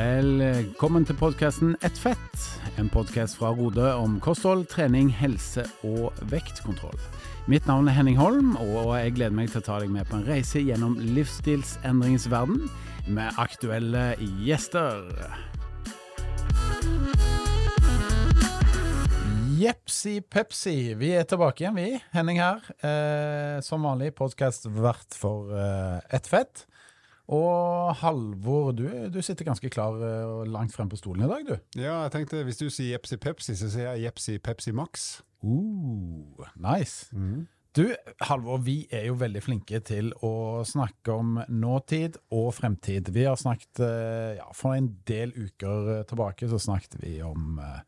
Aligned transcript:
Velkommen 0.00 1.04
til 1.04 1.16
podkasten 1.18 1.74
Ett 1.84 1.98
fett, 1.98 2.44
en 2.80 2.86
podkast 2.88 3.36
fra 3.36 3.50
Rode 3.52 3.90
om 3.98 4.14
kosthold, 4.22 4.62
trening, 4.70 5.10
helse 5.12 5.66
og 5.84 6.14
vektkontroll. 6.30 6.96
Mitt 7.50 7.66
navn 7.68 7.90
er 7.90 7.98
Henning 7.98 8.16
Holm, 8.16 8.54
og 8.62 8.94
jeg 8.96 9.16
gleder 9.18 9.34
meg 9.36 9.50
til 9.52 9.60
å 9.60 9.66
ta 9.66 9.76
deg 9.82 9.92
med 9.92 10.08
på 10.08 10.16
en 10.16 10.24
reise 10.24 10.62
gjennom 10.62 10.94
livsstilsendringens 11.18 12.30
verden 12.32 12.70
med 13.12 13.42
aktuelle 13.42 14.14
gjester. 14.46 15.04
Jepsi 19.60 20.20
pepsi, 20.24 20.78
vi 20.96 21.12
er 21.18 21.28
tilbake 21.28 21.66
igjen, 21.66 21.76
vi. 21.76 22.00
Henning 22.14 22.40
her. 22.40 22.64
Eh, 22.80 23.60
som 23.66 23.84
vanlig 23.84 24.14
podkast 24.16 24.70
vert 24.80 25.18
for 25.18 25.52
eh, 25.52 25.98
Ett 26.16 26.30
fett. 26.30 26.64
Og 27.30 27.94
Halvor, 28.00 28.72
du, 28.74 28.88
du, 29.14 29.20
sitter 29.22 29.46
ganske 29.46 29.70
klar 29.70 30.00
eh, 30.02 30.26
og 30.26 30.50
langt 30.50 30.74
frem 30.74 30.90
på 30.90 30.98
stolen 30.98 31.22
i 31.24 31.30
dag, 31.30 31.46
du. 31.46 31.54
Ja, 31.78 32.00
jeg 32.08 32.14
tenkte 32.16 32.42
hvis 32.46 32.58
du 32.58 32.66
sier 32.66 32.96
Jepsi 32.96 33.20
Pepsi, 33.22 33.54
så 33.58 33.70
sier 33.70 33.92
jeg 33.92 34.08
Jepsi 34.08 34.38
Pepsi 34.42 34.74
Max. 34.74 35.22
Uh, 35.44 36.42
nice. 36.58 37.06
Mm. 37.14 37.46
Du, 37.78 37.84
Halvor, 38.26 38.58
vi 38.66 38.80
er 38.90 39.06
jo 39.06 39.18
veldig 39.20 39.44
flinke 39.46 39.78
til 39.86 40.10
å 40.26 40.64
snakke 40.66 41.14
om 41.14 41.38
nåtid 41.46 42.18
og 42.34 42.48
fremtid. 42.56 43.12
Vi 43.14 43.28
har 43.28 43.38
snakket 43.38 43.82
eh, 43.86 44.40
ja, 44.40 44.48
For 44.58 44.74
en 44.74 44.88
del 45.06 45.30
uker 45.36 46.02
tilbake 46.10 46.48
så 46.50 46.58
snakket 46.58 46.98
vi 46.98 47.20
om 47.22 47.60
eh, 47.62 47.78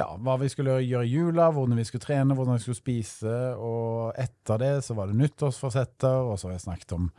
ja, 0.00 0.08
hva 0.16 0.38
vi 0.40 0.48
skulle 0.48 0.78
gjøre 0.80 1.04
i 1.04 1.12
jula, 1.12 1.50
hvordan 1.52 1.76
vi 1.76 1.84
skulle 1.84 2.06
trene, 2.06 2.32
hvordan 2.32 2.56
vi 2.56 2.64
skulle 2.64 2.80
spise. 2.80 3.36
Og 3.60 4.16
etter 4.24 4.64
det 4.64 4.72
så 4.88 4.96
var 4.96 5.12
det 5.12 5.20
nyttårsforsetter, 5.20 6.24
og 6.24 6.40
så 6.40 6.48
har 6.48 6.56
jeg 6.56 6.64
snakket 6.64 6.96
om 6.96 7.10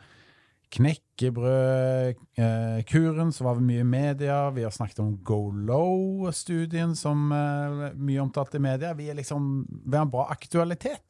knekkebrødkuren, 0.76 3.32
så 3.34 3.44
var 3.48 3.56
vi 3.60 3.64
mye 3.70 3.84
i 3.84 3.88
media. 3.88 4.38
Vi 4.56 4.64
har 4.66 4.74
snakket 4.76 5.00
om 5.04 5.12
Go 5.24 5.40
Low-studien, 5.52 6.96
som 7.00 7.32
er 7.36 7.94
mye 7.96 8.22
omtalt 8.24 8.56
i 8.58 8.60
media. 8.64 8.90
Vi, 8.98 9.06
er 9.10 9.16
liksom, 9.20 9.42
vi 9.86 9.96
har 9.98 10.06
en 10.06 10.12
bra 10.14 10.24
aktualitet, 10.34 11.10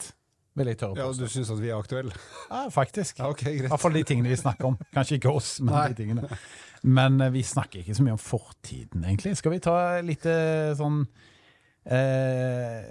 vil 0.56 0.68
jeg 0.72 0.78
tørre 0.80 0.96
på. 0.96 1.00
Ja, 1.02 1.08
Du 1.18 1.28
syns 1.32 1.52
at 1.52 1.62
vi 1.64 1.70
er 1.72 1.78
aktuelle? 1.80 2.14
Ja, 2.50 2.62
faktisk. 2.74 3.14
Ja, 3.20 3.26
okay, 3.32 3.52
greit. 3.58 3.66
I 3.66 3.68
hvert 3.74 3.84
fall 3.84 3.98
de 3.98 4.04
tingene 4.08 4.30
vi 4.32 4.38
snakker 4.40 4.66
om. 4.72 4.78
Kanskje 4.96 5.16
ikke 5.20 5.34
oss, 5.34 5.50
men 5.62 5.72
Nei. 5.74 5.88
de 5.92 5.96
tingene. 6.04 6.24
Men 6.86 7.12
vi 7.34 7.42
snakker 7.44 7.80
ikke 7.82 7.96
så 7.98 8.04
mye 8.06 8.16
om 8.16 8.22
fortiden, 8.22 9.02
egentlig. 9.04 9.38
Skal 9.40 9.52
vi 9.56 9.64
ta 9.66 9.76
litt 10.06 10.26
sånn 10.78 10.98
eh, 11.90 12.84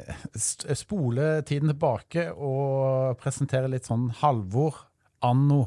Spole 0.74 1.26
tiden 1.46 1.68
tilbake 1.70 2.22
og 2.34 3.14
presentere 3.22 3.70
litt 3.70 3.86
sånn 3.86 4.08
Halvor 4.20 4.74
anno 5.24 5.62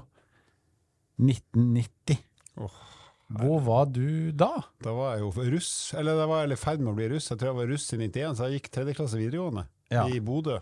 1990. 1.22 2.22
Oh, 2.62 2.80
Hvor 3.38 3.60
var 3.66 3.90
du 3.92 4.32
da? 4.32 4.54
Da 4.84 4.94
var 4.96 5.16
jeg 5.16 5.26
jo 5.26 5.50
russ. 5.56 5.72
Eller 5.98 6.18
da 6.20 6.26
var 6.30 6.46
jeg 6.46 6.56
i 6.56 6.62
ferd 6.62 6.82
med 6.84 6.94
å 6.94 6.98
bli 6.98 7.10
russ. 7.16 7.30
Jeg 7.32 7.42
tror 7.42 7.52
jeg 7.52 7.60
var 7.60 7.72
russ 7.74 7.88
i 7.92 8.02
91, 8.02 8.38
så 8.38 8.48
jeg 8.48 8.62
gikk 8.62 8.74
tredje 8.74 8.98
klasse 8.98 9.20
videregående 9.20 9.68
ja. 9.94 10.08
i 10.08 10.22
Bodø. 10.24 10.60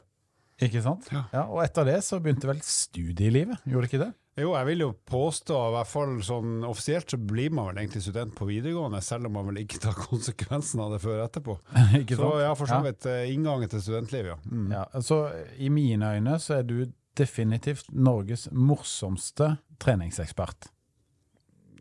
Ikke 0.66 0.82
sant? 0.84 1.10
Ja. 1.12 1.26
ja. 1.36 1.48
Og 1.52 1.62
etter 1.66 1.88
det 1.88 2.00
så 2.08 2.22
begynte 2.24 2.48
vel 2.48 2.62
studielivet, 2.64 3.60
gjorde 3.68 3.86
det 3.86 3.92
ikke 3.92 4.06
det? 4.06 4.14
Jo, 4.36 4.50
jeg 4.52 4.68
vil 4.68 4.82
jo 4.84 4.90
påstå, 5.08 5.56
i 5.56 5.74
hvert 5.78 5.88
fall 5.88 6.18
sånn 6.28 6.66
offisielt, 6.68 7.08
så 7.08 7.16
blir 7.16 7.54
man 7.56 7.70
vel 7.70 7.78
egentlig 7.86 8.02
student 8.04 8.34
på 8.36 8.48
videregående, 8.50 9.00
selv 9.04 9.30
om 9.30 9.38
man 9.38 9.48
vel 9.48 9.62
ikke 9.62 9.80
tar 9.86 9.96
konsekvensen 10.10 10.84
av 10.84 10.92
det 10.96 11.00
før 11.04 11.22
etterpå. 11.24 11.56
Så 12.20 12.32
ja, 12.44 12.52
for 12.60 12.68
så 12.68 12.82
vidt 12.84 13.08
ja. 13.08 13.22
Eh, 13.24 13.32
inngangen 13.32 13.72
til 13.72 13.84
studentlivet, 13.84 14.34
ja. 14.34 14.38
Mm. 14.52 14.68
ja. 14.76 14.84
Så 15.04 15.22
i 15.56 15.72
mine 15.72 16.12
øyne 16.18 16.36
så 16.44 16.60
er 16.60 16.68
du 16.68 16.78
definitivt 17.18 17.92
Norges 17.92 18.48
morsomste 18.52 19.56
treningsekspert. 19.82 20.70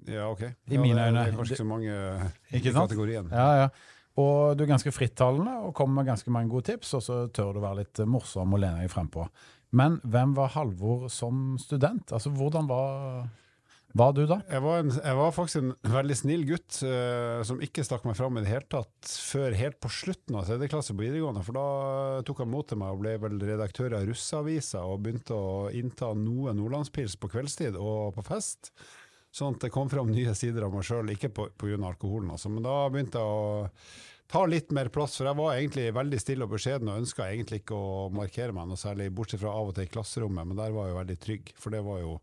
Ja, 0.06 0.28
OK. 0.28 0.42
I 0.70 0.78
mine 0.78 1.00
øyne. 1.06 1.24
Det 1.24 1.32
er 1.32 1.36
kanskje 1.36 1.54
ikke 1.54 1.62
så 1.62 1.68
mange 1.68 1.98
i 2.56 2.62
kategorien. 2.64 3.28
Ja, 3.32 3.50
ja. 3.62 3.68
Og 4.20 4.54
du 4.54 4.62
er 4.62 4.70
ganske 4.70 4.92
frittalende 4.94 5.56
og 5.66 5.74
kommer 5.74 6.02
med 6.02 6.12
ganske 6.12 6.30
mange 6.30 6.52
gode 6.52 6.68
tips, 6.70 6.92
og 6.94 7.02
så 7.02 7.16
tør 7.34 7.56
du 7.56 7.62
være 7.64 7.82
litt 7.82 8.02
morsom 8.06 8.54
og 8.54 8.62
lene 8.62 8.84
deg 8.84 8.92
frempå. 8.92 9.26
Men 9.74 9.98
hvem 10.06 10.36
var 10.36 10.52
Halvor 10.54 11.08
som 11.10 11.56
student? 11.58 12.12
Altså, 12.14 12.30
hvordan 12.30 12.68
var 12.70 13.24
var 13.94 14.14
du 14.16 14.24
da? 14.26 14.40
Jeg 14.50 14.62
var, 14.64 14.80
en, 14.82 14.90
jeg 14.90 15.18
var 15.18 15.34
faktisk 15.36 15.60
en 15.60 15.92
veldig 15.94 16.16
snill 16.18 16.42
gutt 16.48 16.80
uh, 16.82 17.44
som 17.46 17.60
ikke 17.62 17.84
stakk 17.86 18.06
meg 18.08 18.16
fram 18.18 18.38
i 18.38 18.42
det 18.42 18.50
hele 18.50 18.66
tatt 18.70 19.10
før 19.22 19.54
helt 19.54 19.78
på 19.82 19.90
slutten 19.92 20.38
av 20.40 20.48
tredje 20.48 20.70
klasse 20.72 20.96
på 20.96 21.04
videregående. 21.04 21.44
For 21.46 21.54
da 21.54 21.68
tok 22.26 22.42
han 22.42 22.50
mot 22.50 22.66
til 22.66 22.80
meg 22.82 22.94
og 22.96 23.04
ble 23.04 23.14
vel 23.22 23.38
redaktør 23.38 23.94
av 24.00 24.08
Russeavisa 24.08 24.82
og 24.88 25.04
begynte 25.04 25.38
å 25.38 25.68
innta 25.70 26.10
noe 26.18 26.56
nordlandspils 26.58 27.14
på 27.22 27.30
kveldstid 27.36 27.78
og 27.78 28.16
på 28.18 28.26
fest. 28.26 28.72
Sånn 29.34 29.56
at 29.56 29.66
det 29.66 29.72
kom 29.74 29.88
fram 29.90 30.10
nye 30.14 30.34
sider 30.38 30.66
av 30.66 30.74
meg 30.74 30.86
sjøl, 30.86 31.08
ikke 31.10 31.32
pga. 31.34 31.78
alkoholen, 31.86 32.34
altså. 32.34 32.50
Men 32.50 32.66
da 32.66 32.74
begynte 32.90 33.22
jeg 33.22 33.38
å 33.38 33.64
ta 34.30 34.44
litt 34.46 34.70
mer 34.74 34.90
plass, 34.94 35.16
for 35.18 35.28
jeg 35.28 35.38
var 35.38 35.56
egentlig 35.56 35.88
veldig 35.94 36.20
stille 36.22 36.46
og 36.46 36.54
beskjeden 36.54 36.90
og 36.90 37.02
ønska 37.02 37.26
egentlig 37.30 37.62
ikke 37.62 37.78
å 37.78 38.08
markere 38.14 38.54
meg 38.54 38.70
noe 38.70 38.80
særlig, 38.80 39.10
bortsett 39.14 39.42
fra 39.42 39.52
av 39.54 39.70
og 39.70 39.76
til 39.76 39.86
i 39.86 39.90
klasserommet, 39.90 40.48
men 40.48 40.58
der 40.58 40.74
var 40.74 40.88
jeg 40.88 40.94
jo 40.94 41.00
veldig 41.00 41.18
trygg, 41.26 41.52
for 41.60 41.74
det 41.74 41.82
var 41.86 42.00
jo 42.02 42.14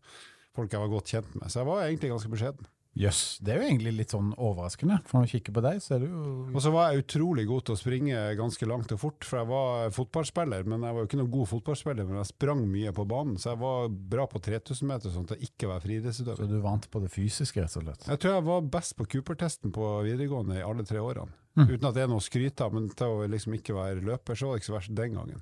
folk 0.56 0.72
jeg 0.72 0.82
var 0.84 0.92
godt 0.92 1.12
kjent 1.14 1.34
med. 1.38 1.50
Så 1.50 1.60
jeg 1.62 1.68
var 1.70 1.84
egentlig 1.86 2.12
ganske 2.14 2.32
beskjeden. 2.32 2.70
Jøss, 2.92 3.20
yes, 3.20 3.38
det 3.40 3.54
er 3.54 3.62
jo 3.62 3.68
egentlig 3.70 3.92
litt 3.96 4.12
sånn 4.12 4.34
overraskende. 4.36 4.98
For 5.08 5.16
når 5.16 5.24
du 5.24 5.30
kikker 5.32 5.54
på 5.56 5.62
deg, 5.64 5.78
så 5.80 5.94
er 5.96 6.02
du 6.02 6.10
jo 6.10 6.24
Og 6.52 6.58
så 6.60 6.68
var 6.74 6.90
jeg 6.90 7.06
utrolig 7.06 7.46
god 7.48 7.62
til 7.64 7.72
å 7.72 7.80
springe 7.80 8.24
ganske 8.36 8.66
langt 8.68 8.92
og 8.92 8.98
fort, 9.00 9.24
for 9.24 9.40
jeg 9.40 9.48
var 9.48 9.94
fotballspiller. 9.96 10.66
Men 10.68 10.84
jeg 10.84 10.96
var 10.98 11.00
jo 11.00 11.08
ikke 11.08 11.20
noen 11.22 11.30
god 11.32 11.48
fotballspiller, 11.54 12.08
men 12.10 12.18
jeg 12.20 12.28
sprang 12.34 12.60
mye 12.68 12.92
på 12.92 13.06
banen. 13.08 13.38
Så 13.40 13.54
jeg 13.54 13.60
var 13.62 13.88
bra 14.12 14.26
på 14.28 14.42
3000 14.44 14.90
meter, 14.90 15.14
sånn 15.14 15.24
at 15.24 15.32
jeg 15.38 15.48
ikke 15.48 15.70
var 15.70 15.80
friidrettsutøver. 15.86 16.42
Så 16.42 16.50
du 16.50 16.58
vant 16.66 16.90
på 16.92 17.00
det 17.00 17.08
fysiske, 17.14 17.64
rett 17.64 17.78
og 17.80 17.86
slett? 17.86 18.04
Jeg 18.12 18.22
tror 18.26 18.36
jeg 18.36 18.46
var 18.50 18.68
best 18.76 18.96
på 18.98 19.08
Cooper-testen 19.16 19.72
på 19.72 19.88
videregående 20.04 20.60
i 20.60 20.66
alle 20.66 20.84
tre 20.84 21.00
årene. 21.00 21.32
Mm. 21.56 21.64
Uten 21.70 21.88
at 21.88 21.96
det 21.96 22.04
er 22.04 22.12
noe 22.12 22.20
å 22.20 22.28
skryte 22.28 22.68
av, 22.68 22.76
men 22.76 22.92
til 22.92 23.16
å 23.16 23.24
liksom 23.32 23.56
ikke 23.56 23.78
være 23.78 24.04
løper, 24.04 24.36
så 24.36 24.50
var 24.50 24.60
det 24.60 24.66
ikke 24.66 24.68
så 24.68 24.76
verst 24.76 24.92
den 25.00 25.16
gangen. 25.16 25.40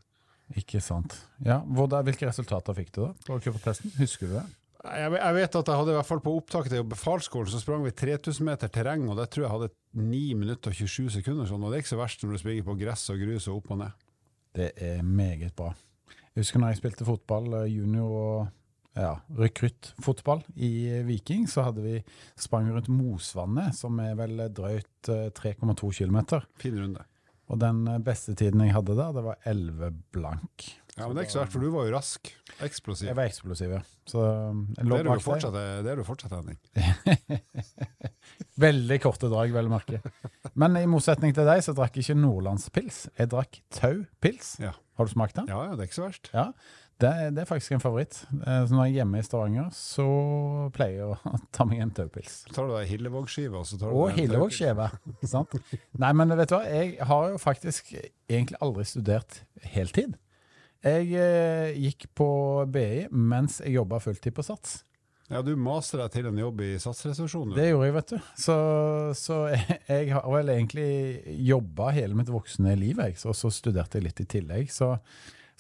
Ikke 0.58 0.78
sant. 0.82 1.18
Ja, 1.46 1.60
Hvilke 1.66 2.30
resultater 2.30 2.78
fikk 2.78 2.94
du 2.94 3.04
da 3.08 3.12
på 3.26 3.42
Cooper-testen? 3.42 3.90
Husker 3.98 4.30
du 4.30 4.38
det? 4.38 4.46
Jeg, 4.80 5.34
vet 5.36 5.56
at 5.58 5.68
jeg 5.68 5.76
hadde 5.76 5.92
i 5.92 5.96
hvert 5.98 6.08
fall 6.08 6.22
på 6.24 6.32
opptaket 6.38 6.72
til 6.72 6.86
befalsskolen 6.88 7.50
så 7.52 7.58
sprang 7.60 7.82
vi 7.84 7.92
3000 7.92 8.46
meter 8.46 8.70
terreng, 8.72 9.02
og 9.12 9.18
det 9.18 9.26
tror 9.28 9.44
jeg 9.44 9.52
hadde 9.52 9.72
9 10.00 10.20
minutter 10.40 10.72
og 10.72 10.78
27 10.78 11.10
sekunder. 11.18 11.48
Sånn, 11.50 11.60
og 11.60 11.68
det 11.68 11.80
er 11.80 11.84
ikke 11.84 11.92
så 11.92 12.00
verst 12.00 12.24
når 12.24 12.32
du 12.32 12.40
springer 12.40 12.68
på 12.68 12.78
gress 12.80 13.04
og 13.12 13.20
grus 13.20 13.48
og 13.50 13.58
opp 13.60 13.74
og 13.74 13.82
ned. 13.82 14.06
Det 14.56 14.70
er 14.80 15.04
meget 15.04 15.52
bra. 15.58 15.74
Jeg 16.32 16.46
husker 16.46 16.62
når 16.62 16.72
jeg 16.72 16.80
spilte 16.80 17.06
fotball, 17.06 17.52
eh, 17.60 17.68
junior 17.74 18.16
og 18.22 18.96
ja, 18.96 19.12
rekruttfotball 19.38 20.42
i 20.56 20.72
Viking, 21.06 21.44
så 21.50 21.68
hadde 21.68 21.84
vi 21.84 22.00
sprang 22.40 22.72
rundt 22.72 22.88
Mosvannet, 22.90 23.76
som 23.76 24.00
er 24.02 24.16
vel 24.18 24.46
drøyt 24.54 25.12
3,2 25.36 25.92
km. 26.00 26.40
Fin 26.58 26.80
runde. 26.80 27.04
Og 27.50 27.60
den 27.60 27.84
beste 28.06 28.34
tiden 28.38 28.62
jeg 28.64 28.74
hadde 28.76 28.96
der, 28.96 29.12
det 29.14 29.26
var 29.26 29.38
11 29.44 29.92
blank. 30.14 30.70
Ja, 31.00 31.08
men 31.08 31.16
det 31.16 31.22
er 31.22 31.28
ikke 31.28 31.36
så 31.36 31.42
verst, 31.42 31.54
for 31.56 31.64
du 31.64 31.70
var 31.74 31.88
jo 31.88 31.94
rask. 31.94 32.30
Eksplosiv. 32.60 33.08
Jeg 33.08 33.16
var 33.16 33.30
eksplosiv, 33.30 33.72
ja. 33.78 33.80
Så 34.10 34.24
det 34.76 34.98
er 34.98 35.06
du 35.08 35.22
fortsatt, 35.24 35.56
det 35.84 35.92
er 35.92 36.00
du 36.00 36.04
fortsatt, 36.04 36.34
Henning. 36.34 36.58
Veldig 38.66 38.98
korte 39.00 39.30
drag, 39.32 39.54
vel 39.54 39.70
å 39.70 39.72
merke. 39.72 40.02
Men 40.58 40.76
i 40.80 40.84
motsetning 40.90 41.32
til 41.36 41.48
deg, 41.48 41.62
så 41.64 41.74
drakk 41.76 41.96
jeg 41.96 42.08
ikke 42.08 42.20
nordlandspils. 42.20 43.02
Jeg 43.16 43.32
drakk 43.32 43.62
Tau-pils. 43.72 44.54
Ja. 44.62 44.74
Har 45.00 45.08
du 45.08 45.12
smakt 45.14 45.38
den? 45.38 45.48
Ja, 45.48 45.62
ja, 45.70 45.76
det 45.78 45.86
er 45.86 45.90
ikke 45.90 46.00
så 46.02 46.08
verst. 46.08 46.28
Ja, 46.34 46.50
det, 47.00 47.10
det 47.32 47.40
er 47.40 47.48
faktisk 47.48 47.72
en 47.72 47.80
favoritt. 47.80 48.18
Eh, 48.28 48.62
så 48.68 48.74
når 48.76 48.90
jeg 48.90 48.92
er 48.92 48.98
hjemme 49.00 49.20
i 49.22 49.24
Stavanger, 49.24 49.68
så 49.72 50.06
pleier 50.76 50.98
jeg 50.98 51.12
å 51.14 51.36
ta 51.56 51.64
meg 51.68 51.80
en 51.80 51.92
Tau-pils. 51.96 52.42
Så 52.44 52.56
tar 52.56 52.68
du 52.68 52.74
deg 52.76 52.90
Hillevåg-skive, 52.90 53.62
og 53.62 53.68
så 53.68 53.78
tar 53.80 53.94
du 53.94 54.00
Og 54.02 54.12
Hillevåg-skive, 54.18 54.90
sant. 55.32 55.56
Nei, 56.02 56.10
men 56.18 56.36
vet 56.36 56.52
du 56.52 56.58
hva, 56.58 56.64
jeg 56.68 56.98
har 57.08 57.30
jo 57.32 57.40
faktisk 57.40 57.94
egentlig 57.96 58.60
aldri 58.60 58.84
studert 58.90 59.40
heltid. 59.72 60.18
Jeg 60.80 61.10
eh, 61.12 61.74
gikk 61.76 62.06
på 62.16 62.28
BI 62.72 63.08
mens 63.12 63.58
jeg 63.60 63.76
jobba 63.76 63.98
fulltid 64.00 64.32
på 64.36 64.44
Sats. 64.46 64.80
Ja, 65.30 65.42
Du 65.46 65.52
maste 65.54 66.00
deg 66.00 66.10
til 66.10 66.26
en 66.26 66.38
jobb 66.40 66.62
i 66.66 66.72
Satsresepsjonen? 66.82 67.54
Det 67.54 67.68
gjorde 67.68 67.86
jeg, 67.86 67.94
vet 67.94 68.14
du. 68.14 68.30
Så, 68.34 68.56
så 69.14 69.36
jeg, 69.52 69.76
jeg, 69.92 70.08
har 70.16 70.26
vel 70.26 70.54
egentlig 70.56 70.88
jobba 71.46 71.92
hele 71.94 72.18
mitt 72.18 72.32
voksne 72.32 72.74
liv, 72.80 72.98
jeg. 72.98 73.18
Og 73.30 73.36
så 73.38 73.52
studerte 73.54 74.00
jeg 74.00 74.08
litt 74.08 74.24
i 74.24 74.26
tillegg. 74.38 74.72
Så, 74.74 74.96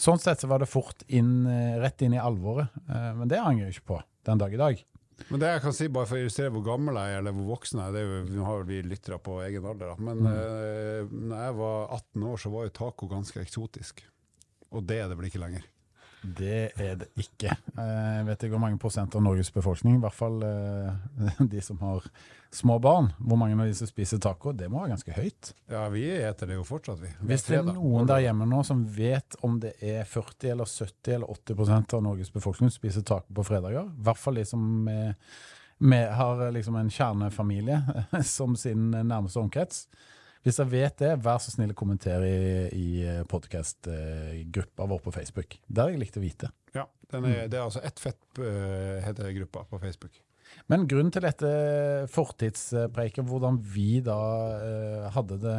sånn 0.00 0.18
sett 0.22 0.42
så 0.42 0.50
var 0.50 0.64
det 0.64 0.70
fort 0.72 1.04
inn, 1.06 1.44
eh, 1.46 1.78
rett 1.82 2.02
inn 2.02 2.16
i 2.16 2.22
alvoret. 2.22 2.72
Eh, 2.88 3.10
men 3.20 3.30
det 3.30 3.38
angrer 3.38 3.68
jeg 3.68 3.78
ikke 3.78 3.92
på 3.92 4.00
den 4.26 4.42
dag 4.42 4.56
i 4.56 4.62
dag. 4.64 4.84
Men 5.28 5.42
det 5.42 5.52
jeg 5.52 5.62
kan 5.62 5.76
si, 5.76 5.90
bare 5.92 6.08
for 6.08 6.16
å 6.16 6.24
illustrere 6.24 6.54
hvor 6.54 6.64
gammel 6.66 6.96
jeg 6.96 7.12
er, 7.12 7.20
eller 7.20 7.36
hvor 7.36 7.52
voksen 7.52 7.78
jeg 7.78 7.92
er, 7.92 7.94
det 7.94 8.02
er 8.02 8.08
jo, 8.08 8.20
Nå 8.40 8.46
har 8.48 8.66
vi 8.66 8.80
lyttere 8.82 9.20
på 9.22 9.36
egen 9.44 9.68
alder, 9.68 9.92
da. 9.92 10.06
men 10.08 10.24
mm. 10.24 10.30
eh, 10.32 11.18
når 11.30 11.44
jeg 11.44 11.58
var 11.60 11.98
18 12.00 12.30
år, 12.32 12.40
så 12.42 12.54
var 12.56 12.66
jo 12.66 12.78
taco 12.80 13.10
ganske 13.12 13.44
eksotisk. 13.44 14.02
Og 14.70 14.86
det 14.86 15.02
er 15.02 15.10
det 15.10 15.18
vel 15.18 15.30
ikke 15.30 15.42
lenger? 15.42 15.68
Det 16.20 16.72
er 16.76 16.98
det 17.00 17.08
ikke. 17.16 17.54
Eh, 17.80 18.08
jeg 18.18 18.26
vet 18.26 18.42
ikke 18.44 18.52
hvor 18.52 18.62
mange 18.66 18.80
prosent 18.80 19.14
av 19.16 19.22
Norges 19.24 19.48
befolkning, 19.54 19.96
i 19.96 20.02
hvert 20.02 20.16
fall 20.16 20.42
eh, 20.44 21.38
de 21.54 21.62
som 21.64 21.80
har 21.80 22.04
små 22.52 22.76
barn, 22.82 23.08
hvor 23.18 23.38
mange 23.40 23.56
av 23.56 23.70
de 23.70 23.76
som 23.78 23.88
spiser 23.88 24.20
taco, 24.20 24.52
det 24.52 24.68
må 24.68 24.82
være 24.82 24.92
ganske 24.96 25.14
høyt. 25.16 25.52
Ja, 25.70 25.86
vi 25.92 26.04
eter 26.12 26.50
det 26.50 26.58
jo 26.58 26.66
fortsatt, 26.66 27.00
vi. 27.00 27.12
Hvis 27.30 27.46
det 27.48 27.60
er 27.60 27.70
noen 27.70 28.10
der 28.10 28.24
hjemme 28.26 28.48
nå 28.50 28.60
som 28.66 28.82
vet 28.92 29.38
om 29.46 29.56
det 29.62 29.76
er 29.78 30.04
40 30.08 30.52
eller 30.56 30.68
70 30.68 31.14
eller 31.16 31.32
80 31.38 31.60
prosent 31.62 31.96
av 31.96 32.04
Norges 32.04 32.34
befolkning 32.34 32.72
som 32.72 32.76
spiser 32.82 33.06
taco 33.06 33.38
på 33.38 33.46
fredager, 33.46 33.88
i 33.88 34.06
hvert 34.08 34.20
fall 34.20 34.40
de 34.42 34.46
som 34.50 34.68
er 34.92 35.14
med, 35.80 36.10
har 36.12 36.42
liksom 36.52 36.76
en 36.76 36.90
kjernefamilie 36.92 37.80
som 38.36 38.52
sin 38.60 38.90
nærmeste 38.92 39.40
omkrets. 39.40 39.86
Hvis 40.46 40.56
dere 40.56 40.72
vet 40.72 40.96
det, 41.02 41.10
vær 41.20 41.40
så 41.42 41.52
snill 41.52 41.74
å 41.74 41.76
kommentere 41.76 42.28
i, 42.30 42.54
i 42.72 42.88
podkastgruppa 43.28 44.86
vår 44.88 45.02
på 45.04 45.12
Facebook. 45.12 45.58
Det 45.66 45.82
har 45.82 45.92
jeg 45.92 46.00
likt 46.00 46.16
å 46.16 46.24
vite. 46.24 46.48
Ja, 46.72 46.86
er, 47.12 47.28
det 47.50 47.58
er 47.58 47.66
altså 47.66 47.82
Ett 47.84 48.00
fett, 48.00 48.22
uh, 48.40 48.96
heter 49.04 49.34
gruppa 49.36 49.66
på 49.68 49.82
Facebook. 49.82 50.16
Men 50.72 50.88
grunnen 50.90 51.12
til 51.14 51.26
dette 51.26 51.50
fortidspreiket, 52.10 53.26
hvordan 53.28 53.60
vi 53.74 54.00
da 54.06 54.20
uh, 54.64 55.10
hadde 55.12 55.38
det 55.44 55.58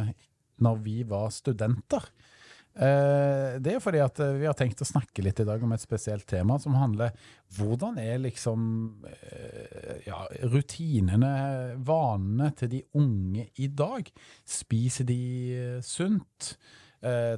når 0.62 0.82
vi 0.82 0.98
var 1.08 1.30
studenter, 1.34 2.10
Eh, 2.10 2.41
det 2.72 3.74
er 3.74 3.82
fordi 3.84 4.00
at 4.00 4.20
eh, 4.24 4.36
vi 4.40 4.46
har 4.48 4.56
tenkt 4.56 4.80
å 4.80 4.88
snakke 4.88 5.24
litt 5.24 5.42
i 5.42 5.46
dag 5.48 5.60
om 5.64 5.74
et 5.74 5.82
spesielt 5.82 6.24
tema 6.28 6.56
som 6.62 6.76
handler 6.80 7.12
hvordan 7.58 7.98
er 8.00 8.22
liksom 8.22 8.62
eh, 9.10 10.06
ja, 10.06 10.22
rutinene, 10.48 11.32
vanene 11.84 12.48
til 12.56 12.72
de 12.72 12.82
unge 12.96 13.50
i 13.60 13.68
dag? 13.68 14.08
Spiser 14.48 15.08
de 15.08 15.20
sunt? 15.84 16.54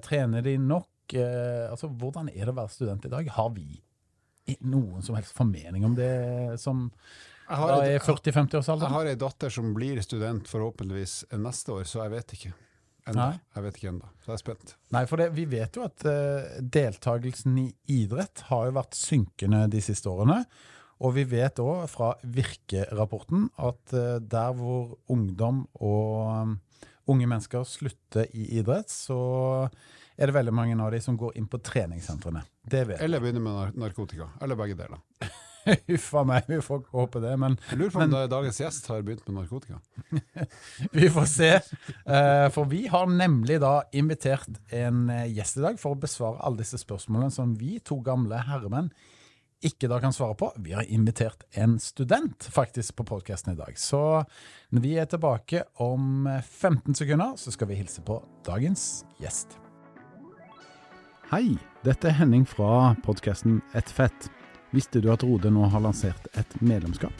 Trener 0.04 0.42
de 0.44 0.58
nok? 0.60 1.14
Altså, 1.14 1.88
hvordan 1.88 2.28
er 2.28 2.44
det 2.44 2.52
å 2.52 2.58
være 2.58 2.72
student 2.74 3.06
i 3.08 3.12
dag? 3.12 3.30
Har 3.32 3.48
vi 3.56 3.80
noen 4.68 5.00
som 5.02 5.16
helst 5.16 5.32
formening 5.36 5.86
om 5.88 5.94
det 5.96 6.10
som 6.60 6.90
da 7.48 7.80
er 7.84 7.98
40-50-årsalderen? 8.00 8.88
Jeg 8.88 8.96
har 8.96 9.10
ei 9.10 9.18
datter 9.20 9.52
som 9.52 9.72
blir 9.76 10.00
student 10.04 10.48
forhåpentligvis 10.48 11.16
neste 11.40 11.74
år, 11.78 11.88
så 11.88 12.04
jeg 12.04 12.14
vet 12.14 12.36
ikke. 12.38 12.52
Enda. 13.04 13.34
Jeg 13.52 13.64
vet 13.66 13.78
ikke 13.78 13.90
ennå, 13.92 14.10
så 14.24 14.30
jeg 14.32 14.38
er 14.38 14.40
spent. 14.40 14.76
Nei, 14.94 15.02
for 15.10 15.20
det, 15.20 15.26
vi 15.36 15.44
vet 15.48 15.76
jo 15.76 15.84
at 15.84 16.06
uh, 16.08 16.54
deltakelsen 16.62 17.58
i 17.60 17.66
idrett 17.92 18.46
har 18.48 18.70
jo 18.70 18.76
vært 18.78 18.96
synkende 18.96 19.66
de 19.72 19.82
siste 19.84 20.08
årene. 20.08 20.40
Og 21.04 21.12
vi 21.16 21.26
vet 21.28 21.60
òg 21.60 21.84
fra 21.92 22.14
Virke-rapporten 22.22 23.50
at 23.60 23.92
uh, 23.92 24.16
der 24.22 24.56
hvor 24.56 24.96
ungdom 25.12 25.66
og 25.84 26.48
um, 26.48 26.56
unge 27.12 27.28
mennesker 27.28 27.66
slutter 27.68 28.30
i 28.32 28.54
idrett, 28.60 28.88
så 28.88 29.20
er 30.16 30.30
det 30.30 30.36
veldig 30.38 30.54
mange 30.56 30.78
av 30.80 30.94
de 30.94 31.02
som 31.04 31.18
går 31.20 31.36
inn 31.36 31.50
på 31.50 31.60
treningssentrene. 31.60 32.44
Det 32.64 32.86
vet 32.88 33.04
Eller 33.04 33.20
begynner 33.20 33.44
med 33.44 33.80
narkotika. 33.84 34.32
Eller 34.40 34.56
begge 34.56 34.78
deler. 34.80 35.02
Huff 35.88 36.10
a 36.18 36.24
meg, 36.28 36.46
vi 36.50 36.60
får 36.64 36.82
ikke 36.82 36.98
håpe 36.98 37.22
det. 37.24 37.32
Men, 37.40 37.56
jeg 37.70 37.80
lurer 37.80 37.94
på 37.94 38.02
om 38.02 38.12
men, 38.12 38.28
dagens 38.32 38.60
gjest 38.60 38.90
har 38.92 39.02
begynt 39.06 39.24
med 39.28 39.40
narkotika. 39.40 39.80
vi 40.98 41.10
får 41.12 41.30
se. 41.30 41.50
Uh, 42.04 42.48
for 42.54 42.68
vi 42.70 42.84
har 42.92 43.08
nemlig 43.10 43.60
da 43.64 43.78
invitert 43.96 44.60
en 44.74 45.08
eh, 45.12 45.26
gjest 45.32 45.60
i 45.60 45.64
dag 45.64 45.80
for 45.80 45.94
å 45.94 46.00
besvare 46.04 46.42
alle 46.44 46.62
disse 46.62 46.80
spørsmålene 46.82 47.32
som 47.34 47.56
vi 47.58 47.78
to 47.84 48.00
gamle 48.04 48.44
herremenn 48.48 48.92
ikke 49.64 49.88
da 49.88 49.98
kan 50.02 50.12
svare 50.12 50.36
på. 50.36 50.50
Vi 50.60 50.74
har 50.76 50.84
invitert 50.92 51.46
en 51.56 51.78
student 51.80 52.48
faktisk 52.52 52.98
på 52.98 53.06
podkasten 53.08 53.54
i 53.54 53.56
dag. 53.56 53.78
Så 53.80 54.24
når 54.74 54.84
vi 54.84 54.94
er 55.00 55.08
tilbake 55.08 55.64
om 55.80 56.28
15 56.28 56.94
sekunder, 56.94 57.38
så 57.40 57.54
skal 57.54 57.70
vi 57.72 57.80
hilse 57.80 58.04
på 58.04 58.20
dagens 58.46 59.04
gjest. 59.22 59.56
Hei, 61.32 61.56
dette 61.86 62.10
er 62.10 62.18
Henning 62.20 62.44
fra 62.46 62.92
podkasten 63.06 63.62
Et 63.74 63.88
fett. 63.90 64.28
Visste 64.74 64.98
du 64.98 65.06
at 65.12 65.22
Rode 65.22 65.52
nå 65.54 65.68
har 65.70 65.82
lansert 65.84 66.24
et 66.34 66.54
medlemskap? 66.58 67.14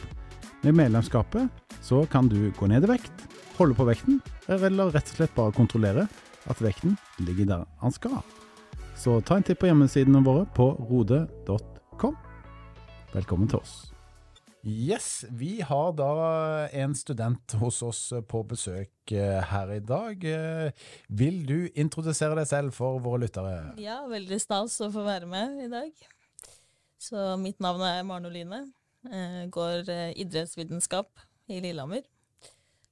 Med 0.65 0.75
medlemskapet 0.75 1.47
så 1.85 2.01
kan 2.11 2.27
du 2.27 2.49
gå 2.57 2.67
ned 2.67 2.83
i 2.83 2.89
vekt, 2.89 3.23
holde 3.55 3.77
på 3.77 3.85
vekten, 3.87 4.17
eller 4.51 4.91
rett 4.91 5.11
og 5.13 5.19
slett 5.21 5.35
bare 5.37 5.55
kontrollere 5.55 6.03
at 6.51 6.59
vekten 6.59 6.97
ligger 7.23 7.47
der 7.53 7.65
han 7.79 7.95
skal. 7.95 8.19
Så 8.99 9.21
ta 9.23 9.37
en 9.39 9.45
titt 9.47 9.61
på 9.61 9.69
hjemmesidene 9.69 10.23
våre 10.25 10.43
på 10.55 10.67
rode.com. 10.89 12.17
Velkommen 13.13 13.47
til 13.47 13.61
oss. 13.61 13.75
Yes, 14.65 15.23
vi 15.29 15.59
har 15.61 15.93
da 15.95 16.09
en 16.73 16.95
student 16.97 17.55
hos 17.61 17.83
oss 17.85 18.01
på 18.27 18.41
besøk 18.49 19.13
eh, 19.13 19.37
her 19.45 19.71
i 19.75 19.79
dag. 19.79 20.25
Eh, 20.25 20.89
vil 21.07 21.43
du 21.45 21.69
introdusere 21.77 22.35
deg 22.41 22.49
selv 22.49 22.75
for 22.75 22.97
våre 22.99 23.27
lyttere? 23.27 23.53
Ja, 23.79 24.01
veldig 24.09 24.41
stas 24.41 24.79
å 24.81 24.89
få 24.91 25.05
være 25.05 25.29
med 25.29 25.61
i 25.67 25.69
dag. 25.69 25.93
Så 27.05 27.37
mitt 27.37 27.59
navn 27.61 27.83
er 27.85 28.03
Maren 28.07 28.25
Oline. 28.25 28.63
Jeg 29.05 29.49
går 29.53 29.89
eh, 29.93 30.11
idrettsvitenskap 30.23 31.25
i 31.53 31.59
Lillehammer. 31.61 32.05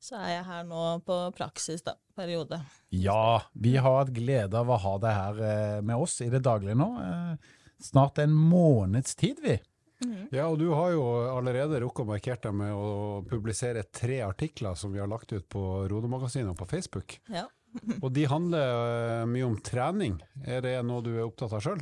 Så 0.03 0.19
er 0.19 0.35
jeg 0.35 0.45
her 0.45 0.65
nå 0.67 0.81
på 1.07 1.17
praksis, 1.33 1.81
da. 1.85 1.95
Periode. 2.13 2.59
Ja, 2.93 3.41
vi 3.57 3.73
har 3.79 4.03
hatt 4.03 4.11
glede 4.13 4.59
av 4.59 4.69
å 4.69 4.77
ha 4.83 4.91
deg 5.01 5.17
her 5.17 5.39
eh, 5.47 5.77
med 5.81 6.03
oss 6.03 6.19
i 6.21 6.29
det 6.29 6.43
daglige 6.45 6.77
nå. 6.77 6.89
Eh, 7.01 7.55
snart 7.81 8.21
en 8.21 8.35
måneds 8.37 9.17
tid, 9.17 9.41
vi. 9.41 9.55
Mm. 10.03 10.27
Ja, 10.35 10.45
og 10.51 10.59
du 10.61 10.67
har 10.75 10.91
jo 10.93 11.07
allerede 11.31 11.79
rukket 11.81 12.03
å 12.03 12.11
markert 12.11 12.45
deg 12.45 12.57
med 12.59 12.75
å 12.75 13.23
publisere 13.25 13.85
tre 13.87 14.19
artikler 14.27 14.77
som 14.77 14.93
vi 14.93 15.01
har 15.01 15.09
lagt 15.09 15.33
ut 15.33 15.47
på 15.49 15.87
Rodemagasinet 15.89 16.59
på 16.59 16.69
Facebook. 16.69 17.17
Ja. 17.33 17.47
og 18.03 18.11
de 18.13 18.27
handler 18.29 19.25
mye 19.31 19.49
om 19.49 19.57
trening. 19.65 20.19
Er 20.45 20.61
det 20.61 20.77
noe 20.85 21.01
du 21.01 21.15
er 21.15 21.25
opptatt 21.25 21.57
av 21.57 21.65
sjøl? 21.65 21.81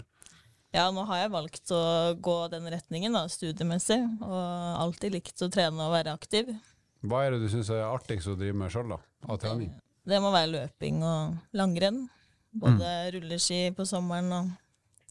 Ja, 0.71 0.85
nå 0.95 1.03
har 1.09 1.25
jeg 1.25 1.31
valgt 1.33 1.71
å 1.75 1.81
gå 2.23 2.35
den 2.51 2.69
retningen, 2.71 3.15
da, 3.18 3.25
studiemessig. 3.31 4.00
Og 4.23 4.44
alltid 4.79 5.18
likt 5.18 5.44
å 5.44 5.50
trene 5.51 5.88
og 5.88 5.91
være 5.91 6.13
aktiv. 6.15 6.53
Hva 7.03 7.25
er 7.25 7.35
det 7.35 7.41
du 7.44 7.50
syns 7.51 7.71
er 7.73 7.83
artigst 7.83 8.29
å 8.31 8.38
drive 8.39 8.56
med 8.56 8.71
sjøl, 8.71 8.94
da? 8.94 9.00
Av 9.27 9.39
trening? 9.41 9.73
Det, 9.73 10.13
det, 10.13 10.21
må 10.23 10.31
være 10.31 10.51
løping 10.53 11.01
og 11.03 11.57
langrenn. 11.59 12.06
Både 12.51 12.79
mm. 12.79 13.12
rulleski 13.18 13.59
på 13.75 13.88
sommeren 13.88 14.31
og 14.38 14.53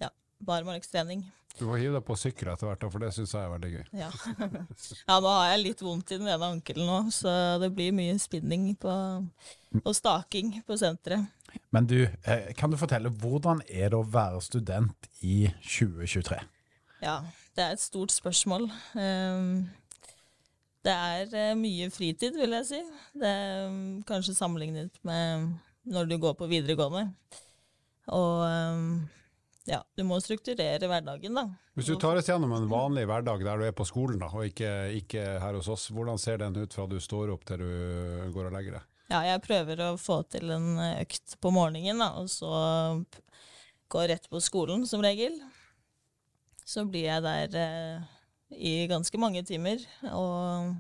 ja, 0.01 0.09
barmarkstrening. 0.45 1.27
Du 1.59 1.65
får 1.67 1.81
hive 1.81 1.97
deg 1.99 2.05
på 2.07 2.17
sykkel 2.17 2.53
etter 2.53 2.71
hvert, 2.71 2.85
for 2.93 3.03
det 3.03 3.11
syns 3.15 3.35
jeg 3.35 3.45
er 3.45 3.51
veldig 3.53 3.73
gøy. 3.73 3.83
Ja. 4.01 4.11
ja. 5.09 5.17
nå 5.19 5.33
har 5.35 5.51
jeg 5.51 5.65
litt 5.65 5.83
vondt 5.85 6.15
i 6.15 6.21
den 6.21 6.31
ene 6.31 6.53
ankelen 6.55 6.89
nå, 6.89 7.01
så 7.15 7.35
det 7.61 7.73
blir 7.77 7.93
mye 7.97 8.15
spinning 8.23 8.71
på, 8.81 8.95
og 9.83 9.93
staking 9.97 10.55
på 10.67 10.79
senteret. 10.81 11.29
Men 11.75 11.87
du, 11.91 11.99
eh, 12.07 12.53
kan 12.57 12.71
du 12.71 12.79
fortelle, 12.81 13.11
hvordan 13.11 13.61
er 13.69 13.91
det 13.91 13.99
å 13.99 14.07
være 14.07 14.41
student 14.45 15.11
i 15.27 15.51
2023? 15.67 16.39
Ja, 17.03 17.21
det 17.57 17.65
er 17.65 17.75
et 17.75 17.83
stort 17.83 18.13
spørsmål. 18.15 18.69
Ehm, 19.01 19.71
det 20.85 20.93
er 20.95 21.35
eh, 21.37 21.57
mye 21.59 21.91
fritid, 21.93 22.37
vil 22.39 22.57
jeg 22.61 22.69
si. 22.69 22.81
Det 23.19 23.29
er 23.29 23.69
mm, 23.69 24.03
kanskje 24.09 24.37
sammenlignet 24.37 25.01
med 25.07 25.51
når 25.91 26.11
du 26.11 26.19
går 26.21 26.37
på 26.39 26.49
videregående. 26.51 27.11
Og 28.17 28.45
ehm, 28.47 28.93
ja, 29.69 29.81
du 29.97 30.05
må 30.09 30.17
strukturere 30.25 30.89
hverdagen, 30.89 31.37
da. 31.37 31.45
Hvis 31.77 31.91
du 31.91 31.97
tar 32.01 32.19
oss 32.19 32.29
gjennom 32.31 32.53
en 32.57 32.69
vanlig 32.71 33.05
hverdag 33.09 33.45
der 33.45 33.61
du 33.61 33.67
er 33.69 33.75
på 33.77 33.87
skolen, 33.89 34.21
da, 34.23 34.31
og 34.33 34.49
ikke, 34.49 34.71
ikke, 35.01 35.25
her 35.43 35.59
hos 35.59 35.69
oss, 35.73 35.89
hvordan 35.93 36.21
ser 36.21 36.41
den 36.41 36.57
ut 36.57 36.77
fra 36.77 36.87
du 36.89 36.97
står 37.03 37.35
opp 37.35 37.45
til 37.49 37.63
du 37.63 38.33
går 38.35 38.49
og 38.49 38.57
legger 38.57 38.79
deg? 38.79 38.87
Ja, 39.11 39.25
jeg 39.27 39.43
prøver 39.43 39.83
å 39.83 39.91
få 39.99 40.21
til 40.31 40.53
en 40.55 40.79
økt 40.79 41.35
på 41.43 41.51
morgenen, 41.53 42.01
da, 42.01 42.13
og 42.21 42.31
så 42.31 42.53
gå 43.91 44.05
rett 44.07 44.29
på 44.31 44.41
skolen, 44.43 44.87
som 44.87 45.03
regel. 45.03 45.35
Så 46.65 46.87
blir 46.87 47.09
jeg 47.09 47.25
der 47.27 47.57
eh, 47.59 48.11
i 48.55 48.75
ganske 48.91 49.19
mange 49.19 49.43
timer, 49.47 49.83
og 50.15 50.77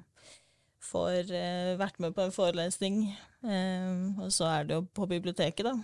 får 0.90 1.32
eh, 1.34 1.72
vært 1.80 1.98
med 2.02 2.14
på 2.14 2.22
en 2.22 2.34
forelesning. 2.34 3.02
Eh, 3.42 4.20
og 4.22 4.30
så 4.34 4.46
er 4.52 4.68
det 4.68 4.78
jo 4.78 4.86
på 4.94 5.10
biblioteket, 5.10 5.66
da. 5.66 5.74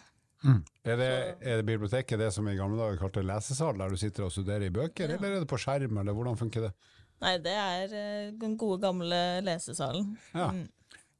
Mm. 0.44 0.60
Er, 0.84 0.98
det, 1.00 1.08
er, 1.40 1.56
det, 1.60 1.66
biblioteket 1.66 2.20
det 2.20 2.28
som 2.34 2.48
i 2.48 2.56
gamle 2.58 2.78
dager 2.78 3.00
kalte 3.00 3.24
lesesal, 3.24 3.78
der 3.80 3.92
du 3.92 4.00
sitter 4.00 4.26
og 4.26 4.34
studerer 4.34 4.66
i 4.66 4.72
bøker, 4.74 5.08
ja. 5.08 5.16
eller 5.16 5.38
er 5.38 5.44
det 5.44 5.50
på 5.50 5.58
skjerm, 5.60 6.00
eller 6.02 6.16
hvordan 6.16 6.38
funker 6.38 6.68
det? 6.68 6.72
Nei, 7.24 7.36
det 7.40 7.54
er 7.56 7.94
uh, 7.94 8.34
den 8.42 8.58
gode, 8.60 8.82
gamle 8.84 9.20
lesesalen. 9.46 10.12
Ja. 10.36 10.50
Mm. 10.52 10.66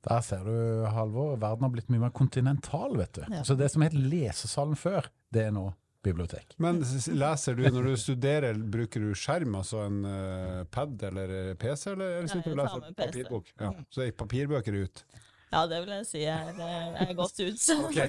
Der 0.06 0.22
ser 0.22 0.44
du, 0.46 0.84
Halvor, 0.94 1.34
verden 1.42 1.66
har 1.66 1.72
blitt 1.74 1.88
mye 1.90 2.04
mer 2.04 2.12
kontinental, 2.14 2.94
vet 3.00 3.16
du. 3.16 3.24
Ja. 3.26 3.42
Så 3.46 3.56
det 3.58 3.72
som 3.72 3.82
het 3.82 3.96
lesesalen 3.96 4.78
før, 4.78 5.08
det 5.34 5.48
er 5.48 5.56
nå 5.56 5.70
bibliotek. 6.06 6.54
Men 6.62 6.78
leser 7.18 7.56
du, 7.58 7.64
når 7.74 7.88
du 7.90 7.96
studerer, 7.98 8.58
bruker 8.76 9.02
du 9.02 9.16
skjerm, 9.18 9.56
altså 9.58 9.82
en 9.88 10.02
uh, 10.06 10.60
pad 10.70 11.02
eller 11.08 11.56
PC, 11.58 11.88
eller, 11.96 12.20
eller 12.20 12.30
sitter 12.30 12.52
du 12.52 12.54
og 12.54 12.60
leser 12.62 12.98
papirbok? 13.00 13.50
Ja. 13.58 13.72
Så 13.88 14.04
Så 14.04 14.12
papirbøker 14.20 14.78
ut? 14.84 15.02
Ja, 15.50 15.62
det 15.70 15.78
vil 15.84 15.92
jeg 15.94 16.06
si 16.08 16.22
er, 16.26 16.48
er 16.58 17.12
godt 17.14 17.38
ut. 17.38 17.66
Okay. 17.86 18.08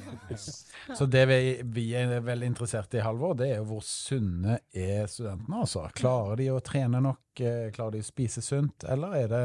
Så 0.98 1.06
det 1.06 1.26
vi, 1.30 1.38
vi, 1.64 1.86
er 1.98 2.16
veldig 2.26 2.50
interessert 2.50 2.96
i, 2.98 3.04
Halvor, 3.06 3.36
det 3.38 3.52
er 3.52 3.60
jo 3.60 3.68
hvor 3.76 3.84
sunne 3.86 4.58
er 4.74 5.06
studentene. 5.12 5.62
altså. 5.62 5.86
Klarer 5.98 6.42
de 6.42 6.50
å 6.54 6.64
trene 6.66 7.02
nok? 7.04 7.22
Eh, 7.38 7.70
klarer 7.76 8.00
de 8.00 8.02
å 8.02 8.08
spise 8.08 8.42
sunt? 8.42 8.88
Eller 8.90 9.16
er 9.20 9.30
det 9.32 9.44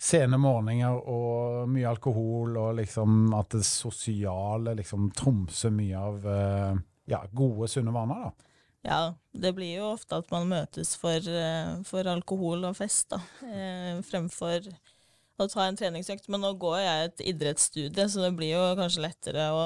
sene 0.00 0.40
morgener 0.40 0.96
og 0.96 1.68
mye 1.72 1.92
alkohol, 1.92 2.56
og 2.64 2.80
liksom 2.80 3.28
at 3.36 3.58
det 3.58 3.64
sosiale 3.68 4.76
liksom 4.80 5.10
trumser 5.16 5.76
mye 5.76 6.00
av 6.00 6.28
eh, 6.32 6.82
ja, 7.12 7.22
gode, 7.28 7.68
sunne 7.72 7.92
vaner? 7.92 8.24
da? 8.24 8.50
Ja, 8.86 9.00
det 9.36 9.52
blir 9.56 9.82
jo 9.82 9.92
ofte 9.92 10.22
at 10.22 10.28
man 10.32 10.48
møtes 10.48 10.94
for, 10.96 11.20
eh, 11.20 11.76
for 11.84 12.08
alkohol 12.08 12.64
og 12.70 12.76
fest, 12.80 13.12
da, 13.12 13.20
fremfor 14.06 14.70
å 15.42 15.48
ta 15.50 15.66
en 15.66 15.78
treningsøkt. 15.78 16.30
Men 16.32 16.44
nå 16.44 16.54
går 16.60 16.78
jeg 16.80 17.10
et 17.10 17.22
idrettsstudie, 17.32 18.08
så 18.08 18.24
det 18.24 18.32
blir 18.38 18.54
jo 18.54 18.64
kanskje 18.78 19.04
lettere 19.04 19.50
å, 19.52 19.62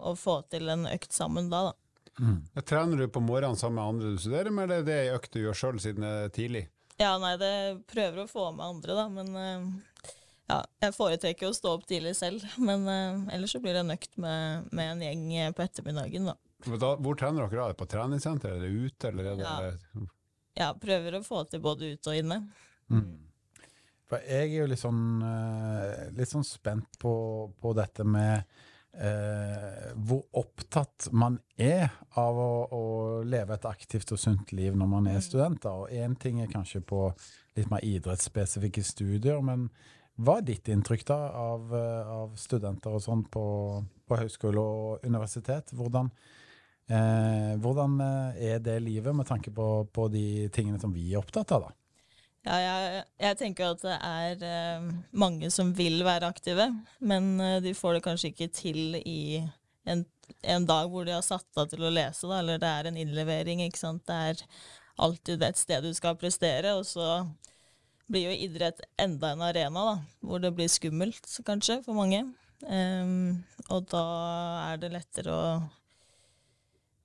å 0.00 0.16
få 0.18 0.40
til 0.52 0.72
en 0.72 0.88
økt 0.90 1.16
sammen 1.16 1.52
da, 1.52 1.70
da. 1.70 1.76
Mm. 2.20 2.40
Trener 2.66 3.00
du 3.00 3.08
på 3.08 3.22
morgenen 3.24 3.56
sammen 3.56 3.78
med 3.78 3.84
andre 3.84 4.10
du 4.12 4.18
studerer 4.20 4.52
med, 4.52 4.66
eller 4.66 4.82
er 4.82 4.88
det 4.88 4.96
ei 5.04 5.14
økt 5.14 5.32
du 5.32 5.40
gjør 5.40 5.56
sjøl 5.56 5.78
siden 5.80 6.04
det 6.04 6.10
er 6.24 6.34
tidlig? 6.34 6.64
Ja, 7.00 7.14
nei, 7.20 7.32
det 7.40 7.52
prøver 7.88 8.24
å 8.24 8.28
få 8.28 8.50
med 8.52 8.66
andre, 8.66 8.96
da, 8.98 9.06
men 9.08 9.30
uh, 9.32 10.10
ja, 10.50 10.58
jeg 10.84 10.96
foretrekker 10.96 11.48
å 11.48 11.56
stå 11.56 11.72
opp 11.78 11.86
tidlig 11.88 12.12
selv. 12.18 12.44
Men 12.68 12.84
uh, 12.88 13.32
ellers 13.32 13.54
så 13.54 13.62
blir 13.62 13.76
det 13.76 13.84
en 13.84 13.94
økt 13.94 14.18
med, 14.20 14.68
med, 14.74 14.92
en 14.96 15.04
gjeng 15.06 15.56
på 15.56 15.64
ettermiddagen, 15.64 16.28
da. 16.32 16.36
da 16.82 16.94
hvor 17.00 17.16
trener 17.16 17.46
dere? 17.46 17.64
Er 17.64 17.74
det 17.74 17.80
på 17.80 17.88
treningssenter, 17.88 18.58
eller 18.58 18.86
ute, 18.86 19.12
eller 19.12 19.30
er 19.30 19.40
det 19.40 19.48
ja. 19.48 20.06
ja, 20.64 20.70
prøver 20.82 21.20
å 21.20 21.24
få 21.24 21.44
til 21.48 21.62
både 21.64 21.94
ute 21.94 22.12
og 22.12 22.20
inne. 22.20 22.42
Mm. 22.90 23.29
For 24.10 24.26
jeg 24.26 24.48
er 24.50 24.58
jo 24.58 24.70
litt 24.72 24.82
sånn, 24.82 25.04
uh, 25.22 26.10
litt 26.18 26.32
sånn 26.32 26.46
spent 26.46 26.98
på, 26.98 27.14
på 27.62 27.74
dette 27.78 28.04
med 28.04 28.42
eh, 28.98 29.90
hvor 29.94 30.24
opptatt 30.40 31.08
man 31.12 31.38
er 31.60 31.90
av 32.18 32.38
å, 32.38 32.50
å, 32.74 32.82
leve 33.26 33.56
et 33.56 33.68
aktivt 33.68 34.12
og 34.14 34.20
sunt 34.20 34.52
liv 34.56 34.76
når 34.78 34.90
man 34.90 35.08
er 35.10 35.20
student 35.22 35.60
studenter. 35.60 35.84
Og 35.84 35.94
én 35.94 36.16
ting 36.18 36.40
er 36.42 36.50
kanskje 36.50 36.82
på 36.82 37.06
litt 37.58 37.70
mer 37.70 37.84
idrettsspesifikke 37.86 38.84
studier, 38.86 39.40
men 39.44 39.68
hva 40.20 40.38
er 40.40 40.46
ditt 40.50 40.68
inntrykk 40.68 41.06
da 41.08 41.18
av, 41.38 41.70
eh, 41.76 42.12
av 42.20 42.36
studenter 42.40 42.96
og 42.96 43.04
sånn 43.04 43.24
på, 43.32 43.44
på 44.08 44.20
høyskole 44.20 44.60
og 44.60 45.06
universitet? 45.06 45.72
Hvordan, 45.76 46.10
eh, 46.90 47.54
hvordan 47.62 48.00
eh, 48.04 48.42
er 48.52 48.64
det 48.64 48.80
livet 48.84 49.16
med 49.16 49.28
tanke 49.30 49.54
på, 49.54 49.70
på 49.88 50.08
de 50.12 50.48
tingene 50.52 50.80
som 50.82 50.92
vi 50.92 51.12
er 51.12 51.22
opptatt 51.22 51.56
av, 51.56 51.68
da? 51.68 51.79
Ja, 52.46 52.56
jeg, 52.56 53.00
jeg, 53.20 53.36
tenker 53.36 53.74
at 53.74 53.82
det 53.84 53.96
er 54.00 54.44
uh, 54.80 54.86
mange 55.12 55.50
som 55.52 55.74
vil 55.76 56.00
være 56.06 56.30
aktive, 56.30 56.70
men 57.04 57.34
uh, 57.36 57.58
de 57.60 57.74
får 57.76 57.98
det 57.98 58.04
kanskje 58.06 58.30
ikke 58.32 58.48
til 58.56 58.96
i 59.00 59.42
en, 59.84 60.06
en, 60.40 60.66
dag 60.68 60.88
hvor 60.88 61.04
de 61.04 61.12
har 61.12 61.24
satt 61.26 61.60
av 61.60 61.68
til 61.68 61.84
å 61.84 61.92
lese, 61.92 62.24
da, 62.24 62.38
eller 62.40 62.60
det 62.62 62.70
er 62.70 62.88
en 62.88 63.00
innlevering. 63.02 63.60
ikke 63.66 63.82
sant? 63.82 64.06
Det 64.08 64.16
er 64.32 64.44
alltid 65.00 65.44
et 65.44 65.60
sted 65.60 65.84
du 65.84 65.92
skal 65.96 66.16
prestere, 66.20 66.72
og 66.78 66.88
så 66.88 67.26
blir 68.10 68.30
jo 68.30 68.38
idrett 68.48 68.80
enda 69.00 69.34
en 69.34 69.44
arena 69.44 69.84
da, 69.92 69.98
hvor 70.24 70.40
det 70.42 70.54
blir 70.56 70.72
skummelt, 70.72 71.28
kanskje, 71.46 71.82
for 71.84 71.98
mange. 71.98 72.24
Um, 72.64 73.42
og 73.68 73.86
da 73.92 74.06
er 74.70 74.80
det 74.80 74.94
lettere 74.96 75.36
å 75.36 75.44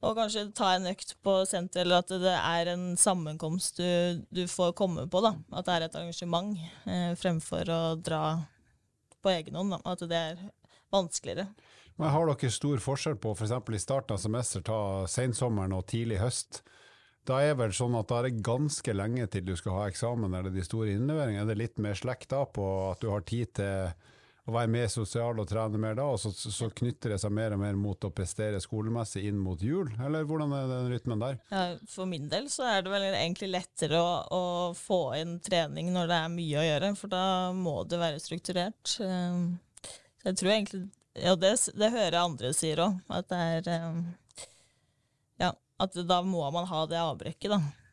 og 0.05 0.17
kanskje 0.19 0.45
ta 0.55 0.73
en 0.75 0.89
økt 0.89 1.15
på 1.25 1.37
senteret, 1.49 1.85
eller 1.85 2.03
at 2.03 2.11
det 2.21 2.35
er 2.35 2.71
en 2.75 2.85
sammenkomst 2.99 3.79
du, 3.81 4.21
du, 4.29 4.45
får 4.49 4.75
komme 4.77 5.07
på. 5.11 5.21
da, 5.25 5.33
At 5.55 5.67
det 5.67 5.75
er 5.75 5.87
et 5.87 5.97
arrangement, 5.99 6.53
eh, 6.85 7.13
fremfor 7.19 7.71
å 7.73 7.81
dra 7.97 8.21
på 9.25 9.33
egen 9.33 9.57
hånd. 9.57 9.79
At 9.81 10.05
det 10.05 10.21
er 10.21 10.45
vanskeligere. 10.93 11.49
Men 11.95 12.11
Har 12.11 12.27
dere 12.27 12.51
stor 12.51 12.81
forskjell 12.83 13.17
på 13.23 13.33
f.eks. 13.35 13.53
For 13.55 13.75
i 13.77 13.81
starten 13.81 14.17
av 14.17 14.21
semester, 14.21 14.63
ta 14.65 14.79
sensommeren 15.09 15.75
og 15.75 15.87
tidlig 15.91 16.19
høst? 16.21 16.61
Da 17.25 17.39
er 17.41 17.55
vel 17.57 17.71
sånn 17.73 17.95
at 17.97 18.09
da 18.11 18.19
er 18.19 18.27
det 18.27 18.43
ganske 18.45 18.93
lenge 18.93 19.25
til 19.33 19.47
du 19.47 19.55
skal 19.57 19.79
ha 19.79 19.85
eksamen 19.89 20.35
eller 20.37 20.53
de 20.53 20.65
store 20.65 20.93
innleveringene. 20.93 21.41
Er 21.41 21.49
det 21.49 21.61
litt 21.63 21.81
mer 21.81 21.97
slekt 21.97 22.29
da 22.35 22.43
på 22.45 22.65
at 22.91 23.01
du 23.01 23.09
har 23.09 23.25
tid 23.25 23.55
til 23.57 23.95
å 24.45 24.53
være 24.53 24.69
mer 24.69 24.89
sosial 24.93 25.39
og 25.41 25.47
trene 25.49 25.79
mer 25.81 25.95
da, 25.97 26.05
og 26.13 26.19
så, 26.21 26.29
så, 26.29 26.67
knytter 26.77 27.15
det 27.15 27.17
seg 27.21 27.33
mer 27.33 27.55
og 27.55 27.61
mer 27.63 27.77
mot 27.79 28.05
å 28.05 28.11
prestere 28.13 28.59
skolemessig 28.61 29.23
inn 29.25 29.39
mot 29.41 29.61
jul, 29.61 29.89
eller 29.97 30.27
hvordan 30.29 30.53
er 30.53 30.67
den 30.69 30.89
rytmen 30.91 31.23
der? 31.23 31.39
For 31.89 32.05
min 32.09 32.27
del 32.29 32.45
så 32.53 32.67
er 32.69 32.85
det 32.85 32.93
vel 32.93 33.07
egentlig 33.09 33.49
lettere 33.55 34.01
å, 34.01 34.11
å, 34.29 34.43
få 34.77 34.99
inn 35.17 35.39
trening 35.45 35.89
når 35.95 36.11
det 36.11 36.19
er 36.19 36.35
mye 36.35 36.59
å 36.61 36.67
gjøre, 36.67 36.91
for 36.99 37.13
da 37.15 37.23
må 37.57 37.79
det 37.89 38.01
være 38.01 38.21
strukturert. 38.21 38.97
Ehm, 39.01 39.55
så 40.21 40.29
jeg 40.31 40.39
tror 40.41 40.55
egentlig 40.57 40.85
Ja, 41.15 41.31
det, 41.39 41.53
det 41.79 41.93
hører 41.93 42.11
jeg 42.11 42.27
andre 42.27 42.49
sier 42.53 42.81
òg, 42.83 42.97
at 43.17 43.29
det 43.31 43.41
er 43.55 43.73
ehm, 43.79 44.05
Ja, 45.41 45.53
at 45.81 45.97
da 46.05 46.21
må 46.27 46.45
man 46.53 46.69
ha 46.69 46.85
det 46.91 47.01
avbrekket, 47.01 47.55
da. 47.55 47.84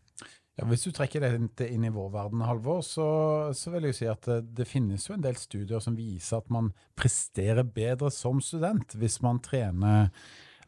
Ja, 0.59 0.67
hvis 0.69 0.85
du 0.85 0.93
trekker 0.93 1.25
det 1.25 1.69
inn 1.73 1.85
i 1.89 1.93
vår 1.93 2.11
verden, 2.13 2.43
Halvor, 2.45 2.83
så, 2.85 3.07
så, 3.57 3.73
vil 3.73 3.89
jeg 3.89 3.97
si 3.97 4.09
at 4.11 4.27
det, 4.29 4.43
det, 4.59 4.69
finnes 4.69 5.07
jo 5.09 5.17
en 5.17 5.25
del 5.25 5.39
studier 5.41 5.81
som 5.81 5.97
viser 5.97 6.43
at 6.43 6.51
man 6.53 6.73
presterer 6.99 7.65
bedre 7.65 8.13
som 8.13 8.43
student 8.45 8.93
hvis 9.01 9.23
man 9.25 9.41
trener 9.45 10.11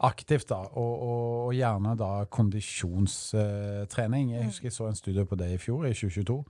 aktivt, 0.05 0.49
da, 0.51 0.63
og, 0.73 0.95
og, 0.95 1.27
og 1.47 1.53
gjerne 1.55 1.93
da 2.01 2.13
kondisjonstrening. 2.33 4.33
Jeg 4.35 4.49
husker 4.49 4.71
jeg 4.71 4.79
så 4.79 4.89
en 4.89 4.99
studie 4.99 5.27
på 5.29 5.39
det 5.39 5.53
i 5.53 5.61
fjor, 5.61 5.85
i 5.87 5.95
2022 5.95 6.41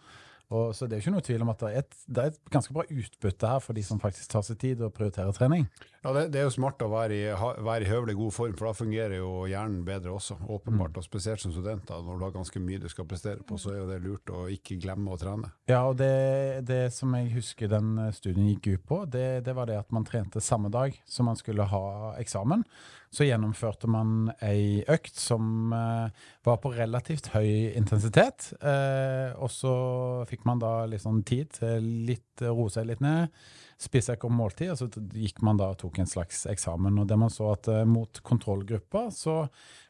og, 0.53 0.75
så 0.77 0.87
det 0.87 0.97
er 0.97 1.03
ikke 1.03 1.15
noe 1.15 1.25
tvil 1.25 1.45
om 1.45 1.51
at 1.55 1.63
det 1.63 1.71
er, 1.71 1.83
et, 1.83 1.99
det 2.07 2.23
er, 2.23 2.33
et, 2.33 2.41
ganske 2.53 2.75
bra 2.77 2.85
utbytte 2.85 3.51
her 3.51 3.63
for 3.65 3.77
de 3.77 3.85
som 3.87 4.01
faktisk 4.03 4.35
tar 4.35 4.45
seg 4.47 4.61
tid 4.61 4.83
og 4.85 4.93
prioriterer 4.97 5.37
trening. 5.37 5.67
Ja, 6.05 6.13
det, 6.13 6.27
det 6.35 6.43
er 6.43 6.45
jo 6.45 6.53
smart 6.53 6.83
å 6.85 6.91
være 6.93 7.17
i, 7.17 7.21
ha, 7.33 7.51
være 7.65 7.87
i, 7.87 7.89
høvelig 7.89 8.15
god 8.19 8.35
form, 8.37 8.57
for 8.59 8.69
da 8.69 8.77
fungerer 8.77 9.17
jo 9.17 9.47
hjernen 9.49 9.87
bedre 9.87 10.13
også. 10.13 10.37
Åpenbart, 10.45 10.93
mm. 10.93 10.99
og 11.01 11.07
spesielt 11.07 11.41
som 11.41 11.55
student. 11.55 11.87
Da, 11.89 12.03
når 12.05 12.19
du 12.21 12.25
har 12.27 12.35
ganske 12.35 12.61
mye 12.61 12.83
du 12.83 12.91
skal 12.93 13.09
prestere 13.09 13.41
på, 13.41 13.57
så 13.61 13.73
er 13.73 13.79
jo 13.79 13.87
det 13.89 14.03
lurt 14.05 14.33
å 14.35 14.43
ikke 14.53 14.77
glemme 14.83 15.15
å 15.15 15.21
trene. 15.21 15.49
Ja, 15.71 15.81
og 15.89 15.97
det, 16.03 16.67
det 16.69 16.83
som 16.93 17.15
jeg 17.17 17.33
husker 17.39 17.73
den 17.73 17.97
studien 18.13 18.51
gikk 18.53 18.69
ut 18.75 18.85
på, 18.91 19.01
det, 19.09 19.47
det 19.49 19.57
var 19.57 19.71
det 19.71 19.81
at 19.81 19.97
man 19.97 20.05
trente 20.05 20.45
samme 20.45 20.69
dag 20.75 20.93
som 21.09 21.31
man 21.31 21.41
skulle 21.41 21.65
ha 21.73 21.87
eksamen 22.21 22.69
så 23.15 23.27
gjennomførte 23.27 23.89
man 23.91 24.33
ei 24.43 24.83
økt 24.91 25.19
som 25.21 25.73
eh, 25.75 26.25
var 26.47 26.61
på 26.63 26.73
relativt 26.75 27.31
høy 27.35 27.71
intensitet. 27.77 28.51
Eh, 28.59 29.35
og 29.39 29.53
så 29.55 29.75
fikk 30.31 30.47
man 30.49 30.63
da 30.63 30.81
litt 30.91 31.05
sånn 31.05 31.23
tid 31.27 31.53
til 31.61 31.87
litt 32.09 32.43
roe 32.45 32.71
seg 32.73 32.89
litt 32.91 33.05
ned, 33.05 33.31
spise 33.81 34.17
ikke 34.17 34.29
om 34.29 34.37
måltid, 34.39 34.73
og 34.73 34.79
så 34.81 35.05
gikk 35.15 35.41
man 35.47 35.59
da 35.61 35.71
og 35.73 35.79
tok 35.83 36.01
en 36.01 36.11
slags 36.11 36.45
eksamen. 36.51 36.99
Og 37.01 37.09
det 37.11 37.19
man 37.21 37.33
så 37.33 37.51
at 37.55 37.71
eh, 37.73 37.85
mot 37.89 38.21
kontrollgruppa 38.27 39.07
så 39.15 39.37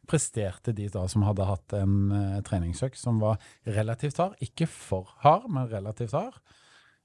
presterte 0.09 0.75
de 0.77 0.89
da 0.93 1.07
som 1.11 1.25
hadde 1.25 1.49
hatt 1.49 1.75
en 1.79 1.95
uh, 2.13 2.41
treningsøkt 2.45 2.99
som 3.01 3.23
var 3.23 3.39
relativt 3.65 4.21
hard, 4.21 4.35
ikke 4.45 4.69
for 4.69 5.15
hard, 5.25 5.47
men 5.49 5.71
relativt 5.71 6.13
hard, 6.13 6.37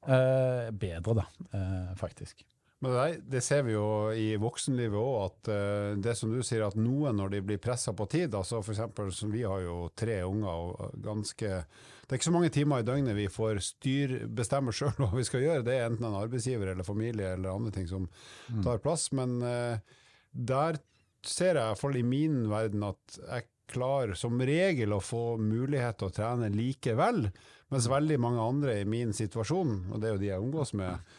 uh, 0.04 0.68
bedre 0.76 1.22
da, 1.22 1.28
uh, 1.54 1.94
faktisk. 2.00 2.44
Men 2.80 2.94
det, 2.96 3.22
det, 3.28 3.42
ser 3.44 3.66
vi 3.68 3.74
jo 3.74 3.88
i 4.16 4.38
voksenlivet 4.40 4.96
òg, 4.96 5.16
at 5.26 5.50
uh, 5.52 5.98
det 6.00 6.14
som 6.16 6.32
du 6.32 6.40
sier, 6.46 6.64
at 6.64 6.78
noen 6.80 7.18
når 7.20 7.34
de 7.34 7.42
blir 7.50 7.60
pressa 7.60 7.92
på 7.92 8.08
tid 8.08 8.36
altså 8.38 8.62
for 8.64 8.72
eksempel, 8.72 9.12
Vi 9.34 9.44
har 9.44 9.66
jo 9.66 9.90
tre 10.00 10.22
unger 10.24 10.48
og 10.48 10.94
ganske 11.04 11.50
Det 11.50 12.10
er 12.10 12.16
ikke 12.16 12.30
så 12.30 12.36
mange 12.38 12.54
timer 12.56 12.80
i 12.80 12.88
døgnet 12.88 13.18
vi 13.18 13.28
får 13.28 13.60
styr, 13.66 14.16
bestemme 14.32 14.72
sjøl 14.72 14.96
hva 14.96 15.12
vi 15.12 15.28
skal 15.28 15.44
gjøre. 15.44 15.66
Det 15.68 15.76
er 15.76 15.90
enten 15.90 16.08
en 16.08 16.22
arbeidsgiver 16.22 16.72
eller 16.72 16.88
familie 16.88 17.36
eller 17.36 17.52
andre 17.52 17.76
ting 17.76 17.88
som 17.92 18.08
mm. 18.08 18.64
tar 18.64 18.80
plass. 18.82 19.10
Men 19.12 19.38
uh, 19.44 20.00
der 20.32 20.80
ser 21.26 21.56
jeg, 21.56 21.62
i 21.62 21.68
hvert 21.68 21.84
fall 21.84 22.00
i 22.00 22.08
min 22.08 22.46
verden, 22.50 22.88
at 22.88 23.20
jeg 23.20 23.50
klarer 23.70 24.16
som 24.18 24.40
regel 24.42 24.96
å 24.96 25.04
få 25.04 25.38
mulighet 25.38 26.00
til 26.00 26.10
å 26.10 26.16
trene 26.16 26.50
likevel. 26.54 27.28
Mens 27.70 27.90
veldig 27.92 28.18
mange 28.22 28.42
andre 28.42 28.80
i 28.82 28.88
min 28.90 29.12
situasjon, 29.14 29.92
og 29.92 30.00
det 30.02 30.10
er 30.10 30.16
jo 30.16 30.22
de 30.24 30.32
jeg 30.32 30.46
omgås 30.46 30.74
med, 30.80 31.12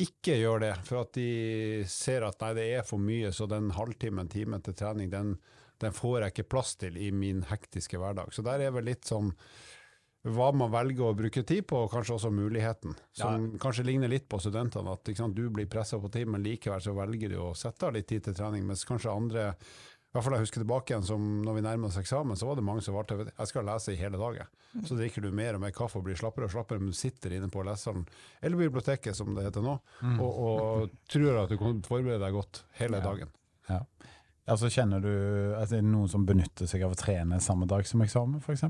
ikke 0.00 0.38
gjør 0.40 0.64
det, 0.64 0.72
for 0.88 1.04
at 1.04 1.12
de 1.14 1.84
ser 1.90 2.26
at 2.26 2.40
nei, 2.42 2.54
det 2.58 2.64
er 2.78 2.86
for 2.86 3.02
mye, 3.02 3.30
så 3.34 3.46
den 3.50 3.70
halvtimen, 3.76 4.30
timen 4.32 4.64
til 4.64 4.74
trening, 4.78 5.12
den, 5.12 5.36
den, 5.82 5.94
får 5.94 6.24
jeg 6.24 6.34
ikke 6.34 6.50
plass 6.56 6.74
til 6.80 6.98
i 6.98 7.12
min 7.14 7.44
hektiske 7.46 8.00
hverdag. 8.00 8.34
Så 8.34 8.42
der 8.46 8.64
er 8.64 8.74
vel 8.74 8.88
litt 8.90 9.06
sånn 9.06 9.30
hva 10.24 10.48
man 10.56 10.72
velger 10.72 11.10
å 11.10 11.16
bruke 11.16 11.42
tid 11.44 11.66
på, 11.68 11.82
og 11.84 11.92
kanskje 11.92 12.14
også 12.16 12.30
muligheten. 12.32 12.94
Som 13.12 13.42
ja. 13.44 13.58
kanskje 13.60 13.84
ligner 13.84 14.08
litt 14.08 14.24
på 14.30 14.40
studentene, 14.40 14.96
at 14.96 15.10
sant, 15.18 15.36
du 15.36 15.50
blir 15.52 15.68
pressa 15.70 16.00
på 16.00 16.08
tid, 16.10 16.30
men 16.32 16.42
likevel 16.42 16.80
så 16.80 16.94
velger 16.96 17.34
du 17.34 17.42
å 17.44 17.50
sette 17.58 17.86
av 17.86 17.94
litt 17.94 18.08
tid 18.08 18.24
til 18.24 18.36
trening, 18.38 18.64
mens 18.66 18.86
kanskje 18.88 19.12
andre 19.12 19.50
hvert 20.14 20.26
fall 20.28 20.36
jeg 20.36 20.44
husker 20.44 20.62
tilbake 20.62 20.92
igjen 20.92 21.06
som 21.08 21.22
når 21.42 21.56
vi 21.56 21.62
nærmer 21.66 21.90
oss 21.90 21.98
eksamen, 21.98 22.38
så 22.38 22.46
var 22.46 22.58
det 22.58 22.62
mange 22.66 22.82
som 22.86 22.94
var 22.94 23.06
til 23.10 23.24
jeg 23.26 23.50
skal 23.50 23.66
lese 23.66 23.90
i 23.90 23.98
hele 23.98 24.20
dag. 24.20 24.44
Så 24.86 24.94
drikker 24.94 25.24
du 25.24 25.32
mer 25.34 25.56
og 25.58 25.64
mer 25.64 25.74
kaffe 25.74 25.98
og 25.98 26.06
blir 26.06 26.18
slappere 26.18 26.46
og 26.46 26.54
slappere, 26.54 26.78
men 26.78 26.92
du 26.94 26.98
sitter 26.98 27.34
inne 27.34 27.50
på 27.50 27.64
leseren, 27.66 28.04
eller 28.40 28.62
biblioteket 28.62 29.18
som 29.18 29.34
det 29.34 29.48
heter 29.48 29.64
nå, 29.64 29.74
mm. 30.02 30.20
og, 30.22 30.38
og, 30.46 30.94
tror 31.10 31.40
at 31.42 31.50
du 31.50 31.58
kan 31.58 31.82
forberede 31.86 32.22
deg 32.22 32.36
godt 32.36 32.62
hele 32.78 33.02
dagen. 33.02 33.34
Ja. 33.66 33.80
Altså 34.54 34.70
Kjenner 34.70 35.02
du 35.02 35.10
at 35.56 35.72
det 35.72 35.80
er 35.80 35.86
noen 35.88 36.10
som 36.12 36.26
benytter 36.28 36.68
seg 36.70 36.84
av 36.86 36.94
å 36.94 37.00
trene 37.00 37.42
samme 37.42 37.66
dag 37.66 37.86
som 37.88 38.02
eksamen, 38.04 38.38
f.eks.? 38.44 38.68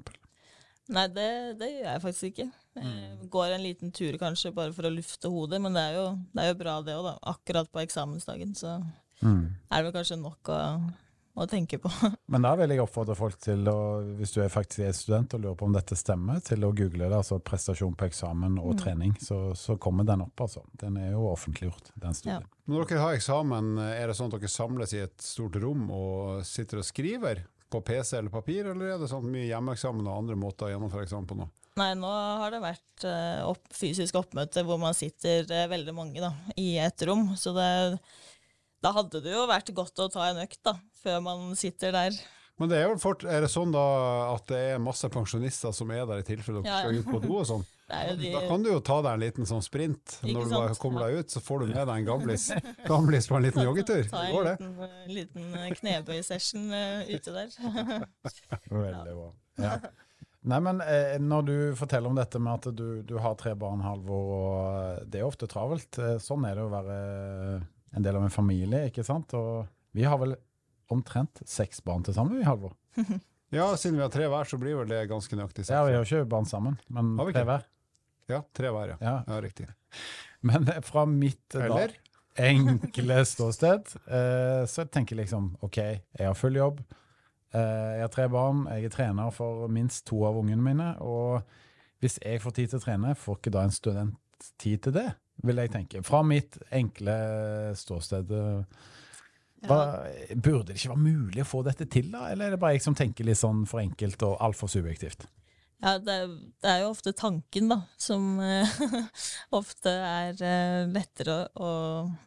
Nei, 0.94 1.06
det, 1.12 1.28
det, 1.60 1.70
gjør 1.72 1.86
jeg 1.88 2.02
faktisk 2.02 2.26
ikke. 2.30 2.48
Jeg 2.76 2.88
mm. 2.88 3.28
går 3.32 3.54
en 3.54 3.64
liten 3.64 3.92
tur 3.96 4.16
kanskje 4.20 4.52
bare 4.56 4.72
for 4.76 4.88
å 4.88 4.92
lufte 4.92 5.28
hodet, 5.32 5.60
men 5.64 5.76
det 5.76 5.84
er 5.90 5.96
jo, 5.96 6.10
det 6.32 6.44
er 6.44 6.52
jo 6.52 6.58
bra 6.60 6.80
det 6.84 6.96
òg, 6.96 7.06
da. 7.08 7.14
Akkurat 7.32 7.68
på 7.72 7.84
eksamensdagen 7.84 8.52
så 8.56 8.76
mm. 9.20 9.44
er 9.68 9.76
det 9.76 9.86
vel 9.88 9.96
kanskje 9.96 10.20
nok 10.20 10.52
å 10.52 10.60
å 11.34 11.46
tenke 11.50 11.78
på. 11.82 11.90
Men 12.32 12.44
da 12.46 12.54
vil 12.58 12.74
jeg 12.74 12.82
oppfordre 12.84 13.16
folk 13.18 13.38
til, 13.42 13.66
å, 13.70 13.78
hvis 14.18 14.34
du 14.36 14.40
er 14.44 14.52
faktisk 14.52 14.84
er 14.86 14.94
student 14.96 15.36
og 15.36 15.44
lurer 15.44 15.56
på 15.58 15.68
om 15.68 15.74
dette 15.76 15.98
stemmer, 15.98 16.42
til 16.46 16.66
å 16.66 16.72
google 16.76 17.08
det, 17.08 17.16
altså 17.16 17.40
prestasjon 17.42 17.96
på 17.98 18.08
eksamen 18.08 18.60
og 18.62 18.74
mm. 18.74 18.82
trening. 18.82 19.16
Så, 19.22 19.38
så, 19.58 19.78
kommer 19.80 20.06
den 20.08 20.22
opp, 20.24 20.46
altså. 20.46 20.62
Den 20.80 21.00
er 21.02 21.12
jo 21.12 21.26
offentliggjort, 21.32 21.90
den 22.00 22.14
studien. 22.16 22.46
Ja. 22.46 22.60
Når 22.70 22.86
dere 22.88 23.02
har 23.02 23.18
eksamen, 23.18 23.74
er 23.90 24.08
det 24.08 24.16
sånn 24.16 24.30
at 24.30 24.38
dere 24.38 24.52
samles 24.52 24.94
i 24.96 25.02
et 25.04 25.18
stort 25.20 25.58
rom 25.60 25.90
og 25.92 26.46
sitter 26.48 26.80
og 26.80 26.88
skriver 26.88 27.44
på 27.74 27.82
PC 27.84 28.16
eller 28.20 28.30
papir, 28.30 28.70
eller 28.70 28.94
er 28.94 29.02
det 29.02 29.10
sånn 29.10 29.26
mye 29.26 29.48
hjemmeeksamen 29.48 30.06
og 30.06 30.22
andre 30.22 30.38
måter 30.38 30.68
å 30.68 30.74
gjennomføre 30.74 31.08
eksamen 31.08 31.28
på 31.28 31.38
nå? 31.40 31.50
Nei, 31.74 31.90
nå 31.98 32.10
har 32.38 32.52
det 32.54 32.60
vært 32.62 33.04
uh, 33.08 33.48
opp, 33.50 33.64
fysisk 33.74 34.14
oppmøte 34.20 34.62
hvor 34.66 34.78
man 34.78 34.94
sitter 34.94 35.42
uh, 35.50 35.64
veldig 35.72 35.94
mange 35.96 36.22
da, 36.22 36.30
i 36.60 36.76
et 36.78 37.02
rom. 37.08 37.32
Så 37.34 37.50
det 37.56 37.66
da 38.84 38.92
hadde 39.00 39.20
det 39.24 39.32
jo 39.34 39.46
vært 39.50 39.72
godt 39.76 40.04
å 40.04 40.10
ta 40.12 40.30
en 40.30 40.42
økt, 40.44 40.60
da, 40.66 40.76
før 41.02 41.20
man 41.24 41.52
sitter 41.58 41.94
der. 41.96 42.16
Men 42.60 42.70
det 42.70 42.76
er, 42.78 42.84
jo 42.86 42.98
fort, 43.02 43.24
er 43.26 43.42
det 43.42 43.48
sånn 43.50 43.72
da 43.74 43.80
at 44.30 44.44
det 44.46 44.58
er 44.76 44.82
masse 44.82 45.08
pensjonister 45.10 45.72
som 45.74 45.90
er 45.90 46.04
der 46.06 46.20
i 46.22 46.26
tilfelle 46.28 46.60
dere 46.62 46.70
Ja, 46.70 46.76
ja. 46.84 46.84
skal 46.84 47.00
ut 47.00 47.08
på 47.10 47.20
do 47.24 47.38
og 47.40 47.48
sånn? 47.48 47.64
De, 47.84 48.28
Da 48.32 48.40
kan 48.46 48.62
du 48.64 48.70
jo 48.70 48.78
ta 48.80 49.00
deg 49.04 49.10
en 49.16 49.20
liten 49.24 49.48
sånn 49.48 49.60
sprint. 49.64 50.14
Ikke 50.22 50.36
Når 50.38 50.46
du 50.46 50.52
sant? 50.54 50.78
kommer 50.80 51.02
deg 51.04 51.18
ut, 51.18 51.34
så 51.34 51.42
får 51.44 51.64
du 51.64 51.72
med 51.74 51.82
deg 51.82 51.90
en 51.98 52.06
gamlis, 52.06 52.46
gamlis 52.92 53.26
på 53.28 53.36
en 53.40 53.44
liten 53.44 53.66
joggetur. 53.66 54.06
Ta 54.08 54.22
en 54.28 54.38
liten, 54.46 54.70
eh, 54.86 55.02
liten 55.10 55.50
knebøysession 55.80 56.70
knebøy-session 56.70 56.72
eh, 56.78 57.12
ute 57.18 57.34
der. 57.34 58.06
Veldig 58.70 59.18
bra. 59.18 59.28
Ja. 59.66 59.74
Nei, 60.44 60.58
men 60.64 60.80
eh, 60.84 61.18
Når 61.20 61.44
du 61.48 61.54
forteller 61.78 62.10
om 62.12 62.16
dette 62.18 62.40
med 62.42 62.54
at 62.60 62.70
du, 62.76 62.86
du 63.06 63.14
har 63.20 63.36
tre 63.40 63.52
barn, 63.58 63.82
Halvor, 63.84 64.32
og 64.38 65.06
det 65.10 65.20
er 65.20 65.28
ofte 65.28 65.48
travelt. 65.50 65.98
eh, 66.00 66.16
Sånn 66.22 66.46
er 66.48 66.56
det 66.60 66.64
å 66.64 66.72
være 66.72 66.98
en 67.94 68.04
del 68.04 68.18
av 68.18 68.26
en 68.26 68.32
familie, 68.32 68.88
ikke 68.90 69.04
sant? 69.06 69.34
Og 69.38 69.64
vi 69.94 70.06
har 70.06 70.18
vel 70.20 70.34
omtrent 70.92 71.42
seks 71.48 71.80
barn 71.84 72.04
til 72.06 72.16
sammen, 72.16 72.40
vi, 72.40 72.48
Halvor? 72.48 72.76
Ja, 73.54 73.68
siden 73.78 74.00
vi 74.00 74.02
har 74.02 74.10
tre 74.10 74.26
hver, 74.26 74.48
så 74.50 74.58
blir 74.58 74.74
vel 74.80 74.88
det 74.90 75.04
ganske 75.06 75.36
nøyaktig. 75.38 75.68
Ja, 75.68 75.84
vi 75.86 75.92
har 75.94 76.02
ikke 76.02 76.24
barn 76.26 76.48
sammen, 76.48 76.74
men 76.90 77.12
tre 77.20 77.44
hver. 77.46 77.68
Ja, 78.26 78.40
tre 78.56 78.72
hver, 78.74 78.94
ja. 78.94 78.96
Ja. 78.98 79.12
ja 79.28 79.36
riktig. 79.44 79.68
Men 80.42 80.66
fra 80.82 81.04
mitt 81.06 81.54
eh, 81.54 81.68
da, 81.70 81.84
enkle 82.40 83.20
ståsted, 83.28 83.94
eh, 84.10 84.64
så 84.66 84.86
tenker 84.90 85.14
jeg 85.14 85.24
liksom 85.24 85.52
OK, 85.62 85.78
jeg 85.78 86.26
har 86.26 86.34
full 86.34 86.58
jobb. 86.58 86.82
Eh, 87.54 87.90
jeg 87.98 88.02
har 88.02 88.12
tre 88.16 88.26
barn, 88.32 88.64
jeg 88.72 88.88
er 88.88 88.96
trener 88.96 89.30
for 89.34 89.68
minst 89.72 90.06
to 90.10 90.24
av 90.26 90.40
ungene 90.40 90.64
mine. 90.64 90.90
Og 91.04 91.44
hvis 92.02 92.18
jeg 92.24 92.42
får 92.42 92.58
tid 92.58 92.72
til 92.72 92.82
å 92.82 92.86
trene, 92.88 93.14
får 93.14 93.38
ikke 93.38 93.54
da 93.54 93.68
en 93.68 93.76
student 93.76 94.50
tid 94.58 94.82
til 94.88 94.98
det? 94.98 95.08
Vil 95.44 95.60
jeg 95.60 95.70
tenke. 95.74 96.00
Fra 96.06 96.22
mitt 96.24 96.56
enkle 96.72 97.14
ståsted. 97.76 98.30
eh, 98.32 98.82
Hva, 99.64 99.78
burde 100.36 100.66
det 100.72 100.76
ikke 100.78 100.90
være 100.92 101.00
mulig 101.04 101.40
å 101.44 101.48
få 101.48 101.62
dette 101.64 101.86
til, 101.88 102.10
da? 102.12 102.26
Eller 102.32 102.46
er 102.46 102.54
det 102.56 102.60
bare 102.60 102.74
jeg 102.76 102.82
som 102.84 102.96
tenker 102.96 103.24
litt 103.24 103.40
sånn 103.40 103.62
for 103.68 103.80
enkelt 103.80 104.20
og 104.26 104.36
altfor 104.44 104.68
subjektivt? 104.68 105.26
Ja, 105.84 105.98
det, 106.00 106.14
det 106.64 106.68
er 106.70 106.78
jo 106.82 106.90
ofte 106.94 107.12
tanken, 107.16 107.68
da, 107.72 107.78
som 108.00 108.38
eh, 108.40 108.68
ofte 109.60 109.90
er 109.92 110.38
eh, 110.40 110.84
lettere 110.88 111.38
å 111.60 111.70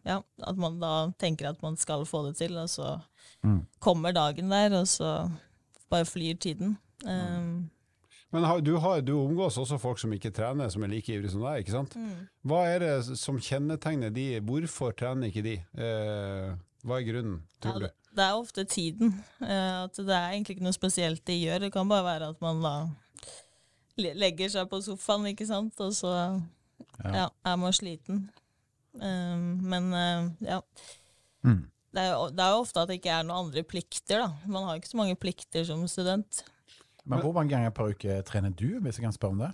Ja, 0.05 0.19
at 0.45 0.57
man 0.61 0.77
da 0.81 0.91
tenker 1.17 1.49
at 1.49 1.61
man 1.65 1.77
skal 1.77 2.05
få 2.09 2.25
det 2.29 2.37
til, 2.43 2.57
og 2.61 2.69
så 2.73 2.97
Mm. 3.45 3.59
kommer 3.79 4.11
dagen 4.15 4.49
der, 4.49 4.73
og 4.79 4.87
så 4.89 5.29
bare 5.91 6.05
flyr 6.09 6.39
tiden. 6.41 6.71
Um, 7.05 7.69
Men 8.35 8.43
du, 8.63 8.73
har, 8.83 9.01
du 9.01 9.13
omgås 9.15 9.57
også 9.57 9.77
folk 9.79 9.99
som 10.01 10.11
ikke 10.11 10.33
trener, 10.35 10.67
som 10.69 10.83
er 10.83 10.91
like 10.91 11.13
ivrige 11.13 11.31
som 11.31 11.45
deg, 11.45 11.61
ikke 11.63 11.71
sant? 11.71 11.95
mm. 11.95 12.25
Hva 12.49 12.63
er 12.67 12.83
det 12.83 13.17
som 13.19 13.37
kjennetegner 13.39 14.11
de? 14.11 14.25
Hvorfor 14.43 14.91
trener 14.99 15.31
ikke 15.31 15.45
de? 15.45 15.53
Eh, 15.79 16.49
hva 16.83 16.99
er 16.99 17.07
grunnen, 17.07 17.37
ja, 17.55 17.61
tror 17.63 17.79
du? 17.85 17.87
det, 17.87 18.25
er 18.25 18.35
ofte 18.35 18.65
tiden. 18.67 19.15
eh, 19.39 19.83
at 19.85 19.95
det 19.95 20.11
er 20.11 20.33
egentlig 20.33 20.57
ikke 20.57 20.67
noe 20.67 20.75
spesielt 20.75 21.23
de 21.27 21.37
gjør. 21.39 21.63
Det 21.65 21.71
kan 21.73 21.87
bare 21.89 22.07
være 22.07 22.29
at 22.35 22.43
man 22.43 22.59
da 22.65 22.75
legger 23.97 24.51
seg 24.53 24.67
på 24.69 24.81
sofaen, 24.85 25.31
ikke 25.31 25.47
sant, 25.49 25.79
og 25.83 25.95
så 25.95 26.13
Ja. 27.03 27.09
ja, 27.13 27.25
er 27.45 27.55
man 27.57 27.73
sliten. 27.73 28.27
Um, 28.97 29.57
men 29.69 29.89
eh, 29.93 30.29
ja. 30.49 30.59
Mm. 31.45 31.63
Det 31.93 32.03
det 32.35 32.43
er 32.43 32.51
jo 32.53 32.61
ofte 32.61 32.81
at 32.81 32.89
det 32.89 32.99
ikke 32.99 33.13
er 33.13 33.25
noen 33.25 33.47
andre 33.47 33.63
plikter, 33.63 34.23
da. 34.25 34.29
Man 34.49 34.65
har 34.67 34.77
ikke 34.77 34.91
så 34.91 34.99
mange 34.99 35.15
plikter 35.15 35.65
som 35.65 35.85
student. 35.89 36.43
Men 37.07 37.23
hvor 37.23 37.33
mange 37.35 37.53
ganger 37.53 37.73
per 37.75 37.93
uke 37.95 38.19
trener 38.27 38.51
du, 38.51 38.77
hvis 38.83 38.99
jeg 38.99 39.07
kan 39.07 39.15
spørre 39.15 39.37
om 39.37 39.43
det? 39.45 39.51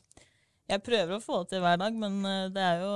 Jeg 0.72 0.82
prøver 0.84 1.18
å 1.18 1.22
få 1.24 1.44
det 1.44 1.54
til 1.54 1.64
hver 1.64 1.80
dag, 1.82 1.96
men 2.00 2.20
eh, 2.26 2.46
det 2.54 2.64
er 2.64 2.84
jo 2.84 2.94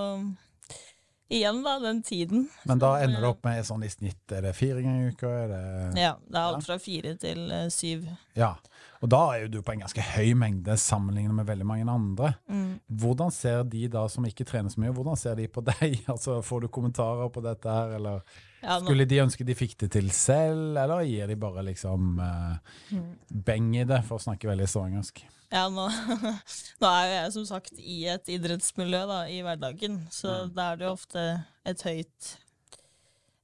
igjen, 1.27 1.59
da, 1.65 1.75
den 1.83 1.99
tiden. 2.05 2.47
Men 2.69 2.79
da 2.81 2.93
ender 3.01 3.19
det 3.19 3.27
eh, 3.27 3.33
opp 3.33 3.43
med 3.45 3.65
sånn 3.67 3.83
i 3.83 3.91
snitt, 3.91 4.23
er 4.31 4.45
det 4.47 4.53
fire 4.57 4.81
ganger 4.81 5.09
i 5.09 5.13
uka? 5.13 5.33
Det 5.51 5.61
Ja, 5.99 6.13
det 6.23 6.39
er 6.39 6.45
alt 6.45 6.67
fra 6.67 6.79
fire 6.81 7.13
til 7.19 7.43
eh, 7.51 7.67
syv. 7.73 8.07
Ja, 8.39 8.53
og 9.01 9.09
da 9.13 9.19
er 9.33 9.43
jo 9.43 9.51
du 9.53 9.59
på 9.61 9.73
en 9.75 9.83
ganske 9.83 10.01
høy 10.15 10.31
mengde 10.39 10.73
sammenlignet 10.81 11.35
med 11.37 11.47
veldig 11.49 11.67
mange 11.69 11.85
andre. 11.91 12.31
Mm. 12.49 12.79
Hvordan 13.01 13.31
ser 13.33 13.63
de 13.69 13.85
da 13.93 14.07
som 14.09 14.25
ikke 14.25 14.45
trener 14.47 14.73
så 14.73 14.81
mye, 14.81 14.93
hvordan 14.95 15.19
ser 15.19 15.37
de 15.37 15.47
på 15.51 15.61
deg? 15.69 16.01
Altså, 16.09 16.39
Får 16.45 16.65
du 16.65 16.67
kommentarer 16.73 17.29
på 17.33 17.43
dette 17.45 17.77
her, 17.79 17.95
eller 17.99 18.21
Ja, 18.63 18.79
skulle 18.81 19.05
de 19.05 19.21
ønske 19.21 19.45
de 19.45 19.55
fikk 19.57 19.77
det 19.83 19.91
til 19.93 20.09
selv, 20.15 20.77
eller 20.81 21.05
gir 21.05 21.29
de 21.29 21.35
bare 21.39 21.61
liksom 21.67 22.17
eh, 22.25 22.97
beng 23.29 23.73
i 23.77 23.85
det, 23.87 24.01
for 24.07 24.17
å 24.17 24.25
snakke 24.29 24.49
veldig 24.49 24.69
stavangersk? 24.69 25.25
ja, 25.47 25.61
nå, 25.71 25.85
nå 26.81 26.87
er 26.89 27.05
jo 27.05 27.13
jeg 27.13 27.29
som 27.37 27.45
sagt 27.47 27.77
i 27.79 28.01
et 28.11 28.27
idrettsmiljø 28.33 29.05
da, 29.07 29.21
i 29.31 29.37
hverdagen, 29.45 30.01
så 30.11 30.41
da 30.51 30.73
er 30.73 30.81
det 30.81 30.87
jo 30.89 30.95
ofte 30.97 31.23
et 31.63 31.83
høyt 31.87 32.33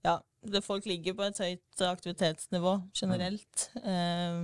Ja, 0.04 0.18
det, 0.44 0.66
folk 0.66 0.84
ligger 0.90 1.16
på 1.16 1.24
et 1.30 1.40
høyt 1.40 1.84
aktivitetsnivå 1.88 2.74
generelt. 2.92 3.70
Eh, 3.80 4.42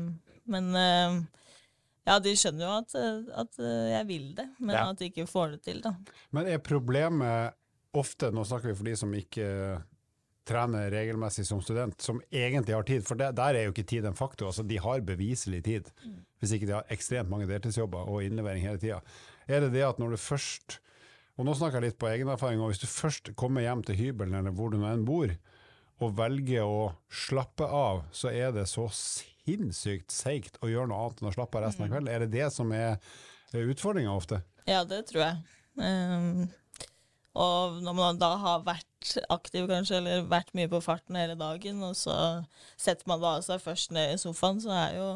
men 0.50 0.72
eh, 0.76 1.20
ja, 2.10 2.18
de 2.24 2.34
skjønner 2.40 2.66
jo 2.66 2.74
at, 2.82 2.96
eh, 2.98 3.30
at 3.44 3.60
eh, 3.62 3.86
jeg 3.94 4.08
vil 4.10 4.28
det, 4.40 4.48
men 4.60 4.76
Ja. 4.76 4.88
at 4.90 5.00
de 5.02 5.10
ikke 5.12 5.28
får 5.30 5.56
det 5.58 5.62
til, 5.70 5.82
da. 5.86 5.94
Men 6.36 6.50
er 6.50 6.58
problemet 6.64 7.54
ofte, 7.98 8.32
nå 8.34 8.44
snakker 8.46 8.72
vi 8.72 8.78
for 8.82 8.90
de 8.90 8.96
som 9.00 9.14
ikke 9.18 9.48
trener 10.50 10.90
regelmessig 10.90 11.44
som 11.46 11.60
student, 11.62 12.02
som 12.02 12.18
egentlig 12.34 12.74
har 12.74 12.86
tid, 12.88 13.04
for 13.06 13.20
det, 13.20 13.32
der 13.38 13.54
er 13.58 13.68
jo 13.68 13.74
ikke 13.74 13.86
tid 13.92 14.06
en 14.10 14.18
faktor, 14.18 14.48
altså 14.50 14.64
de 14.66 14.80
har 14.82 15.04
beviselig 15.06 15.60
tid, 15.68 15.92
hvis 16.42 16.54
ikke 16.56 16.66
de 16.70 16.74
har 16.80 16.88
ekstremt 16.90 17.30
mange 17.30 17.46
deltidsjobber 17.50 18.10
og 18.10 18.24
innlevering 18.26 18.64
hele 18.66 18.82
tida. 18.82 19.02
Er 19.48 19.62
det 19.66 19.74
det 19.76 19.84
at 19.86 20.00
når 20.02 20.16
du 20.16 20.22
først, 20.24 20.80
og 21.38 21.46
nå 21.46 21.54
snakker 21.58 21.78
jeg 21.80 21.92
litt 21.92 22.00
på 22.02 22.10
egen 22.10 22.32
erfaring, 22.34 22.62
og 22.62 22.72
hvis 22.72 22.82
du 22.82 22.88
først 22.90 23.30
kommer 23.38 23.62
hjem 23.62 23.84
til 23.86 23.96
hybelen 24.00 24.34
eller 24.42 24.56
hvor 24.58 24.74
du 24.74 24.80
nå 24.82 24.90
enn 24.90 25.06
bor, 25.06 25.36
og 26.00 26.14
velger 26.18 26.64
å 26.66 26.94
slappe 27.12 27.68
av, 27.70 28.06
så 28.16 28.32
er 28.32 28.54
det 28.56 28.66
så 28.72 28.88
sinnssykt 28.90 29.36
seigt 29.74 30.60
å 30.62 30.70
gjøre 30.70 30.90
noe 30.92 31.02
annet 31.06 31.22
enn 31.22 31.32
å 31.32 31.36
slappe 31.36 31.58
av 31.60 31.66
resten 31.68 31.86
av 31.86 31.92
kvelden. 31.94 32.12
Er 32.14 32.26
det 32.26 32.32
det 32.36 32.52
som 32.54 32.72
er 32.76 32.98
utfordringa 33.54 34.14
ofte? 34.14 34.42
Ja, 34.70 34.84
det 34.86 35.08
tror 35.10 35.24
jeg. 35.26 35.38
Um, 35.80 36.50
og 37.40 37.80
når 37.86 37.96
man 37.98 38.20
da 38.22 38.34
har 38.42 38.64
vært 38.66 39.16
aktiv, 39.32 39.68
kanskje, 39.70 39.98
eller 40.02 40.26
vært 40.30 40.54
mye 40.58 40.70
på 40.72 40.82
farten 40.84 41.16
hele 41.16 41.38
dagen, 41.40 41.82
og 41.86 41.96
så 41.98 42.16
setter 42.78 43.08
man 43.10 43.22
da 43.24 43.38
seg 43.46 43.62
først 43.64 43.94
ned 43.96 44.16
i 44.16 44.22
sofaen, 44.22 44.60
så 44.62 44.74
er 44.76 44.98
jo 44.98 45.10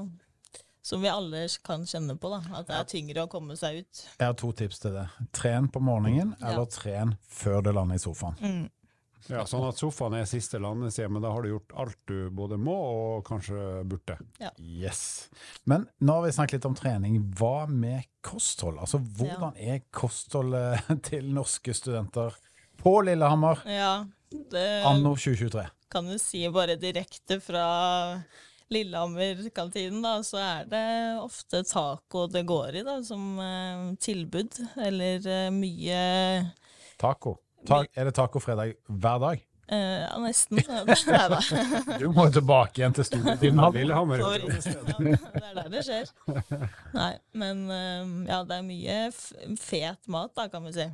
som 0.83 0.99
vi 1.01 1.07
alle 1.07 1.45
kan 1.63 1.85
kjenne 1.87 2.17
på, 2.19 2.27
da, 2.33 2.41
at 2.59 2.67
det 2.67 2.75
er 2.75 2.87
tyngre 2.91 3.23
å 3.23 3.29
komme 3.31 3.55
seg 3.55 3.83
ut. 3.83 4.01
Jeg 4.19 4.25
har 4.27 4.33
to 4.39 4.49
tips 4.51 4.81
til 4.83 4.97
det. 4.97 5.05
Tren 5.35 5.69
på 5.71 5.79
morgenen, 5.79 6.35
Ja. 6.41 6.51
eller 6.51 6.65
tren 6.67 7.15
før 7.23 7.61
du 7.63 7.71
lander 7.71 7.95
i 7.95 8.03
sofaen. 8.03 8.35
Mm. 8.43 8.65
Ja, 9.31 9.43
sånn 9.47 9.65
at 9.67 9.79
sofaen 9.79 10.17
er 10.17 10.25
siste 10.29 10.59
landeside, 10.61 11.09
men 11.11 11.23
da 11.23 11.31
har 11.31 11.45
du 11.45 11.53
gjort 11.53 11.75
alt 11.79 11.99
du 12.09 12.29
både 12.35 12.57
må 12.59 12.75
og 12.75 13.27
kanskje 13.27 13.83
burde. 13.87 14.17
Ja. 14.41 14.51
Yes. 14.59 15.29
Men 15.69 15.87
nå 16.03 16.17
har 16.17 16.25
vi 16.27 16.33
snakket 16.35 16.59
litt 16.59 16.71
om 16.71 16.75
trening. 16.77 17.19
Hva 17.39 17.67
med 17.71 18.09
kosthold? 18.25 18.81
Altså, 18.83 18.99
hvordan 18.99 19.55
er 19.59 19.85
kostholdet 19.95 20.83
til 21.09 21.29
norske 21.35 21.75
studenter 21.77 22.35
på 22.83 22.97
Lillehammer 23.05 23.61
Ja, 23.69 23.93
det 24.51 24.67
anno 24.89 25.15
2023? 25.15 25.69
kan 25.93 26.07
du 26.09 26.17
si 26.19 26.41
bare 26.49 26.75
direkte 26.81 27.37
fra 27.41 27.65
Lillehammer-kantinen, 28.73 30.01
da, 30.01 30.15
så 30.25 30.39
er 30.41 30.69
det 30.71 30.85
ofte 31.21 31.61
taco 31.69 32.25
det 32.31 32.41
går 32.49 32.79
i, 32.79 32.83
da, 32.87 32.97
som 33.05 33.37
eh, 33.37 33.83
tilbud. 34.01 34.57
Eller 34.81 35.27
eh, 35.29 35.51
mye 35.53 35.99
Taco. 36.97 37.37
Ta 37.67 37.83
er 37.95 38.09
det 38.09 38.15
tacofredag 38.17 38.75
hver 38.89 39.19
dag? 39.23 39.43
Uh, 39.71 39.77
Ja, 40.03 40.17
nesten. 40.19 40.59
Du 42.01 42.09
må 42.11 42.25
tilbake 42.35 42.81
igjen 42.81 42.93
til 42.97 43.05
studietiden. 43.07 43.61
Lillehammer. 43.73 44.19
Ja. 44.19 44.31
Det 44.99 45.39
er 45.39 45.55
der 45.55 45.69
det 45.71 45.83
skjer. 45.87 46.11
Nei, 46.93 47.13
men 47.39 47.63
uh, 47.71 48.11
ja, 48.27 48.41
det 48.47 48.57
er 48.59 48.67
mye 48.67 48.97
f 49.13 49.21
fet 49.63 50.11
mat, 50.11 50.33
da, 50.35 50.49
kan 50.51 50.67
vi 50.67 50.75
si. 50.75 50.89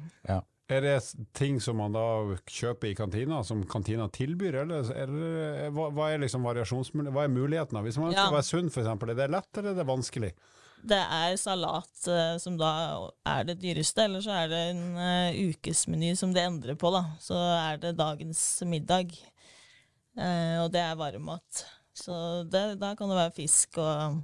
Er 0.69 0.84
det 0.86 0.99
ting 1.34 1.58
som 1.65 1.79
man 1.82 1.95
da 1.97 2.03
kjøper 2.45 2.91
i 2.91 2.95
kantina, 2.97 3.39
som 3.43 3.63
kantina 3.65 4.05
tilbyr, 4.13 4.60
eller, 4.62 4.86
eller 4.93 5.71
hva, 5.73 5.88
hva 5.97 6.12
er 6.13 6.21
liksom 6.21 6.45
variasjonsmulig, 6.45 7.10
hva 7.15 7.25
er 7.25 7.34
mulighetene? 7.34 7.82
Hvis 7.88 7.97
man 7.97 8.12
ønsker 8.12 8.21
Ja. 8.21 8.29
å 8.29 8.38
være 8.38 8.49
sunn, 8.51 8.69
eksempel, 8.69 9.15
er 9.15 9.17
det 9.23 9.32
lett 9.34 9.49
eller 9.58 9.73
er 9.73 9.79
det 9.82 9.88
vanskelig? 9.89 10.29
Det 10.88 11.00
er 11.00 11.36
salat 11.39 12.08
eh, 12.08 12.36
som 12.42 12.56
da 12.60 12.72
er 13.28 13.48
det 13.50 13.60
dyreste, 13.62 14.06
eller 14.06 14.24
så 14.24 14.38
er 14.44 14.48
det 14.52 14.62
en 14.72 14.84
uh, 14.96 15.39
ukesmeny 15.50 16.13
som 16.18 16.32
det 16.36 16.46
endrer 16.48 16.78
på, 16.80 16.92
da. 16.96 17.04
Så 17.22 17.36
er 17.36 17.82
det 17.82 17.98
dagens 18.00 18.42
middag, 18.70 19.12
uh, 20.15 20.63
og 20.63 20.72
det 20.74 20.84
er 20.86 21.00
varmmat. 21.00 21.65
Så 22.00 22.15
det, 22.48 22.80
da 22.80 22.94
kan 22.96 23.12
det 23.12 23.20
være 23.20 23.36
fisk 23.36 23.82
og 23.84 24.22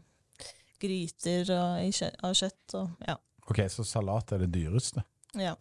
gryter 0.81 1.51
og, 1.57 2.03
av 2.23 2.35
kjøtt 2.37 2.77
og 2.79 3.07
ja. 3.09 3.17
Ok, 3.45 3.61
så 3.69 3.85
salat 3.85 4.31
er 4.33 4.45
det 4.45 4.53
dyreste. 4.55 5.03
ja. 5.37 5.55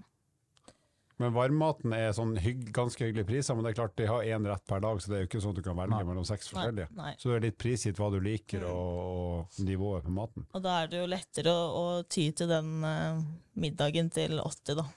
Men 1.23 1.31
varmmaten 1.35 1.93
er 1.95 2.09
sånn 2.17 2.33
hygg, 2.43 2.65
ganske 2.75 3.07
hyggelige 3.07 3.29
priser, 3.29 3.55
men 3.55 3.67
det 3.67 3.71
er 3.71 3.77
klart 3.79 3.95
de 4.01 4.09
har 4.11 4.25
én 4.27 4.49
rett 4.51 4.65
per 4.67 4.83
dag, 4.83 4.99
så 4.99 5.13
det 5.13 5.17
er 5.17 5.23
jo 5.23 5.29
ikke 5.29 5.43
sånn 5.45 5.55
at 5.55 5.61
du 5.61 5.67
kan 5.69 5.77
velge 5.79 5.95
Nei. 5.95 6.07
mellom 6.09 6.27
seks 6.27 6.51
forskjellige. 6.51 6.89
nei. 6.99 7.13
Så 7.21 7.31
det 7.31 7.37
er 7.37 7.45
litt 7.47 7.59
prisgitt 7.63 8.01
hva 8.03 8.09
du 8.11 8.19
liker 8.25 8.67
og, 8.67 8.99
og 9.05 9.61
nivået 9.63 10.09
på 10.09 10.15
maten. 10.17 10.49
Og 10.51 10.65
da 10.65 10.81
er 10.83 10.91
det 10.91 11.05
jo 11.05 11.07
lettere 11.13 11.55
å, 11.55 11.69
å 11.79 12.03
ty 12.11 12.27
til 12.35 12.51
den 12.51 12.89
eh, 12.89 13.23
middagen 13.63 14.11
til 14.15 14.43
80, 14.43 14.81
da. 14.83 14.89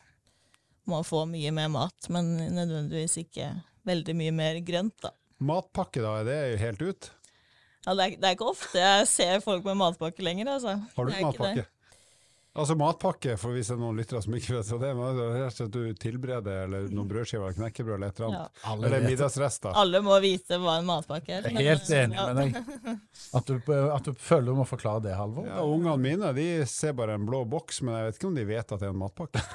Man 0.89 1.05
får 1.05 1.29
mye 1.29 1.53
mer 1.53 1.69
mat, 1.69 2.09
men 2.15 2.33
nødvendigvis 2.55 3.19
ikke 3.21 3.51
veldig 3.87 4.17
mye 4.17 4.33
mer 4.41 4.59
grønt, 4.65 4.97
da. 5.05 5.13
Matpakke, 5.37 6.01
da, 6.01 6.17
er 6.23 6.25
det 6.25 6.37
jo 6.41 6.59
helt 6.63 6.85
ut? 6.87 7.13
Ja, 7.85 7.93
det, 7.93 8.03
er, 8.03 8.13
det 8.17 8.25
er 8.25 8.35
ikke 8.35 8.51
ofte 8.51 8.81
jeg 8.81 9.09
ser 9.13 9.41
folk 9.45 9.67
med 9.67 9.77
matpakke 9.79 10.25
lenger, 10.25 10.55
altså. 10.57 10.79
Har 10.95 11.05
du 11.05 11.13
ikke 11.13 11.27
matpakke? 11.29 11.67
Altså 12.57 12.73
matpakke, 12.77 13.35
for 13.37 13.53
hvis 13.53 13.67
det 13.69 13.75
er 13.75 13.81
noen 13.83 13.99
lyttere 13.99 14.21
som 14.25 14.33
ikke 14.33 14.55
vet 14.55 14.69
hva 14.71 14.77
det 14.81 14.87
er, 14.89 14.95
men 14.97 15.17
det 15.17 15.25
er 15.27 15.35
rett 15.43 15.59
og 15.61 15.67
at 15.67 15.75
du 15.75 15.99
tilbereder 16.01 16.63
eller 16.63 16.87
noen 16.89 17.09
brødskiver 17.11 17.53
knekkebrød 17.53 17.95
eller 17.99 18.09
et 18.09 18.21
eller 18.21 18.31
annet. 18.31 18.61
Ja. 18.63 18.73
Eller 18.87 19.05
middagsrester. 19.05 19.77
Alle 19.77 20.01
må 20.05 20.15
vite 20.23 20.57
hva 20.63 20.73
en 20.81 20.87
matpakke 20.89 21.35
er. 21.37 21.41
Jeg 21.51 21.61
er 21.61 21.75
helt 21.75 21.91
enig 21.99 22.17
med 22.17 22.35
deg. 22.41 22.49
At 23.37 23.45
du, 23.51 23.55
at 23.93 24.09
du 24.09 24.13
føler 24.17 24.47
du 24.49 24.55
må 24.57 24.65
forklare 24.65 25.05
det, 25.05 25.13
Halvor. 25.19 25.45
Ja, 25.49 25.61
Ungene 25.61 25.97
mine 26.01 26.33
de 26.37 26.47
ser 26.71 26.97
bare 26.97 27.13
en 27.19 27.27
blå 27.29 27.43
boks, 27.49 27.83
men 27.85 27.93
jeg 27.99 28.05
vet 28.09 28.17
ikke 28.21 28.29
om 28.31 28.39
de 28.39 28.49
vet 28.49 28.73
at 28.73 28.79
det 28.81 28.87
er 28.89 28.95
en 28.95 29.03
matpakke. 29.05 29.45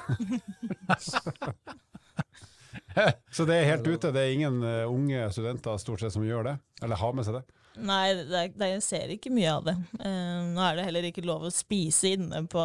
Så 3.33 3.45
det 3.49 3.55
er 3.57 3.69
helt 3.71 3.87
ute. 3.87 4.11
Det 4.13 4.21
er 4.21 4.33
ingen 4.35 4.61
eh, 4.63 4.85
unge 4.89 5.25
studenter 5.33 5.77
stort 5.81 6.03
sett 6.03 6.13
som 6.15 6.25
gjør 6.25 6.43
det, 6.51 6.55
eller 6.85 6.99
har 7.01 7.15
med 7.17 7.25
seg 7.27 7.39
det. 7.39 7.43
Nei, 7.81 8.13
det, 8.13 8.41
det, 8.53 8.67
jeg 8.75 8.81
ser 8.85 9.11
ikke 9.15 9.31
mye 9.33 9.49
av 9.49 9.63
det. 9.65 9.73
Uh, 9.97 10.51
nå 10.53 10.61
er 10.61 10.77
det 10.77 10.85
heller 10.85 11.07
ikke 11.07 11.23
lov 11.25 11.47
å 11.47 11.51
spise 11.53 12.11
inne 12.13 12.43
på, 12.49 12.63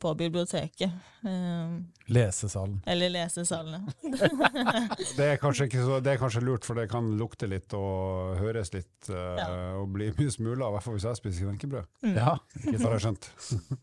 på 0.00 0.12
biblioteket. 0.16 0.94
Uh, 1.24 1.82
Lesesalen. 2.08 2.78
eller 2.88 3.12
lesesalene. 3.12 3.82
Det 5.16 5.26
er, 5.26 5.36
ikke 5.36 5.82
så, 5.84 5.98
det 6.04 6.14
er 6.14 6.20
kanskje 6.20 6.42
lurt, 6.44 6.64
for 6.66 6.76
det 6.78 6.86
kan 6.92 7.06
lukte 7.18 7.48
litt 7.48 7.72
og 7.76 8.38
høres 8.40 8.72
litt 8.74 9.10
uh, 9.10 9.36
Ja. 9.38 9.48
og 9.80 9.90
bli 9.94 10.10
mye 10.16 10.32
smuler, 10.32 10.66
i 10.66 10.76
hvert 10.76 10.84
fall 10.84 10.96
hvis 10.96 11.06
jeg 11.08 11.20
spiser 11.20 11.50
knekkebrød. 11.50 11.90
Ja, 12.14 12.36
ikke 12.60 12.76
Det 12.78 12.84
har 12.84 12.96
jeg 12.96 13.04
skjønt. 13.06 13.28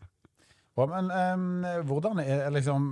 ja, 0.78 0.88
men 0.90 1.12
um, 1.12 1.46
hvordan 1.88 2.22
er 2.22 2.50
liksom 2.54 2.90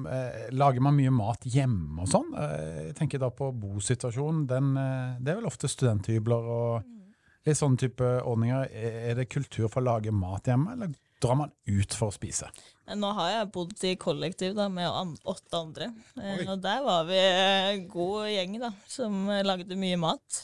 Lager 0.54 0.84
man 0.84 0.98
mye 0.98 1.12
mat 1.14 1.46
hjemme 1.50 2.04
og 2.04 2.10
sånn? 2.12 2.30
Jeg 2.36 2.96
tenker 2.98 3.22
da 3.22 3.30
på 3.34 3.50
bosituasjonen. 3.56 4.46
Den, 4.50 4.72
det 5.20 5.34
er 5.34 5.40
vel 5.42 5.50
ofte 5.50 5.70
studenthybler 5.70 6.50
og 6.56 6.96
litt 7.50 7.58
sånne 7.60 7.80
type 7.82 8.08
ordninger. 8.22 8.68
Er 9.10 9.18
det 9.18 9.28
kultur 9.30 9.68
for 9.68 9.82
å 9.82 9.88
lage 9.92 10.12
mat 10.14 10.48
hjemme, 10.50 10.74
eller 10.76 10.92
drar 11.20 11.36
man 11.36 11.50
ut 11.68 11.92
for 11.98 12.08
å 12.08 12.14
spise? 12.16 12.48
Nå 12.96 13.10
har 13.14 13.28
jeg 13.34 13.50
bodd 13.54 13.74
i 13.86 13.92
kollektiv 14.00 14.54
da, 14.56 14.64
med 14.72 14.88
åtte 15.30 15.58
andre, 15.60 15.90
eh, 16.18 16.40
Oi. 16.40 16.46
og 16.50 16.62
der 16.64 16.80
var 16.82 17.04
vi 17.06 17.18
en 17.20 17.84
god 17.92 18.30
gjeng 18.32 18.56
da, 18.64 18.70
som 18.90 19.28
eh, 19.30 19.44
lagde 19.46 19.76
mye 19.78 19.98
mat. 20.00 20.40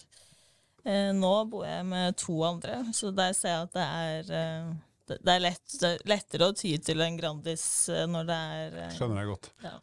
Eh, 0.87 1.11
nå 1.17 1.33
bor 1.51 1.65
jeg 1.67 1.83
med 1.89 2.15
to 2.23 2.37
andre, 2.47 2.85
så 2.95 3.11
der 3.17 3.33
ser 3.35 3.51
jeg 3.57 3.65
at 3.67 3.75
det 3.75 3.87
er, 4.05 4.31
eh, 4.39 5.17
det 5.17 5.33
er 5.35 5.43
lett, 5.43 5.77
lettere 6.07 6.47
å 6.53 6.55
ty 6.55 6.77
til 6.79 7.03
en 7.03 7.19
Grandis 7.19 7.65
eh, 7.91 8.05
når 8.11 8.29
det 8.31 8.39
er 8.61 8.79
eh, 8.85 8.95
Skjønner 8.95 9.25
jeg 9.25 9.33
godt. 9.33 9.51
ja. 9.67 9.75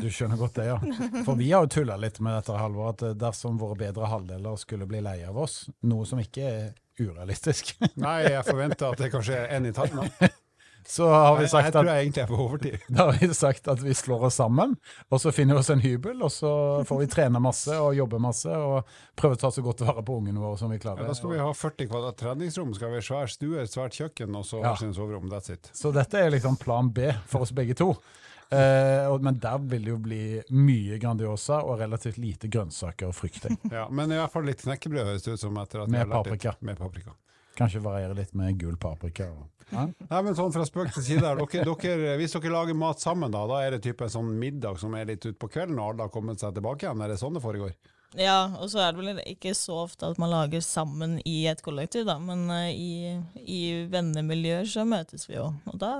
Du 0.00 0.08
skjønner 0.12 0.36
godt 0.40 0.54
det, 0.60 0.66
ja. 0.68 0.78
For 1.26 1.34
vi 1.38 1.50
har 1.52 1.64
jo 1.66 1.72
tulla 1.78 1.96
litt 2.00 2.20
med 2.20 2.36
dette, 2.38 2.56
Halvor, 2.60 2.90
at 2.94 3.02
eh, 3.02 3.14
dersom 3.18 3.58
våre 3.60 3.76
bedre 3.80 4.08
halvdeler 4.10 4.56
skulle 4.60 4.86
bli 4.90 5.00
lei 5.04 5.18
av 5.26 5.38
oss, 5.46 5.66
noe 5.88 6.06
som 6.08 6.20
ikke 6.22 6.42
er 6.50 6.66
urealistisk, 7.00 7.74
Nei, 8.00 8.22
jeg 8.30 8.44
forventer 8.46 8.92
at 8.92 8.98
det 9.04 9.12
kanskje 9.12 9.36
er 9.44 9.54
en 9.56 9.66
i 9.68 9.72
tannen. 9.76 10.10
så 10.86 11.08
har 11.10 11.36
vi 11.40 11.48
sagt 11.50 11.66
at, 11.66 11.74
jeg 11.74 11.74
tror 11.74 11.88
jeg 11.90 12.04
egentlig 12.06 12.22
er 12.22 12.28
på 12.30 12.36
overtid. 12.44 12.76
Da 12.96 13.06
har 13.08 13.16
vi 13.20 13.28
sagt 13.34 13.68
at 13.72 13.80
vi 13.82 13.94
slår 13.98 14.28
oss 14.28 14.36
sammen, 14.38 14.76
og 15.10 15.20
så 15.22 15.32
finner 15.34 15.56
vi 15.58 15.64
oss 15.64 15.70
en 15.74 15.82
hybel, 15.82 16.20
og 16.24 16.30
så 16.32 16.52
får 16.88 17.00
vi 17.02 17.08
trene 17.16 17.40
masse 17.42 17.74
og 17.80 17.96
jobbe 17.98 18.20
masse, 18.22 18.52
og 18.52 18.92
prøve 19.18 19.36
å 19.38 19.40
ta 19.46 19.50
så 19.56 19.64
godt 19.66 19.82
vare 19.88 20.04
på 20.06 20.20
ungene 20.20 20.40
våre 20.44 20.60
som 20.60 20.70
vi 20.72 20.78
Ja, 20.78 20.84
klarer. 20.86 21.08
da 21.10 21.16
skal 21.18 21.32
vi 21.34 21.40
ha 21.42 21.48
40 21.52 21.90
kvadrat 21.90 22.20
treningsrom, 22.22 22.70
skal 22.78 22.92
vi 22.94 23.00
ha 23.02 23.08
svær 23.08 23.32
stue, 23.34 23.66
svært 23.72 23.98
kjøkken 23.98 24.36
og 24.38 24.46
så 24.46 24.60
Ja. 24.62 24.70
hver 24.70 24.84
sin 24.84 24.94
soverom. 24.96 25.28
That's 25.32 25.50
it. 25.52 25.72
Så 25.74 25.92
dette 25.96 26.22
er 26.22 26.30
liksom 26.36 26.56
plan 26.60 26.92
B 26.94 27.10
for 27.26 27.40
oss 27.48 27.52
begge 27.56 27.74
to. 27.82 27.94
Eh, 28.50 29.04
og, 29.10 29.24
men 29.26 29.40
der 29.42 29.58
vil 29.58 29.82
det 29.82 29.90
jo 29.90 29.98
bli 30.02 30.20
mye 30.54 31.00
Grandiosa 31.02 31.58
og 31.66 31.80
relativt 31.80 32.20
lite 32.22 32.50
grønnsaker 32.52 33.10
og 33.10 33.16
frukt. 33.18 33.48
Ja, 33.76 33.88
men 33.90 34.12
i 34.12 34.18
hvert 34.20 34.32
fall 34.32 34.46
litt 34.46 34.62
knekkebrød 34.62 35.08
høres 35.10 35.26
det 35.26 35.34
ut 35.34 35.42
som 35.42 35.56
etter 35.60 35.82
at 35.82 35.90
Med 35.90 36.00
jeg 36.00 36.06
har 36.06 36.12
lært 36.12 36.28
paprika. 36.28 36.54
Litt. 36.54 36.68
Med 36.68 36.78
paprika. 36.80 37.16
Kanskje 37.56 37.82
variere 37.82 38.14
litt 38.18 38.34
med 38.36 38.60
gul 38.60 38.76
paprika. 38.78 39.26
Og, 39.32 39.66
ja. 39.72 39.86
Nei, 39.88 40.22
men 40.22 40.36
sånn 40.38 40.54
fra 40.54 40.66
spøk 40.68 40.92
til 40.94 41.04
side. 41.08 41.24
Dere, 41.24 41.64
dere, 41.66 42.14
hvis 42.20 42.36
dere 42.36 42.54
lager 42.54 42.78
mat 42.78 43.02
sammen, 43.02 43.32
da, 43.34 43.42
da 43.50 43.60
er 43.64 43.74
det 43.74 43.82
type 43.88 44.06
en 44.06 44.12
sånn 44.12 44.32
middag 44.38 44.78
som 44.82 44.94
er 44.94 45.08
litt 45.10 45.26
utpå 45.26 45.50
kvelden, 45.56 45.80
og 45.80 45.94
alle 45.94 46.06
har 46.06 46.14
kommet 46.14 46.42
seg 46.42 46.54
tilbake 46.56 46.86
igjen? 46.86 47.02
Er 47.02 47.14
det 47.14 47.20
sånn 47.22 47.38
det 47.38 47.44
foregår? 47.44 47.74
Ja, 48.16 48.52
og 48.62 48.70
så 48.72 48.80
er 48.84 48.94
det 48.94 49.02
vel 49.02 49.22
ikke 49.26 49.52
så 49.56 49.82
ofte 49.82 50.08
at 50.08 50.20
man 50.20 50.30
lager 50.30 50.62
sammen 50.64 51.18
i 51.26 51.40
et 51.50 51.60
kollektiv, 51.64 52.06
da, 52.08 52.16
men 52.22 52.46
uh, 52.48 52.68
i, 52.70 53.16
i 53.42 53.60
vennemiljøer 53.92 54.68
så 54.70 54.86
møtes 54.88 55.26
vi 55.28 55.36
jo. 55.36 55.50
Og 55.72 55.80
da, 55.82 55.90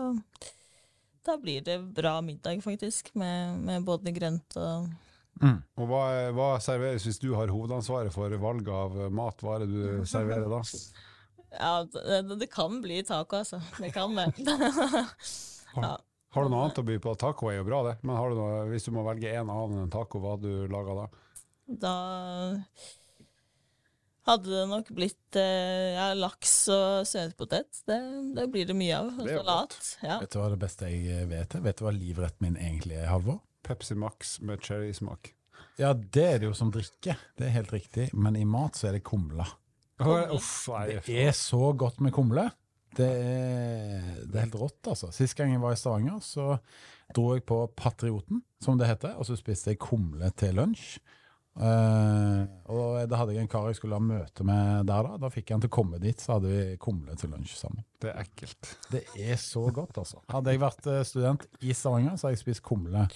da 1.27 1.37
blir 1.41 1.65
det 1.67 1.81
bra 1.97 2.19
middag, 2.25 2.62
faktisk, 2.65 3.12
med, 3.19 3.59
med 3.67 3.85
både 3.89 4.15
grønt 4.17 4.57
og 4.61 4.95
Mm. 5.37 5.59
Og 5.77 5.89
hva, 5.91 6.03
hva 6.33 6.45
serveres 6.65 7.05
hvis 7.05 7.19
du 7.21 7.35
har 7.37 7.51
hovedansvaret 7.53 8.09
for 8.15 8.33
valget 8.41 8.71
av 8.73 8.95
mat? 9.12 9.43
Hva 9.45 9.59
er 9.59 9.67
det 9.67 9.69
du 9.69 10.09
serverer 10.09 10.49
da? 10.49 10.62
Ja, 11.57 11.87
det, 11.89 12.37
det 12.41 12.49
kan 12.53 12.81
bli 12.83 12.99
taco, 13.07 13.39
altså. 13.39 13.61
Det 13.81 13.89
kan 13.95 14.17
det. 14.19 14.27
ja. 15.77 15.93
Har 16.35 16.45
du 16.45 16.51
noe 16.53 16.65
annet 16.67 16.81
å 16.83 16.85
by 16.85 16.97
på? 17.01 17.15
Taco 17.17 17.49
er 17.49 17.61
jo 17.61 17.69
bra, 17.69 17.79
det. 17.87 17.95
Men 18.03 18.19
har 18.19 18.33
du 18.33 18.37
noe, 18.37 18.59
hvis 18.69 18.85
du 18.85 18.91
må 18.93 19.05
velge 19.07 19.31
en 19.33 19.53
annen 19.53 19.85
enn 19.85 19.93
taco, 19.93 20.21
hva 20.21 20.35
du 20.43 20.67
lager 20.69 20.99
da? 20.99 21.07
Da 21.87 21.95
hadde 24.27 24.51
det 24.51 24.65
nok 24.71 24.91
blitt 24.97 25.39
eh, 25.39 25.95
ja, 25.95 26.11
laks 26.19 26.55
og 26.75 27.07
søtpotet. 27.09 27.83
Det, 27.87 27.99
det 28.37 28.49
blir 28.53 28.69
det 28.69 28.77
mye 28.79 28.99
av. 28.99 29.12
Og 29.23 29.31
salat. 29.31 29.79
Ja. 30.03 30.19
Vet 30.23 30.35
du 30.35 30.41
hva 30.41 30.51
det 30.53 30.61
beste 30.62 30.91
jeg 30.91 31.31
vet? 31.31 31.57
Vet 31.62 31.79
du 31.79 31.87
hva 31.87 31.95
livretten 31.95 32.49
min 32.49 32.59
egentlig 32.61 32.99
er, 32.99 33.09
Halvor? 33.12 33.41
Pepsi 33.67 33.97
Max 33.99 34.37
med 34.47 34.62
cherrysmak. 34.62 35.33
Ja, 35.81 35.93
det 35.93 36.25
er 36.25 36.39
det 36.41 36.51
jo 36.51 36.57
som 36.57 36.71
drikke. 36.73 37.17
Det 37.37 37.49
er 37.49 37.57
helt 37.59 37.73
riktig. 37.75 38.11
Men 38.17 38.39
i 38.39 38.45
mat 38.49 38.79
så 38.79 38.91
er 38.91 38.99
det 38.99 39.05
kumle. 39.07 39.47
Det 39.97 41.19
er 41.27 41.35
så 41.37 41.73
godt 41.73 42.01
med 42.05 42.15
kumle. 42.17 42.51
Det 42.97 43.07
er, 43.07 44.05
det 44.25 44.39
er 44.39 44.47
helt 44.47 44.57
rått, 44.57 44.81
altså. 44.89 45.11
Sist 45.12 45.37
gang 45.37 45.53
jeg 45.53 45.61
var 45.61 45.75
i 45.75 45.81
Stavanger, 45.81 46.21
så 46.25 46.57
dro 47.17 47.35
jeg 47.35 47.45
på 47.49 47.59
Patrioten, 47.77 48.41
som 48.62 48.79
det 48.81 48.89
heter, 48.89 49.19
og 49.21 49.29
så 49.29 49.37
spiste 49.37 49.75
jeg 49.75 49.81
kumle 49.85 50.31
til 50.39 50.57
lunsj. 50.57 50.97
Eh, 51.57 52.42
og 52.69 52.99
da 53.09 53.21
hadde 53.23 53.33
jeg 53.33 53.47
en 53.47 53.51
kar 53.51 53.69
jeg 53.71 53.79
skulle 53.79 53.97
ha 53.97 54.03
møte 54.05 54.45
med 54.47 54.87
der, 54.90 55.09
da. 55.09 55.21
Da 55.25 55.31
fikk 55.33 55.49
jeg 55.49 55.57
han 55.57 55.64
til 55.64 55.73
å 55.73 55.77
komme 55.79 56.01
dit, 56.03 56.21
så 56.21 56.37
hadde 56.37 56.53
vi 56.53 56.77
kumle 56.83 57.16
til 57.16 57.33
lunsj 57.33 57.57
sammen. 57.59 57.85
Det 58.03 58.12
er 58.12 58.23
ekkelt. 58.27 58.73
Det 58.92 59.05
er 59.16 59.40
så 59.40 59.64
godt, 59.75 59.97
altså. 60.03 60.21
Hadde 60.33 60.53
jeg 60.53 60.62
vært 60.62 60.88
eh, 60.92 61.03
student 61.09 61.47
i 61.64 61.77
Stavanger, 61.77 62.19
så 62.21 62.29
hadde 62.29 62.38
jeg 62.38 62.45
spist 62.45 62.64
kumle 62.66 63.07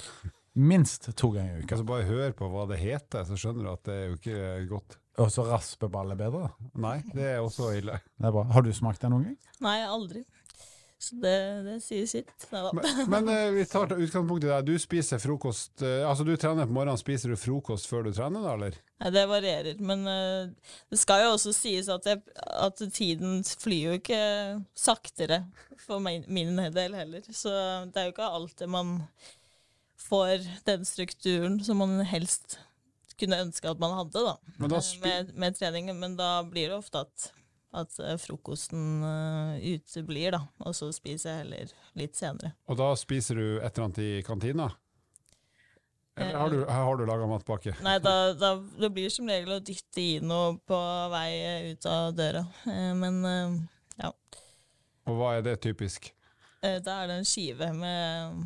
minst 0.61 1.11
to 1.17 1.31
ganger 1.35 1.59
i 1.61 1.63
uka. 1.63 1.77
Altså 1.77 1.87
Bare 1.93 2.09
hør 2.09 2.33
på 2.37 2.49
hva 2.51 2.65
det 2.71 2.81
heter, 2.81 3.29
så 3.29 3.39
skjønner 3.39 3.69
du 3.69 3.73
at 3.75 3.85
det 3.87 3.95
er 3.99 4.09
jo 4.09 4.19
ikke 4.19 4.41
godt. 4.73 4.97
Og 5.21 5.29
så 5.33 5.45
raspeball 5.45 6.15
er 6.15 6.19
bedre. 6.19 6.49
Nei, 6.81 6.97
det 7.13 7.27
er 7.35 7.41
også 7.45 7.75
ille. 7.77 7.99
Det 8.17 8.29
er 8.31 8.35
bra. 8.35 8.45
Har 8.55 8.65
du 8.65 8.71
smakt 8.75 9.03
det 9.03 9.11
noen 9.13 9.27
gang? 9.29 9.37
Nei, 9.67 9.77
aldri. 9.85 10.23
Så 11.01 11.17
det, 11.17 11.37
det 11.65 11.79
sier 11.81 12.05
sitt. 12.07 12.33
Men, 12.53 12.81
men 13.09 13.29
eh, 13.33 13.47
vi 13.57 13.65
tar 13.65 13.89
utgangspunkt 13.89 14.45
i 14.45 14.51
deg. 14.51 14.67
Du 14.69 14.75
spiser 14.79 15.21
frokost 15.23 15.81
eh, 15.81 16.03
Altså 16.05 16.27
du 16.29 16.35
trener 16.37 16.69
på 16.69 16.77
morgenen, 16.77 17.01
spiser 17.01 17.33
du 17.33 17.39
frokost 17.41 17.89
før 17.89 18.05
du 18.05 18.11
trener, 18.13 18.45
da, 18.45 18.53
eller? 18.59 18.77
Nei, 19.01 19.13
det 19.15 19.23
varierer. 19.31 19.81
Men 19.81 20.05
eh, 20.13 20.75
det 20.93 21.01
skal 21.01 21.25
jo 21.25 21.33
også 21.39 21.55
sies 21.57 21.89
at, 21.89 22.05
jeg, 22.05 22.21
at 22.37 22.85
tiden 22.93 23.41
flyr 23.49 23.87
jo 23.87 23.97
ikke 23.97 24.23
saktere 24.77 25.47
for 25.81 26.05
min, 26.05 26.29
min 26.29 26.61
del 26.77 26.99
heller. 26.99 27.25
Så 27.33 27.49
det 27.89 27.97
er 27.97 28.11
jo 28.11 28.15
ikke 28.19 28.33
alltid 28.37 28.69
man 28.77 28.99
får 30.01 30.45
den 30.69 30.85
strukturen 30.85 31.63
som 31.65 31.81
man 31.81 32.03
helst 32.09 32.59
kunne 33.21 33.41
ønske 33.41 33.69
at 33.69 33.81
man 33.81 33.97
hadde, 33.99 34.21
da. 34.21 34.37
Med, 35.01 35.33
med 35.33 35.57
treningen. 35.57 35.97
Men 36.01 36.21
da 36.21 36.41
blir 36.45 36.69
det 36.71 36.77
ofte 36.77 37.07
at, 37.07 37.31
at 37.73 37.99
eh, 38.03 38.17
frokosten 38.19 39.03
uh, 39.05 39.59
uteblir, 39.63 40.35
da. 40.35 40.41
Og 40.67 40.75
så 40.75 40.89
spiser 40.95 41.31
jeg 41.31 41.43
heller 41.45 41.75
litt 42.01 42.19
senere. 42.19 42.55
Og 42.67 42.79
da 42.81 42.93
spiser 42.99 43.39
du 43.39 43.45
et 43.61 43.71
eller 43.71 43.87
annet 43.87 44.01
i 44.03 44.13
kantina? 44.27 44.71
Eller 46.21 46.39
har 46.39 46.51
du, 46.51 46.65
har 46.67 46.97
du 46.97 47.07
laga 47.07 47.27
matpakke? 47.31 47.75
Nei, 47.85 47.97
da, 48.03 48.33
da, 48.37 48.55
det 48.81 48.91
blir 48.93 49.13
som 49.13 49.29
regel 49.31 49.55
å 49.57 49.61
dytte 49.65 50.03
i 50.03 50.19
noe 50.21 50.57
på 50.69 50.79
vei 51.13 51.71
ut 51.71 51.87
av 51.89 52.11
døra. 52.19 52.43
Eh, 52.69 52.91
Men 52.99 53.21
eh, 53.25 53.55
ja, 54.03 54.11
Og 55.09 55.17
hva 55.17 55.37
er 55.39 55.47
det 55.47 55.61
typisk? 55.65 56.11
Eh, 56.61 56.77
da 56.85 56.99
er 57.03 57.09
det 57.09 57.21
en 57.23 57.29
skive 57.29 57.71
med, 57.73 58.43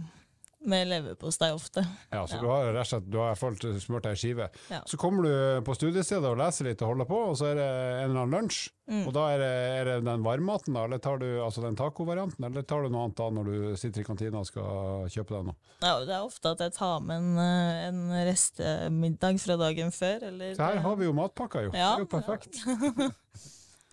med 0.65 0.89
leverpostei 0.89 1.51
ofte. 1.55 1.83
Ja, 2.11 2.27
så 2.27 2.37
Ja. 2.37 2.41
du 2.41 2.47
har 2.49 2.73
rett 2.73 2.81
og 2.81 2.87
slett 2.93 3.11
du 3.11 3.19
har 3.19 3.35
fall 3.37 3.57
smurt 3.81 4.07
ei 4.07 4.15
skive. 4.17 4.49
Ja. 4.71 4.81
Så 4.87 4.97
kommer 4.97 5.23
du 5.23 5.63
på 5.67 5.75
studiestedet 5.77 6.25
og 6.25 6.39
leser 6.39 6.65
litt 6.71 6.83
og 6.83 6.89
holder 6.95 7.05
på, 7.11 7.19
og 7.31 7.37
så 7.37 7.51
er 7.53 7.55
det 7.61 7.67
en 7.69 8.11
eller 8.11 8.21
annen 8.25 8.35
lunsj. 8.39 8.71
Mm. 8.89 9.07
Og 9.09 9.13
da 9.17 9.23
er 9.33 9.39
det, 9.41 9.51
er 9.81 9.85
det 9.89 10.05
den 10.05 10.23
varmmaten, 10.25 10.75
da, 10.77 10.85
eller 10.85 10.99
tar 11.01 11.17
du 11.19 11.27
altså 11.41 11.63
den 11.65 11.77
tacovarianten, 11.77 12.45
eller 12.45 12.63
tar 12.69 12.83
du 12.85 12.91
noe 12.93 13.05
annet 13.07 13.17
da 13.17 13.31
når 13.33 13.45
du 13.49 13.77
sitter 13.81 14.03
i 14.03 14.05
kantina 14.05 14.43
og 14.43 14.47
skal 14.47 15.09
kjøpe 15.09 15.37
deg 15.39 15.47
noe? 15.49 15.57
Ja, 15.81 15.95
det 16.05 16.13
er 16.13 16.21
ofte 16.27 16.53
at 16.53 16.61
jeg 16.61 16.73
tar 16.77 17.01
med 17.01 17.17
en, 17.17 17.39
eh, 17.39 17.89
en 17.89 18.03
restemiddag 18.29 19.41
fra 19.41 19.57
dagen 19.57 19.91
før. 19.91 20.23
Eller, 20.29 20.55
Så 20.55 20.63
her 20.69 20.81
har 20.85 20.97
vi 20.97 21.05
jo 21.07 21.13
matpakka, 21.17 21.63
jo. 21.65 21.71
Ja. 21.73 21.97
Det 21.97 22.05
er 22.05 22.05
jo 22.05 22.13
perfekt. 22.19 23.15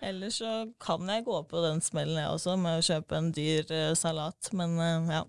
Eller 0.02 0.32
så 0.34 0.72
kan 0.82 1.06
jeg 1.06 1.24
gå 1.24 1.36
på 1.46 1.60
den 1.62 1.80
smellen 1.80 2.18
jeg 2.18 2.26
også, 2.34 2.56
med 2.58 2.80
å 2.80 2.82
kjøpe 2.82 3.16
en 3.20 3.28
dyr 3.32 3.68
eh, 3.70 3.92
salat. 3.94 4.48
Men 4.52 4.74
eh, 4.82 5.12
ja, 5.14 5.20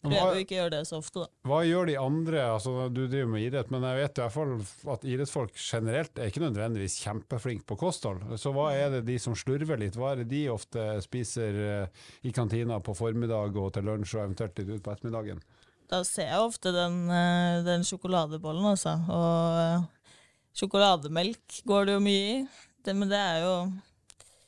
Prøver 0.00 0.38
jo 0.38 0.44
ikke 0.46 0.54
å 0.54 0.58
gjøre 0.62 0.72
det 0.72 0.80
så 0.88 0.98
ofte, 1.02 1.22
da. 1.26 1.28
Hva 1.50 1.58
gjør 1.68 1.90
de 1.90 1.96
andre? 2.00 2.44
Altså, 2.54 2.72
du 2.88 3.02
driver 3.02 3.28
med 3.34 3.44
idrett, 3.44 3.72
men 3.74 3.84
jeg 3.84 3.98
vet 3.98 4.20
i 4.20 4.22
hvert 4.22 4.32
fall 4.32 4.54
at 4.94 5.04
idrettsfolk 5.04 5.58
generelt 5.60 6.16
er 6.16 6.30
ikke 6.30 6.42
nødvendigvis 6.46 6.96
kjempeflinke 7.02 7.66
på 7.68 7.76
kosthold. 7.82 8.24
Så 8.40 8.54
hva 8.56 8.70
er 8.72 8.94
det 8.94 9.02
de 9.10 9.18
som 9.20 9.36
slurver 9.36 9.80
litt, 9.82 9.98
hva 10.00 10.14
er 10.14 10.22
det 10.22 10.30
de 10.32 10.46
ofte 10.54 10.86
spiser 11.04 11.60
eh, 11.66 12.06
i 12.24 12.32
kantina 12.32 12.80
på 12.80 12.96
formiddag 12.96 13.60
og 13.60 13.74
til 13.76 13.90
lunsj 13.90 14.16
og 14.16 14.24
eventuelt 14.24 14.62
litt 14.62 14.72
ut 14.72 14.86
på 14.86 14.94
ettermiddagen? 14.94 15.44
Da 15.92 16.00
ser 16.06 16.30
jeg 16.30 16.48
ofte 16.48 16.72
den, 16.72 16.98
eh, 17.12 17.60
den 17.66 17.84
sjokoladebollen, 17.84 18.70
altså. 18.72 18.96
Og 19.04 19.60
eh, 19.66 20.16
sjokolademelk 20.56 21.60
går 21.68 21.90
det 21.90 21.98
jo 21.98 22.04
mye 22.08 22.26
i. 22.38 22.42
Det, 22.80 22.96
men 22.96 23.12
det 23.12 23.20
er 23.20 23.44
jo 23.44 23.54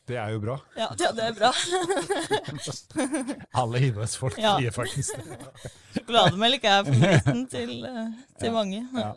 Det 0.09 0.17
er 0.19 0.33
jo 0.35 0.41
bra. 0.43 0.57
Ja, 0.77 0.89
ja 1.03 1.13
det 1.15 1.29
er 1.31 1.37
bra. 1.39 1.53
Alle 3.63 3.83
idrettsfolk 3.87 4.39
Ja. 4.41 4.57
sier 4.59 4.75
faktisk 4.75 5.17
det. 5.23 5.39
Sjokolademelk 5.97 6.65
er 6.67 6.85
favoritten 6.89 7.45
til, 7.53 7.75
til 7.83 8.39
til 8.43 8.55
mange. 8.57 8.83
Ja. 8.99 9.13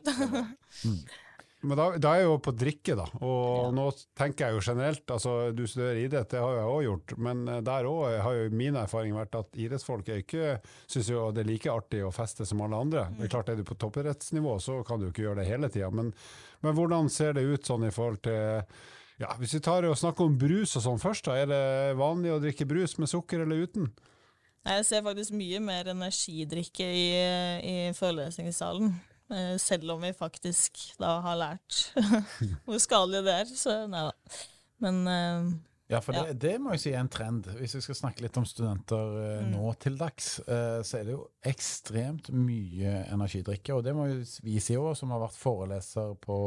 Men 1.65 1.79
da, 1.79 1.85
da 1.97 2.11
er 2.13 2.19
jeg 2.21 2.27
jo 2.27 2.35
på 2.45 2.51
drikke, 2.53 2.93
da. 2.99 3.05
Og 3.25 3.71
nå 3.73 3.87
tenker 4.17 4.45
jeg 4.51 4.57
jo 4.59 4.63
generelt, 4.67 5.01
altså 5.09 5.31
du 5.55 5.63
studerer 5.65 5.97
idrett, 6.03 6.29
det 6.29 6.41
har 6.43 6.51
jo 6.53 6.59
jeg 6.59 6.69
òg 6.75 6.83
gjort, 6.85 7.13
men 7.25 7.41
eh, 7.49 7.61
der 7.65 7.87
òg 7.89 8.03
har 8.21 8.35
jo 8.37 8.51
min 8.53 8.77
erfaring 8.77 9.15
vært 9.17 9.37
at 9.39 9.57
idrettsfolk 9.57 10.11
er 10.13 10.21
ikke 10.21 10.51
syns 10.85 11.09
jo 11.09 11.23
det 11.33 11.41
er 11.41 11.49
like 11.49 11.71
artig 11.73 12.03
å 12.05 12.11
feste 12.13 12.45
som 12.45 12.61
alle 12.61 12.83
andre. 12.85 13.07
Det 13.17 13.25
er 13.25 13.33
klart 13.33 13.49
Er 13.49 13.57
du 13.57 13.65
på 13.65 13.79
toppidrettsnivå, 13.81 14.59
så 14.61 14.77
kan 14.85 15.01
du 15.01 15.07
ikke 15.09 15.25
gjøre 15.25 15.41
det 15.41 15.49
hele 15.49 15.71
tida, 15.73 15.89
men, 15.89 16.13
men 16.61 16.77
hvordan 16.77 17.09
ser 17.09 17.33
det 17.39 17.47
ut 17.49 17.65
sånn 17.65 17.87
i 17.89 17.93
forhold 17.95 18.21
til 18.29 18.61
ja, 19.19 19.29
Hvis 19.39 19.53
vi 19.55 19.59
tar 19.63 19.85
og 19.87 19.95
snakker 19.97 20.25
om 20.27 20.37
brus 20.37 20.75
og 20.75 20.83
sånn 20.83 20.99
først, 21.01 21.25
da, 21.29 21.35
er 21.39 21.47
det 21.51 21.97
vanlig 21.99 22.33
å 22.35 22.39
drikke 22.43 22.67
brus 22.67 22.97
med 22.99 23.07
sukker 23.11 23.43
eller 23.45 23.63
uten? 23.67 23.89
Nei, 24.65 24.79
Jeg 24.79 24.85
ser 24.89 25.03
faktisk 25.05 25.35
mye 25.37 25.59
mer 25.61 25.91
energidrikke 25.93 26.87
i, 26.89 27.05
i 27.61 27.75
forelesningssalen. 27.93 28.95
eh, 29.31 29.55
Selv 29.61 29.91
om 29.95 30.01
vi 30.01 30.11
faktisk 30.17 30.79
da 30.99 31.19
har 31.21 31.37
lært 31.37 31.83
hvor 32.65 32.81
skadelig 32.81 33.23
det 33.27 33.37
er. 33.43 33.53
Så 33.55 33.75
nei 33.87 34.07
da. 34.09 34.35
Men 34.83 35.07
eh, 35.07 35.53
Ja, 35.93 35.99
for 36.01 36.17
Ja. 36.17 36.23
det, 36.25 36.39
det 36.41 36.55
må 36.59 36.71
jeg 36.73 36.81
si 36.81 36.91
er 36.95 36.99
en 37.03 37.11
trend. 37.13 37.45
Hvis 37.59 37.75
vi 37.77 37.81
skal 37.85 37.95
snakke 37.99 38.23
litt 38.25 38.37
om 38.41 38.45
studenter 38.49 39.19
eh, 39.21 39.43
Mm. 39.45 39.51
nå 39.53 39.73
til 39.79 39.99
dags, 39.99 40.39
eh, 40.49 40.79
så 40.81 40.97
er 40.97 41.03
det 41.05 41.13
jo 41.13 41.27
ekstremt 41.45 42.31
mye 42.33 43.03
energidrikke. 43.13 43.75
Og 43.77 43.83
det 43.85 43.93
må 43.93 44.07
jo 44.09 44.23
vi 44.43 44.57
si 44.59 44.73
òg, 44.81 44.95
som 44.97 45.13
har 45.13 45.21
vært 45.27 45.37
foreleser 45.37 46.15
på 46.25 46.39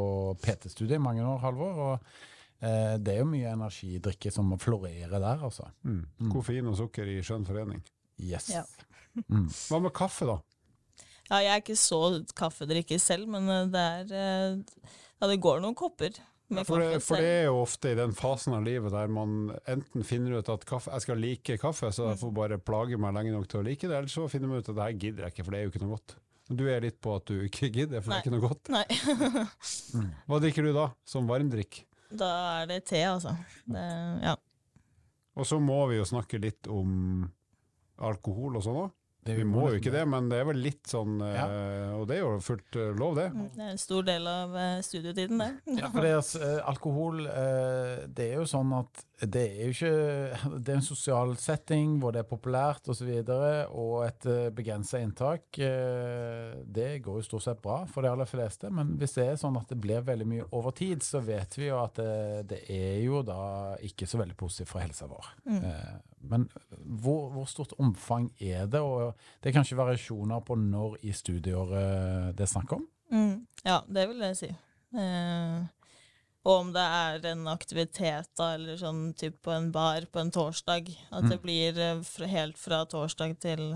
PT-studiet 0.43 0.99
i 0.99 1.05
mange 1.07 1.23
år, 1.23 1.39
Halvor. 1.45 1.79
Og 1.93 2.11
det 2.59 3.13
er 3.15 3.21
jo 3.21 3.29
mye 3.31 3.53
energidrikke 3.55 4.33
som 4.35 4.51
florerer 4.59 5.13
der, 5.15 5.45
altså. 5.47 5.69
Koffein 6.33 6.67
og 6.67 6.77
sukker 6.81 7.07
i 7.07 7.21
skjønn 7.23 7.47
forening. 7.49 7.83
Yes. 8.19 8.51
Ja. 8.55 8.67
Mm. 9.19 9.49
Hva 9.51 9.79
med 9.83 9.91
kaffe, 9.97 10.29
da? 10.29 10.35
ja, 11.29 11.39
jeg 11.43 11.51
er 11.51 11.63
ikke 11.63 11.75
så 11.81 11.99
kaffedrikker 12.39 13.01
selv, 13.03 13.29
men 13.33 13.49
eh, 13.51 13.65
det 13.73 13.81
er 13.83 14.13
eh, 14.15 14.93
Ja, 15.19 15.27
det 15.27 15.41
går 15.43 15.59
noen 15.65 15.75
kopper 15.75 16.15
med 16.55 16.69
For 16.69 16.79
det, 16.81 17.01
for 17.03 17.19
det 17.19 17.33
er 17.41 17.49
jo 17.49 17.59
ofte 17.65 17.91
i 17.93 17.97
den 17.99 18.15
fasen 18.17 18.55
av 18.57 18.63
livet 18.65 18.95
der 18.95 19.11
man 19.11 19.51
enten 19.69 20.07
finner 20.07 20.39
ut 20.39 20.53
at 20.53 20.63
kaffe, 20.69 20.93
jeg 20.95 21.05
skal 21.05 21.19
like 21.21 21.59
kaffe, 21.61 21.91
så 21.93 22.13
jeg 22.13 22.21
får 22.23 22.33
bare 22.37 22.61
plage 22.63 23.01
meg 23.01 23.17
lenge 23.19 23.35
nok 23.35 23.51
til 23.51 23.61
å 23.61 23.67
like 23.67 23.91
det, 23.91 23.97
eller 23.97 24.13
så 24.13 24.29
finner 24.31 24.53
man 24.53 24.63
ut 24.63 24.71
at 24.71 24.79
det 24.79 24.87
her 24.87 24.97
gidder 25.03 25.27
jeg 25.27 25.35
ikke, 25.35 25.49
for 25.49 25.57
det 25.57 25.59
er 25.59 25.67
jo 25.67 25.75
ikke 25.75 25.83
noe 25.83 25.97
godt. 25.97 26.17
Du 26.49 26.65
er 26.71 26.87
litt 26.87 27.01
på 27.05 27.19
at 27.19 27.29
du 27.29 27.43
ikke 27.45 27.69
gidder, 27.75 28.01
for 28.01 28.15
det 28.15 28.21
er 28.21 28.25
ikke 28.25 28.37
noe 28.39 28.47
godt. 28.47 28.71
Nei. 28.73 28.87
Hva 30.31 30.41
drikker 30.47 30.65
du 30.65 30.73
da, 30.79 30.87
som 31.05 31.29
varmdrikk? 31.29 31.83
Da 32.11 32.29
er 32.63 32.67
det 32.71 32.85
te, 32.89 33.03
altså. 33.09 33.35
Det, 33.67 33.83
ja. 34.25 34.37
Og 35.39 35.47
så 35.47 35.59
må 35.63 35.87
vi 35.91 35.99
jo 36.01 36.07
snakke 36.09 36.41
litt 36.43 36.67
om 36.73 37.27
alkohol 38.03 38.57
og 38.59 38.65
sånn 38.65 38.81
òg. 38.85 38.95
Vi 39.29 39.45
må 39.45 39.67
jo 39.69 39.77
ikke 39.77 39.91
det, 39.93 40.07
men 40.09 40.31
det 40.31 40.39
er 40.41 40.47
vel 40.49 40.61
litt 40.65 40.89
sånn 40.89 41.19
Ja. 41.21 41.43
eh, 41.45 41.91
Og 41.99 42.07
det 42.09 42.17
er 42.17 42.21
jo 42.23 42.39
fullt 42.41 42.77
eh, 42.81 42.95
lov, 42.97 43.19
det. 43.19 43.27
Det 43.59 43.61
er 43.67 43.73
en 43.75 43.81
stor 43.83 44.07
del 44.07 44.25
av 44.31 44.55
eh, 44.57 44.79
studietiden, 44.87 45.43
det. 45.43 45.51
Ja, 45.83 45.91
for 45.93 46.01
det 46.07 46.13
er, 46.15 46.23
eh, 46.47 46.63
alkohol 46.71 47.27
eh, 47.27 48.07
Det 48.09 48.31
er 48.31 48.39
jo 48.41 48.47
sånn 48.49 48.73
at 48.79 49.03
det 49.27 49.43
er 49.43 49.67
jo 49.67 49.75
ikke 49.75 50.59
Det 50.65 50.73
er 50.73 50.77
en 50.79 50.85
sosial 50.85 51.33
setting 51.41 51.97
hvor 51.99 52.15
det 52.15 52.23
er 52.23 52.29
populært 52.29 52.87
osv., 52.87 52.91
og, 52.93 52.99
så 52.99 53.07
videre, 53.09 53.51
og 53.75 54.05
et 54.07 54.27
uh, 54.31 54.49
begrensa 54.55 55.01
inntak 55.03 55.59
eh, 55.63 56.59
Det 56.65 57.03
går 57.03 57.19
jo 57.19 57.27
stort 57.27 57.47
sett 57.47 57.63
bra 57.63 57.81
for 57.91 58.05
de 58.05 58.11
aller 58.13 58.29
fleste, 58.29 58.71
men 58.75 58.95
hvis 59.01 59.17
det 59.17 59.27
er 59.27 59.41
sånn 59.41 59.59
at 59.59 59.71
det 59.71 59.79
blir 59.83 60.05
veldig 60.07 60.27
mye 60.29 60.47
over 60.55 60.75
tid, 60.77 61.03
så 61.05 61.23
vet 61.25 61.59
vi 61.59 61.69
jo 61.69 61.79
at 61.81 61.99
det, 61.99 62.45
det 62.53 62.61
er 62.75 63.01
jo 63.03 63.23
da 63.27 63.41
ikke 63.87 64.07
så 64.09 64.21
veldig 64.21 64.37
positivt 64.39 64.73
for 64.73 64.83
helsa 64.83 65.09
vår. 65.11 65.33
Mm. 65.49 65.65
men 66.31 66.47
hvor, 67.03 67.29
hvor 67.33 67.47
stort 67.51 67.75
omfang 67.79 68.29
er 68.43 68.67
det? 68.71 68.81
Og 68.83 69.15
det 69.43 69.51
er 69.51 69.57
kanskje 69.57 69.79
variasjoner 69.79 70.43
på 70.47 70.59
når 70.59 70.99
i 71.07 71.15
studieåret 71.17 72.37
det 72.37 72.47
er 72.47 72.51
snakk 72.51 72.75
om? 72.79 72.87
Mm, 73.15 73.47
ja, 73.65 73.81
det 73.89 74.09
vil 74.11 74.25
jeg 74.29 74.39
si. 74.39 74.51
Eh, 74.97 75.61
og 76.47 76.53
om 76.55 76.71
det 76.73 76.85
er 76.85 77.27
en 77.33 77.49
aktivitet, 77.51 78.31
da, 78.39 78.53
eller 78.55 78.79
sånn 78.81 79.13
typ 79.19 79.41
på 79.45 79.53
en 79.53 79.73
bar 79.75 80.07
på 80.13 80.23
en 80.23 80.31
torsdag. 80.33 80.89
At 81.11 81.27
det 81.29 81.41
blir 81.43 81.79
eh, 81.83 82.15
helt 82.31 82.59
fra 82.61 82.85
torsdag 82.89 83.35
til, 83.43 83.75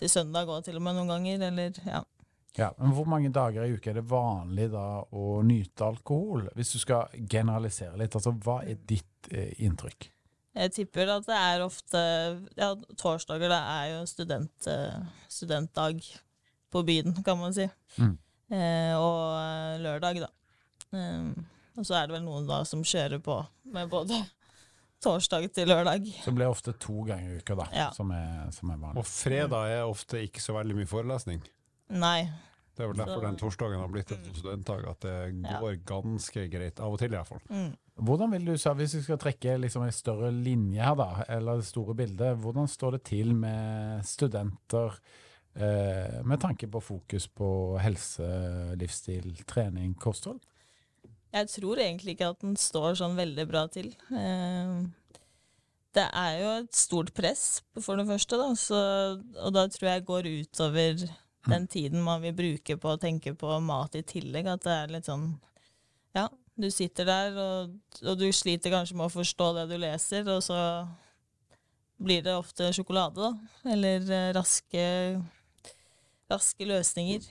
til 0.00 0.12
søndag 0.12 0.50
og 0.50 0.66
til 0.66 0.80
og 0.80 0.84
med 0.84 0.98
noen 0.98 1.14
ganger. 1.14 1.46
Eller 1.50 1.80
ja. 1.86 2.02
Ja, 2.56 2.72
men 2.78 2.92
Hvor 2.96 3.08
mange 3.08 3.30
dager 3.32 3.66
i 3.66 3.76
uka 3.76 3.92
er 3.92 3.98
det 4.00 4.08
vanlig 4.08 4.70
da 4.72 5.04
å 5.12 5.40
nyte 5.44 5.86
alkohol? 5.86 6.48
Hvis 6.56 6.72
du 6.72 6.80
skal 6.80 7.12
generalisere 7.28 7.98
litt, 8.00 8.16
altså 8.16 8.32
hva 8.32 8.62
er 8.64 8.78
ditt 8.88 9.30
eh, 9.30 9.52
inntrykk? 9.64 10.10
Jeg 10.56 10.72
tipper 10.72 11.10
at 11.12 11.26
det 11.28 11.36
er 11.36 11.64
ofte 11.66 12.00
Ja, 12.56 12.70
torsdager 12.96 13.52
det 13.52 13.58
er 13.60 13.90
jo 13.92 14.06
student, 14.08 14.70
eh, 14.72 15.02
studentdag 15.28 16.00
på 16.72 16.82
byen, 16.86 17.12
kan 17.26 17.38
man 17.38 17.54
si. 17.56 17.68
Mm. 18.00 18.16
Eh, 18.56 18.94
og 18.96 19.36
eh, 19.36 19.76
lørdag, 19.84 20.24
da. 20.24 20.32
Eh, 20.96 21.44
og 21.76 21.84
så 21.86 21.94
er 22.00 22.06
det 22.08 22.16
vel 22.16 22.24
noen 22.26 22.46
da 22.48 22.62
som 22.64 22.82
kjører 22.86 23.20
på 23.22 23.36
med 23.74 23.88
både 23.92 24.18
torsdag 25.04 25.50
til 25.54 25.68
lørdag. 25.68 26.06
Så 26.24 26.32
blir 26.32 26.46
det 26.46 26.52
ofte 26.54 26.72
to 26.80 27.02
ganger 27.06 27.36
i 27.36 27.38
uka 27.42 27.54
da, 27.58 27.66
Ja. 27.76 27.90
som, 27.92 28.10
er, 28.16 28.50
som 28.56 28.70
er 28.72 28.78
vanlig. 28.80 28.98
Og 29.02 29.06
fredag 29.06 29.70
er 29.76 29.84
ofte 29.84 30.22
ikke 30.24 30.40
så 30.42 30.56
veldig 30.56 30.76
mye 30.78 30.88
forelesning. 30.90 31.42
Nei. 31.92 32.28
Det 32.76 32.84
er 32.84 32.90
vel 32.90 32.98
derfor 32.98 33.22
den 33.24 33.36
torsdagen 33.40 33.80
har 33.80 33.88
blitt 33.88 34.10
et 34.12 34.24
studentdag, 34.36 34.82
at 34.90 35.00
det 35.00 35.12
Ja. 35.46 35.60
går 35.60 35.78
ganske 35.88 36.42
greit. 36.52 36.80
Av 36.80 36.92
og 36.92 36.98
til, 36.98 37.12
i 37.12 37.16
hvert 37.16 37.28
fall. 37.28 37.40
Mm. 37.48 37.70
Hvordan 38.04 38.30
vil 38.32 38.44
du, 38.44 38.52
Hvis 38.52 38.94
vi 38.94 39.02
skal 39.02 39.18
trekke 39.18 39.58
liksom 39.60 39.82
en 39.86 39.92
større 39.92 40.30
linje 40.30 40.82
her, 40.84 40.94
da, 40.94 41.24
eller 41.28 41.56
det 41.56 41.64
store 41.64 41.94
bildet, 41.94 42.36
hvordan 42.36 42.68
står 42.68 42.90
det 42.92 43.02
til 43.04 43.34
med 43.34 44.04
studenter 44.04 44.98
eh, 45.54 46.22
med 46.24 46.38
tanke 46.40 46.68
på 46.68 46.80
fokus 46.82 47.28
på 47.28 47.78
helse, 47.80 48.76
livsstil, 48.76 49.44
trening, 49.46 49.94
kosthold? 49.98 50.40
Jeg 51.36 51.50
tror 51.52 51.80
egentlig 51.82 52.14
ikke 52.16 52.30
at 52.32 52.40
den 52.40 52.54
står 52.56 52.96
sånn 53.00 53.16
veldig 53.18 53.44
bra 53.50 53.66
til. 53.72 53.90
Eh, 54.08 54.86
det 55.96 56.06
er 56.08 56.32
jo 56.40 56.48
et 56.62 56.76
stort 56.76 57.12
press, 57.16 57.44
for 57.80 58.00
det 58.00 58.06
første, 58.08 58.38
da, 58.40 58.48
så, 58.60 58.80
og 59.44 59.54
da 59.56 59.66
tror 59.72 59.90
jeg 59.90 60.06
går 60.08 60.28
utover 60.42 61.06
den 61.46 61.68
tiden 61.70 62.02
man 62.04 62.24
vil 62.24 62.34
bruke 62.36 62.76
på 62.80 62.92
å 62.92 63.00
tenke 63.00 63.34
på 63.38 63.58
mat 63.64 63.96
i 63.98 64.04
tillegg. 64.06 64.48
At 64.50 64.64
det 64.66 64.76
er 64.76 64.94
litt 64.96 65.08
sånn 65.08 65.30
Ja, 66.16 66.28
du 66.56 66.68
sitter 66.72 67.08
der, 67.08 67.36
og, 67.36 67.76
og 68.02 68.20
du 68.20 68.28
sliter 68.32 68.72
kanskje 68.72 68.96
med 68.96 69.08
å 69.08 69.16
forstå 69.16 69.52
det 69.58 69.66
du 69.72 69.76
leser, 69.80 70.28
og 70.32 70.40
så 70.44 70.58
blir 72.00 72.24
det 72.24 72.36
ofte 72.36 72.72
sjokolade, 72.76 73.20
da. 73.28 73.72
Eller 73.72 74.04
eh, 74.12 74.30
raske, 74.36 74.84
raske 76.32 76.68
løsninger. 76.68 77.28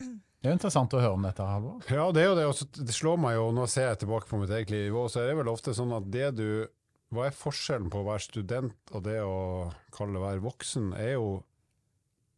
Det 0.40 0.48
er 0.48 0.54
jo 0.54 0.56
interessant 0.56 0.94
å 0.96 1.00
høre 1.02 1.16
om 1.18 1.24
dette, 1.26 1.44
Halvor. 1.44 1.82
Ja, 1.92 2.06
det 2.16 2.22
er 2.22 2.30
jo 2.30 2.36
det. 2.38 2.46
og 2.48 2.84
det 2.88 2.94
slår 2.96 3.18
meg 3.20 3.34
jo, 3.36 3.50
nå 3.52 3.66
ser 3.68 3.90
jeg 3.90 4.00
tilbake 4.02 4.28
på 4.30 4.38
mitt 4.40 4.52
eget 4.56 4.72
liv, 4.72 4.94
og 4.96 5.10
så 5.12 5.20
er 5.20 5.28
det 5.28 5.40
vel 5.42 5.50
ofte 5.52 5.74
sånn 5.76 5.92
at 5.96 6.06
det 6.12 6.30
du 6.38 6.48
Hva 7.10 7.26
er 7.26 7.34
forskjellen 7.34 7.90
på 7.90 8.00
å 8.00 8.06
være 8.06 8.22
student 8.22 8.92
og 8.94 9.02
det 9.02 9.18
å 9.26 9.68
kalle 9.92 10.14
det 10.14 10.22
være 10.22 10.44
voksen, 10.44 10.92
er 10.96 11.16
jo 11.18 11.42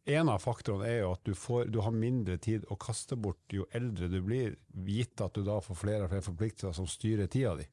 En 0.09 0.31
av 0.33 0.41
faktorene 0.43 0.89
er 0.89 0.97
jo 1.05 1.13
at 1.13 1.21
du, 1.23 1.31
får, 1.37 1.69
du 1.71 1.79
har 1.79 1.95
mindre 1.95 2.35
tid 2.43 2.65
å 2.67 2.75
kaste 2.75 3.15
bort 3.15 3.53
jo 3.55 3.69
eldre 3.71 4.09
du 4.11 4.19
blir, 4.19 4.57
gitt 4.83 5.21
at 5.23 5.37
du 5.37 5.45
da 5.47 5.61
får 5.63 5.79
flere 5.79 6.03
og 6.03 6.11
flere 6.11 6.25
forpliktelser 6.25 6.75
som 6.75 6.89
styrer 6.91 7.29
tida 7.31 7.53
di. 7.55 7.69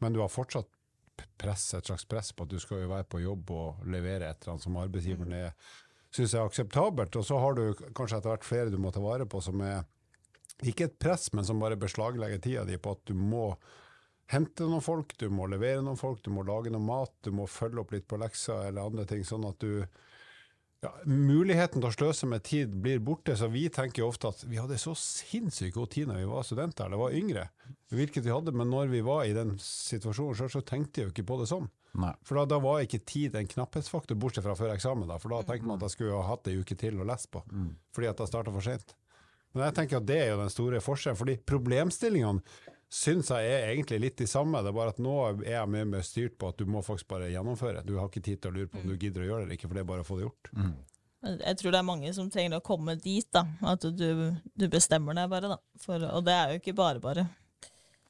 Men 0.00 0.16
du 0.16 0.22
har 0.22 0.32
fortsatt 0.32 0.70
press, 1.36 1.74
et 1.74 1.84
slags 1.84 2.06
press 2.08 2.32
på 2.32 2.46
at 2.46 2.54
du 2.54 2.56
skal 2.62 2.80
jo 2.80 2.88
være 2.94 3.04
på 3.12 3.20
jobb 3.20 3.52
og 3.52 3.84
levere 3.84 4.30
et 4.30 4.40
eller 4.40 4.54
annet 4.54 4.64
som 4.64 4.80
arbeidsgiveren 4.80 5.36
er 5.36 5.52
syns 6.14 6.34
er 6.34 6.46
akseptabelt. 6.46 7.16
Og 7.16 7.26
så 7.26 7.38
har 7.42 7.56
du 7.56 7.64
kanskje 7.96 8.18
etter 8.20 8.34
hvert 8.34 8.46
flere 8.46 8.72
du 8.72 8.78
må 8.80 8.92
ta 8.94 9.02
vare 9.04 9.28
på 9.30 9.42
som 9.44 9.60
er 9.64 9.84
ikke 10.66 10.90
et 10.90 10.98
press, 11.00 11.30
men 11.32 11.46
som 11.46 11.60
bare 11.62 11.78
beslaglegger 11.80 12.42
tida 12.44 12.66
di 12.68 12.76
på 12.80 12.92
at 12.96 13.04
du 13.08 13.14
må 13.16 13.54
hente 14.30 14.66
noen 14.68 14.84
folk, 14.84 15.16
du 15.18 15.26
må 15.32 15.48
levere 15.50 15.82
noen 15.82 15.98
folk, 15.98 16.20
du 16.22 16.30
må 16.34 16.44
lage 16.46 16.70
noe 16.70 16.84
mat, 16.84 17.12
du 17.24 17.32
må 17.34 17.48
følge 17.50 17.82
opp 17.82 17.94
litt 17.94 18.06
på 18.10 18.20
lekser 18.20 18.68
eller 18.68 18.86
andre 18.86 19.06
ting, 19.08 19.24
sånn 19.26 19.48
at 19.48 19.58
du 19.64 19.82
ja, 20.80 20.92
muligheten 21.04 21.82
til 21.82 21.88
å 21.90 21.92
sløse 21.92 22.28
med 22.30 22.44
tid 22.46 22.72
blir 22.84 23.02
borte, 23.04 23.34
så 23.36 23.50
vi 23.52 23.66
tenker 23.72 24.04
jo 24.04 24.10
ofte 24.12 24.30
at 24.30 24.44
vi 24.48 24.60
hadde 24.60 24.78
så 24.80 24.94
sinnssykt 24.96 25.76
god 25.76 25.90
tid 25.92 26.08
når 26.08 26.22
vi 26.22 26.30
var 26.30 26.46
studenter 26.46 26.86
eller 26.86 27.02
var 27.02 27.16
yngre. 27.16 27.48
Hvilket 27.92 28.24
vi 28.24 28.32
hadde, 28.32 28.54
men 28.56 28.70
når 28.72 28.92
vi 28.94 29.02
var 29.04 29.26
i 29.26 29.34
den 29.36 29.56
situasjonen 29.60 30.38
sjøl, 30.38 30.52
så 30.54 30.64
tenkte 30.64 31.02
jeg 31.02 31.08
jo 31.08 31.14
ikke 31.14 31.28
på 31.32 31.40
det 31.42 31.50
sånn. 31.50 31.68
Nei. 31.98 32.12
For 32.22 32.38
da, 32.38 32.44
da 32.46 32.58
var 32.62 32.84
ikke 32.84 33.00
tid 33.08 33.34
en 33.34 33.48
knapphetsfaktor, 33.50 34.18
bortsett 34.20 34.44
fra 34.46 34.54
før 34.54 34.74
eksamen. 34.76 35.08
da, 35.10 35.16
For 35.18 35.32
da 35.34 35.40
tenkte 35.42 35.66
man 35.66 35.80
at 35.80 35.88
jeg 35.88 35.96
skulle 35.96 36.18
ha 36.20 36.28
hatt 36.30 36.46
ei 36.50 36.58
uke 36.60 36.76
til 36.78 37.00
å 37.02 37.06
lese 37.08 37.30
på, 37.32 37.42
fordi 37.96 38.10
at 38.10 38.20
jeg 38.22 38.30
starta 38.30 38.52
for 38.54 38.62
sent. 38.62 38.94
Men 39.52 39.64
jeg 39.66 39.74
tenker 39.80 39.98
at 39.98 40.06
det 40.06 40.18
er 40.22 40.28
jo 40.30 40.42
den 40.44 40.52
store 40.54 40.78
forskjellen, 40.84 41.18
fordi 41.18 41.34
problemstillingene 41.42 42.44
syns 42.90 43.30
jeg 43.30 43.50
er 43.50 43.72
egentlig 43.72 43.98
litt 44.02 44.16
de 44.18 44.26
samme. 44.30 44.60
Det 44.62 44.70
er 44.70 44.76
bare 44.76 44.94
at 44.94 45.02
nå 45.02 45.14
er 45.26 45.42
jeg 45.52 45.70
mye 45.70 45.88
mer 45.90 46.06
styrt 46.06 46.36
på 46.38 46.50
at 46.50 46.58
du 46.58 46.70
må 46.70 46.82
faktisk 46.86 47.08
bare 47.10 47.30
gjennomføre. 47.30 47.82
Du 47.86 47.96
har 47.98 48.06
ikke 48.10 48.22
tid 48.22 48.40
til 48.42 48.50
å 48.50 48.54
lure 48.54 48.70
på 48.70 48.78
om 48.82 48.86
du 48.90 48.96
gidder 48.96 49.22
å 49.22 49.28
gjøre 49.28 49.42
det 49.42 49.46
eller 49.48 49.58
ikke, 49.58 49.70
for 49.70 49.78
det 49.78 49.84
er 49.84 49.90
bare 49.90 50.06
å 50.06 50.08
få 50.08 50.18
det 50.18 50.26
gjort. 50.28 50.50
Jeg 51.20 51.56
tror 51.60 51.74
det 51.74 51.78
er 51.82 51.84
mange 51.90 52.10
som 52.16 52.30
trenger 52.32 52.56
å 52.58 52.64
komme 52.64 52.94
dit, 52.96 53.26
da. 53.34 53.42
At 53.74 53.82
du, 53.84 54.08
du 54.56 54.66
bestemmer 54.72 55.18
deg 55.18 55.28
bare, 55.30 55.50
da. 55.52 55.58
For, 55.82 56.02
og 56.14 56.24
det 56.26 56.34
er 56.34 56.54
jo 56.54 56.62
ikke 56.62 56.76
bare 56.78 57.02
bare. 57.02 57.26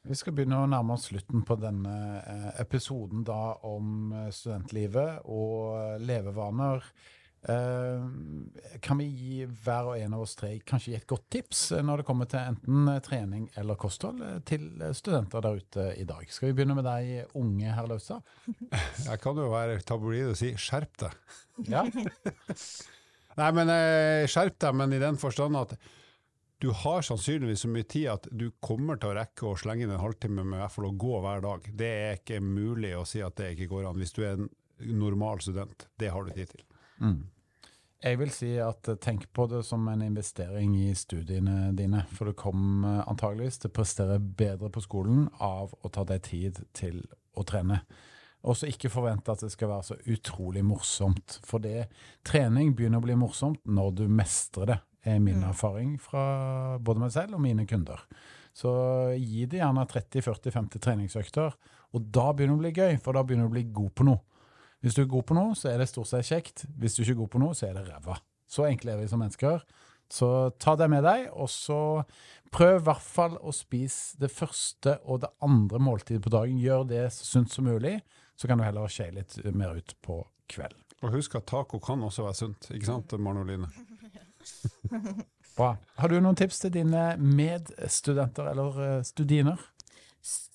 Vi 0.08 0.16
skal 0.16 0.32
begynne 0.32 0.62
å 0.62 0.68
nærme 0.70 0.96
oss 0.96 1.10
slutten 1.10 1.42
på 1.44 1.56
denne 1.60 1.94
eh, 2.24 2.50
episoden 2.62 3.24
da 3.26 3.56
om 3.68 4.12
eh, 4.16 4.28
studentlivet 4.32 5.26
og 5.28 5.74
eh, 5.76 5.96
levevaner. 6.02 6.92
Kan 7.40 8.98
vi 9.00 9.06
gi 9.08 9.36
hver 9.48 9.86
og 9.88 9.94
en 9.96 10.12
av 10.12 10.26
oss 10.26 10.34
tre 10.36 10.50
kanskje 10.60 10.90
gi 10.90 10.96
et 10.98 11.06
godt 11.08 11.22
tips 11.32 11.62
når 11.80 12.02
det 12.02 12.04
kommer 12.04 12.28
til 12.28 12.36
enten 12.42 12.90
trening 13.00 13.46
eller 13.56 13.78
kosthold 13.80 14.20
til 14.44 14.66
studenter 14.92 15.46
der 15.46 15.62
ute 15.62 15.86
i 15.96 16.04
dag? 16.04 16.26
Skal 16.28 16.50
vi 16.50 16.58
begynne 16.58 16.76
med 16.76 16.84
deg, 16.84 17.32
unge 17.40 17.72
herr 17.72 17.88
Laustad? 17.88 18.20
Jeg 19.06 19.22
kan 19.24 19.40
jo 19.40 19.48
være 19.54 19.80
tabloid 19.88 20.34
og 20.34 20.36
si 20.36 20.52
skjerp 20.60 21.00
deg. 21.00 21.16
Ja. 21.72 21.86
Nei, 23.40 23.48
men 23.56 23.72
skjerp 24.28 24.60
deg, 24.60 24.76
men 24.76 24.92
i 24.92 25.00
den 25.00 25.16
forstand 25.24 25.56
at 25.62 25.72
du 26.60 26.68
har 26.76 27.02
sannsynligvis 27.02 27.62
så 27.64 27.68
mye 27.72 27.86
tid 27.88 28.10
at 28.12 28.26
du 28.36 28.50
kommer 28.60 28.98
til 29.00 29.14
å 29.14 29.16
rekke 29.16 29.46
å 29.48 29.56
slenge 29.56 29.86
inn 29.86 29.92
en 29.94 30.02
halvtime 30.02 30.42
med 30.44 30.58
i 30.58 30.60
hvert 30.60 30.74
fall 30.74 30.90
å 30.90 30.96
gå 31.00 31.20
hver 31.24 31.44
dag. 31.44 31.68
Det 31.72 31.88
er 31.88 32.18
ikke 32.18 32.40
mulig 32.44 32.92
å 32.98 33.06
si 33.08 33.22
at 33.24 33.38
det 33.40 33.54
ikke 33.54 33.70
går 33.70 33.86
an 33.88 34.00
hvis 34.00 34.12
du 34.12 34.20
er 34.26 34.34
en 34.36 34.50
normal 34.92 35.40
student. 35.40 35.86
Det 35.96 36.10
har 36.12 36.26
du 36.26 36.34
tid 36.36 36.52
til. 36.52 36.66
Mm. 37.00 37.22
Jeg 38.04 38.20
vil 38.20 38.32
si 38.32 38.50
at 38.60 38.88
eh, 38.92 38.98
tenk 39.00 39.26
på 39.36 39.46
det 39.48 39.62
som 39.68 39.88
en 39.88 40.04
investering 40.04 40.76
i 40.76 40.92
studiene 40.96 41.72
dine, 41.76 42.04
for 42.12 42.28
du 42.28 42.36
kommer 42.36 43.02
antageligvis 43.08 43.60
til 43.60 43.72
å 43.72 43.76
prestere 43.80 44.20
bedre 44.20 44.68
på 44.72 44.84
skolen 44.84 45.26
av 45.40 45.72
å 45.80 45.92
ta 45.92 46.04
deg 46.08 46.24
tid 46.28 46.60
til 46.76 47.02
å 47.36 47.44
trene. 47.48 47.80
Og 48.44 48.56
så 48.56 48.68
ikke 48.68 48.92
forvente 48.92 49.32
at 49.32 49.44
det 49.44 49.52
skal 49.52 49.72
være 49.72 49.88
så 49.90 49.98
utrolig 50.12 50.64
morsomt, 50.64 51.40
for 51.44 51.60
det, 51.60 51.90
trening 52.24 52.72
begynner 52.76 53.00
å 53.00 53.08
bli 53.08 53.16
morsomt 53.20 53.64
når 53.68 53.92
du 54.00 54.06
mestrer 54.08 54.74
det, 54.74 54.78
er 55.06 55.20
min 55.22 55.44
erfaring 55.46 55.94
fra 56.02 56.78
både 56.82 57.02
meg 57.04 57.12
selv 57.14 57.38
og 57.38 57.44
mine 57.44 57.66
kunder. 57.68 58.02
Så 58.56 58.70
gi 59.16 59.46
det 59.48 59.60
gjerne 59.60 59.86
30-40-50 59.88 60.82
treningsøkter, 60.82 61.54
og 61.94 62.08
da 62.14 62.30
begynner 62.34 62.56
det 62.56 62.60
å 62.60 62.64
bli 62.64 62.72
gøy, 62.74 62.98
for 63.02 63.16
da 63.16 63.22
begynner 63.24 63.48
du 63.48 63.52
å 63.52 63.56
bli 63.56 63.68
god 63.74 63.94
på 63.96 64.06
noe. 64.10 64.20
Hvis 64.80 64.96
du 64.96 65.02
er 65.02 65.12
god 65.12 65.26
på 65.28 65.36
noe, 65.36 65.54
så 65.58 65.70
er 65.70 65.80
det 65.80 65.90
stort 65.90 66.08
sett 66.08 66.28
kjekt. 66.28 66.64
Hvis 66.80 66.96
du 66.96 67.02
ikke 67.02 67.12
er 67.12 67.22
god 67.22 67.32
på 67.34 67.42
noe, 67.42 67.56
så 67.56 67.68
er 67.68 67.76
det 67.76 67.84
ræva. 67.88 68.16
Så 68.50 68.64
enkle 68.66 68.94
er 68.94 69.02
vi 69.02 69.08
som 69.10 69.20
mennesker. 69.22 69.64
Så 70.10 70.28
ta 70.58 70.74
det 70.78 70.88
med 70.90 71.04
deg, 71.06 71.28
og 71.30 71.50
så 71.52 71.80
prøv 72.50 72.80
i 72.80 72.84
hvert 72.88 73.04
fall 73.04 73.36
å 73.46 73.52
spise 73.54 74.18
det 74.18 74.32
første 74.34 74.96
og 75.04 75.20
det 75.22 75.30
andre 75.46 75.78
måltidet 75.82 76.24
på 76.24 76.32
dagen. 76.34 76.58
Gjør 76.58 76.88
det 76.90 77.04
så 77.14 77.28
sunt 77.28 77.52
som 77.52 77.68
mulig, 77.68 78.00
så 78.34 78.50
kan 78.50 78.58
du 78.58 78.66
heller 78.66 78.90
skeie 78.90 79.14
litt 79.20 79.36
mer 79.54 79.76
ut 79.78 79.94
på 80.02 80.22
kvelden. 80.50 80.82
Og 81.04 81.14
husk 81.14 81.36
at 81.38 81.46
taco 81.48 81.78
kan 81.80 82.02
også 82.04 82.26
være 82.26 82.40
sunt, 82.40 82.72
ikke 82.74 82.88
sant, 82.88 83.14
Maren 83.22 83.44
Oline? 83.44 83.70
Bra. 85.56 85.74
Har 86.00 86.08
du 86.08 86.20
noen 86.20 86.38
tips 86.38 86.62
til 86.62 86.72
dine 86.72 87.02
medstudenter 87.20 88.52
eller 88.52 88.80
eh, 88.86 89.02
studiner? 89.04 89.60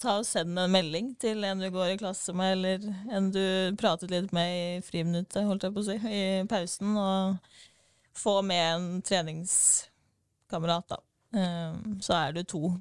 Ta 0.01 0.19
og 0.19 0.25
Send 0.27 0.59
en 0.61 0.71
melding 0.71 1.13
til 1.21 1.43
en 1.47 1.61
du 1.61 1.67
går 1.73 1.95
i 1.95 1.97
klasse 1.97 2.33
med, 2.37 2.57
eller 2.57 3.15
en 3.17 3.31
du 3.33 3.41
pratet 3.79 4.11
litt 4.13 4.33
med 4.35 4.51
i 4.53 4.65
friminuttet, 4.85 5.45
holdt 5.47 5.65
jeg 5.65 5.73
på 5.73 5.81
å 5.81 5.87
si, 5.87 5.95
i 6.05 6.25
pausen. 6.49 6.93
Og 7.01 7.37
få 8.15 8.39
med 8.45 8.65
en 8.75 9.01
treningskamerat, 9.05 10.93
da. 10.93 10.99
Um, 11.35 11.97
så 11.99 12.15
er 12.19 12.35
du 12.35 12.43
to. 12.47 12.75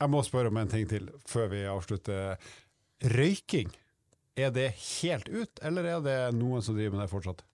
Jeg 0.00 0.10
må 0.10 0.22
spørre 0.24 0.52
om 0.52 0.60
en 0.60 0.70
ting 0.70 0.86
til 0.88 1.10
før 1.28 1.50
vi 1.52 1.64
avslutter. 1.68 2.38
Røyking, 3.14 3.74
er 4.38 4.54
det 4.54 4.70
helt 5.02 5.28
ut, 5.28 5.60
eller 5.62 5.90
er 5.90 6.00
det 6.04 6.18
noen 6.38 6.62
som 6.64 6.78
driver 6.78 6.96
med 6.96 7.04
det 7.04 7.12
fortsatt? 7.12 7.44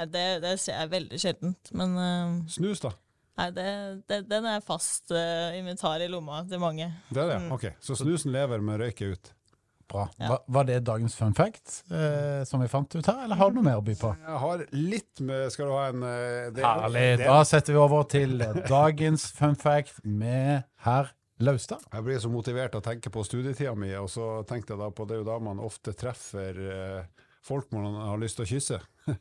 Nei, 0.00 0.06
det, 0.08 0.26
det 0.40 0.54
ser 0.62 0.78
jeg 0.78 0.92
veldig 0.94 1.18
sjeldent, 1.20 1.70
men 1.76 1.96
uh, 2.00 2.36
Snus, 2.48 2.80
da? 2.80 2.94
nei, 3.40 3.50
det, 3.56 3.66
det, 4.08 4.22
den 4.30 4.46
er 4.48 4.62
fast 4.64 5.12
uh, 5.12 5.52
inventar 5.58 6.00
i 6.00 6.08
lomma 6.08 6.40
til 6.48 6.60
mange. 6.62 6.86
Det 7.12 7.20
er 7.20 7.34
det? 7.34 7.38
Ok, 7.52 7.66
så 7.84 7.96
snusen 8.00 8.32
lever, 8.32 8.64
men 8.64 8.80
røyker 8.80 9.12
ut. 9.12 9.30
Bra. 9.90 10.06
Ja. 10.16 10.28
Var, 10.32 10.40
var 10.56 10.66
det 10.68 10.78
dagens 10.86 11.16
fun 11.18 11.34
fact 11.34 11.80
eh, 11.90 12.44
som 12.46 12.62
vi 12.62 12.68
fant 12.70 12.94
ut 12.94 13.06
her, 13.10 13.24
eller 13.24 13.40
har 13.40 13.50
du 13.50 13.56
noe 13.58 13.66
mer 13.66 13.80
å 13.80 13.82
by 13.82 13.96
på? 13.98 14.12
Jeg 14.22 14.42
har 14.44 14.60
litt 14.70 15.22
med 15.26 15.50
Skal 15.50 15.66
du 15.66 15.74
ha 15.74 15.88
en 15.90 16.04
eh, 16.06 16.50
det- 16.54 16.62
Herlig. 16.62 17.06
Da 17.24 17.40
setter 17.48 17.74
vi 17.74 17.80
over 17.82 18.06
til 18.06 18.36
dagens 18.70 19.24
fun 19.34 19.58
fact 19.58 19.98
med 20.06 20.62
herr 20.86 21.10
Laustad. 21.42 21.82
Jeg 21.90 22.06
blir 22.06 22.22
så 22.22 22.30
motivert 22.30 22.76
av 22.78 22.84
å 22.84 22.86
tenke 22.86 23.10
på 23.10 23.24
studietida 23.26 23.74
mi, 23.74 23.90
og 23.98 24.06
så 24.12 24.44
tenkte 24.46 24.76
jeg 24.76 24.82
da 24.84 24.92
på 24.94 25.08
det 25.10 25.16
er 25.18 25.24
jo 25.24 25.28
da 25.32 25.40
man 25.42 25.58
ofte 25.66 25.96
treffer 25.98 26.62
eh, 26.70 27.26
folk 27.42 27.72
man 27.74 27.90
har 28.12 28.20
lyst 28.22 28.38
til 28.38 28.46
å 28.46 28.50
kysse. 28.54 28.78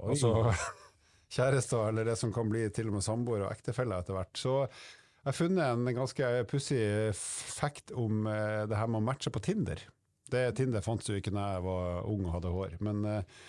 Altså 0.00 0.52
kjærester, 1.34 1.88
eller 1.88 2.08
det 2.08 2.18
som 2.20 2.32
kan 2.34 2.50
bli 2.52 2.66
til 2.74 2.90
og 2.90 2.98
med 2.98 3.06
samboer 3.06 3.46
og 3.46 3.54
ektefeller 3.54 4.02
etter 4.02 4.16
hvert. 4.18 4.36
Så 4.38 4.54
jeg 4.62 5.30
har 5.30 5.38
funnet 5.38 5.64
en 5.64 5.96
ganske 5.96 6.28
pussig 6.50 6.84
fact 7.14 7.94
om 7.94 8.26
eh, 8.26 8.64
det 8.68 8.78
her 8.78 8.90
med 8.90 9.02
å 9.02 9.06
matche 9.06 9.32
på 9.32 9.42
Tinder. 9.44 9.82
Det 10.32 10.46
Tinder 10.58 10.84
fantes 10.84 11.10
jo 11.10 11.18
ikke 11.18 11.34
da 11.34 11.52
jeg 11.56 11.66
var 11.66 12.08
ung 12.10 12.24
og 12.26 12.38
hadde 12.38 12.54
hår. 12.54 12.78
Men 12.82 13.04
eh, 13.06 13.42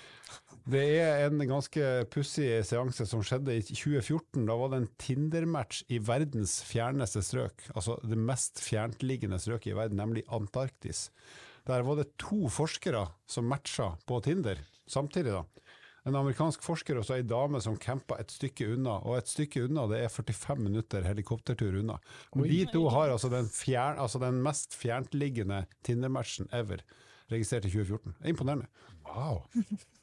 det 0.70 0.84
er 1.02 1.26
en 1.26 1.42
ganske 1.50 1.88
pussig 2.14 2.48
seanse 2.68 3.08
som 3.10 3.24
skjedde 3.26 3.58
i 3.58 3.64
2014. 3.66 4.46
Da 4.48 4.56
var 4.60 4.72
det 4.72 4.80
en 4.84 4.92
Tinder-match 5.02 5.82
i 5.92 6.00
verdens 6.04 6.60
fjerneste 6.68 7.24
strøk. 7.26 7.66
Altså 7.74 7.98
det 8.06 8.20
mest 8.20 8.62
fjerntliggende 8.64 9.42
strøket 9.44 9.74
i 9.74 9.78
verden, 9.78 10.00
nemlig 10.00 10.24
Antarktis. 10.32 11.10
Der 11.68 11.84
var 11.88 12.00
det 12.00 12.14
to 12.20 12.48
forskere 12.52 13.08
som 13.30 13.50
matcha 13.52 13.94
på 14.08 14.22
Tinder 14.24 14.62
samtidig. 14.88 15.34
da. 15.36 15.44
En 16.04 16.18
amerikansk 16.20 16.64
forsker 16.66 16.98
og 17.00 17.06
så 17.08 17.16
ei 17.16 17.24
dame 17.28 17.62
som 17.64 17.78
campa 17.80 18.18
et 18.20 18.32
stykke 18.34 18.74
unna, 18.76 18.98
og 19.08 19.22
et 19.22 19.30
stykke 19.32 19.64
unna 19.70 19.86
det 19.92 20.02
er 20.04 20.12
45 20.12 20.60
minutter 20.60 21.06
helikoptertur 21.08 21.80
unna. 21.80 21.96
Og 22.36 22.44
de 22.50 22.60
to 22.74 22.84
har 22.92 23.14
altså 23.14 23.32
den, 23.32 23.48
fjern, 23.48 24.02
altså 24.04 24.20
den 24.24 24.42
mest 24.44 24.76
fjerntliggende 24.76 25.64
Tinder-matchen 25.88 26.52
ever, 26.52 26.84
registrert 27.32 27.70
i 27.70 27.72
2014. 27.72 28.18
Det 28.20 28.28
er 28.28 28.36
imponerende. 28.36 28.68
Wow. 29.08 29.44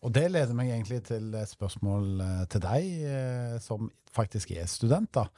Og 0.04 0.12
det 0.16 0.26
leder 0.30 0.56
meg 0.56 0.72
egentlig 0.72 1.02
til 1.08 1.32
et 1.36 1.52
spørsmål 1.52 2.24
eh, 2.24 2.42
til 2.52 2.64
deg, 2.64 2.90
eh, 3.04 3.56
som 3.60 3.90
faktisk 4.16 4.52
er 4.56 4.68
student. 4.70 5.12
da. 5.16 5.28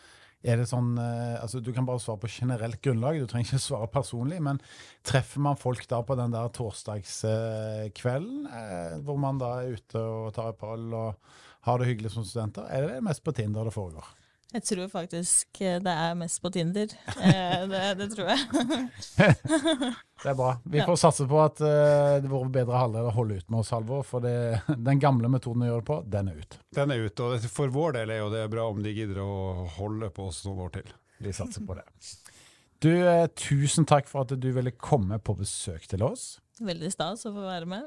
Er 0.43 0.57
det 0.59 0.67
sånn, 0.71 0.99
eh, 0.99 1.37
altså 1.39 1.61
Du 1.63 1.73
kan 1.75 1.87
bare 1.87 2.03
svare 2.03 2.19
på 2.25 2.31
generelt 2.31 2.81
grunnlag, 2.83 3.21
du 3.21 3.27
trenger 3.31 3.47
ikke 3.53 3.67
svare 3.71 3.89
personlig. 3.93 4.41
Men 4.43 4.61
treffer 5.07 5.41
man 5.45 5.61
folk 5.61 5.87
da 5.91 6.03
på 6.07 6.17
den 6.19 6.35
der 6.35 6.51
torsdagskvelden, 6.57 8.47
eh, 8.51 8.99
hvor 9.07 9.19
man 9.23 9.39
da 9.43 9.61
er 9.61 9.79
ute 9.79 9.99
og 10.03 10.35
tar 10.35 10.49
et 10.53 10.59
par 10.59 10.75
øl 10.79 10.91
og 10.99 11.15
har 11.69 11.79
det 11.79 11.89
hyggelig 11.93 12.11
som 12.17 12.27
studenter? 12.27 12.67
Er 12.71 12.81
det 12.89 13.05
mest 13.07 13.23
på 13.23 13.35
Tinder 13.37 13.65
det 13.69 13.75
foregår? 13.75 14.22
Jeg 14.53 14.65
tror 14.69 14.89
faktisk 14.93 15.61
eh, 15.65 15.79
det 15.81 15.93
er 15.93 16.17
mest 16.19 16.43
på 16.43 16.51
Tinder. 16.53 16.93
Eh, 17.23 17.63
det, 17.71 17.83
det 18.01 18.09
tror 18.13 18.29
jeg. 18.33 18.41
Det 20.23 20.31
er 20.31 20.35
bra. 20.39 20.53
Vi 20.65 20.83
får 20.87 20.97
satse 21.01 21.25
på 21.27 21.39
at 21.43 21.61
eh, 21.67 22.17
det 22.23 22.31
våre 22.31 22.51
bedre 22.53 22.79
halvdel 22.79 23.09
holder 23.15 23.41
ut 23.41 23.49
med 23.51 23.59
oss, 23.63 23.71
Halvor. 23.75 24.05
For 24.07 24.23
det, 24.23 24.35
den 24.89 25.01
gamle 25.03 25.31
metoden 25.33 25.65
å 25.65 25.71
gjøre 25.71 25.83
det 25.83 25.89
på, 25.89 25.97
den 26.15 26.31
er 26.31 26.43
ut. 26.43 26.59
Den 26.79 26.95
er 26.95 27.07
ut, 27.07 27.23
og 27.25 27.47
for 27.51 27.73
vår 27.75 27.97
del 27.99 28.13
er 28.15 28.21
jo 28.23 28.29
det 28.35 28.45
bra 28.53 28.69
om 28.71 28.83
de 28.85 28.93
gidder 28.95 29.23
å 29.25 29.33
holde 29.79 30.13
på 30.15 30.29
oss 30.31 30.45
noen 30.47 30.63
år 30.67 30.77
til. 30.79 30.93
Vi 31.23 31.35
satser 31.35 31.67
på 31.67 31.79
det. 31.79 31.87
Du, 32.83 32.91
eh, 32.91 33.29
tusen 33.39 33.87
takk 33.87 34.09
for 34.11 34.25
at 34.25 34.33
du 34.43 34.49
ville 34.55 34.73
komme 34.75 35.19
på 35.23 35.37
besøk 35.39 35.85
til 35.87 36.03
oss. 36.03 36.41
Veldig 36.63 36.91
stas 36.93 37.23
å 37.29 37.33
få 37.35 37.45
være 37.47 37.69
med. 37.71 37.87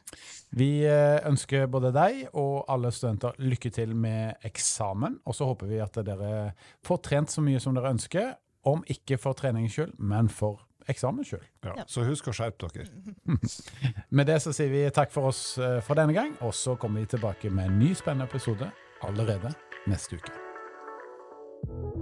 Vi 0.58 0.82
eh, 0.88 1.20
ønsker 1.28 1.68
både 1.70 1.92
deg 1.94 2.24
og 2.32 2.64
alle 2.70 2.90
studenter 2.94 3.38
lykke 3.38 3.70
til 3.74 3.94
med 3.94 4.42
eksamen. 4.46 5.20
Og 5.26 5.38
så 5.38 5.46
håper 5.48 5.70
vi 5.70 5.80
at 5.82 5.96
dere 6.06 6.52
får 6.86 7.00
trent 7.06 7.32
så 7.32 7.44
mye 7.44 7.62
som 7.62 7.78
dere 7.78 7.94
ønsker. 7.94 8.34
Om 8.68 8.84
ikke 8.94 9.18
for 9.18 9.34
treningens 9.34 9.74
skyld, 9.74 9.96
men 9.98 10.28
for 10.30 10.60
eksamens 10.90 11.32
skyld. 11.32 11.46
Ja. 11.64 11.72
Ja. 11.80 11.86
Så 11.90 12.04
husk 12.06 12.30
å 12.30 12.36
skjerpe 12.36 12.70
dere. 12.74 12.86
Med 14.16 14.30
det 14.30 14.38
så 14.44 14.54
sier 14.54 14.70
vi 14.70 14.84
takk 14.94 15.10
for 15.14 15.32
oss 15.32 15.42
eh, 15.58 15.80
for 15.86 15.98
denne 15.98 16.14
gang, 16.14 16.36
og 16.42 16.54
så 16.54 16.76
kommer 16.78 17.02
vi 17.02 17.14
tilbake 17.16 17.50
med 17.50 17.70
en 17.70 17.82
ny 17.82 17.90
spennende 17.98 18.30
episode 18.30 18.70
allerede 19.02 19.54
neste 19.90 20.18
uke. 20.22 22.01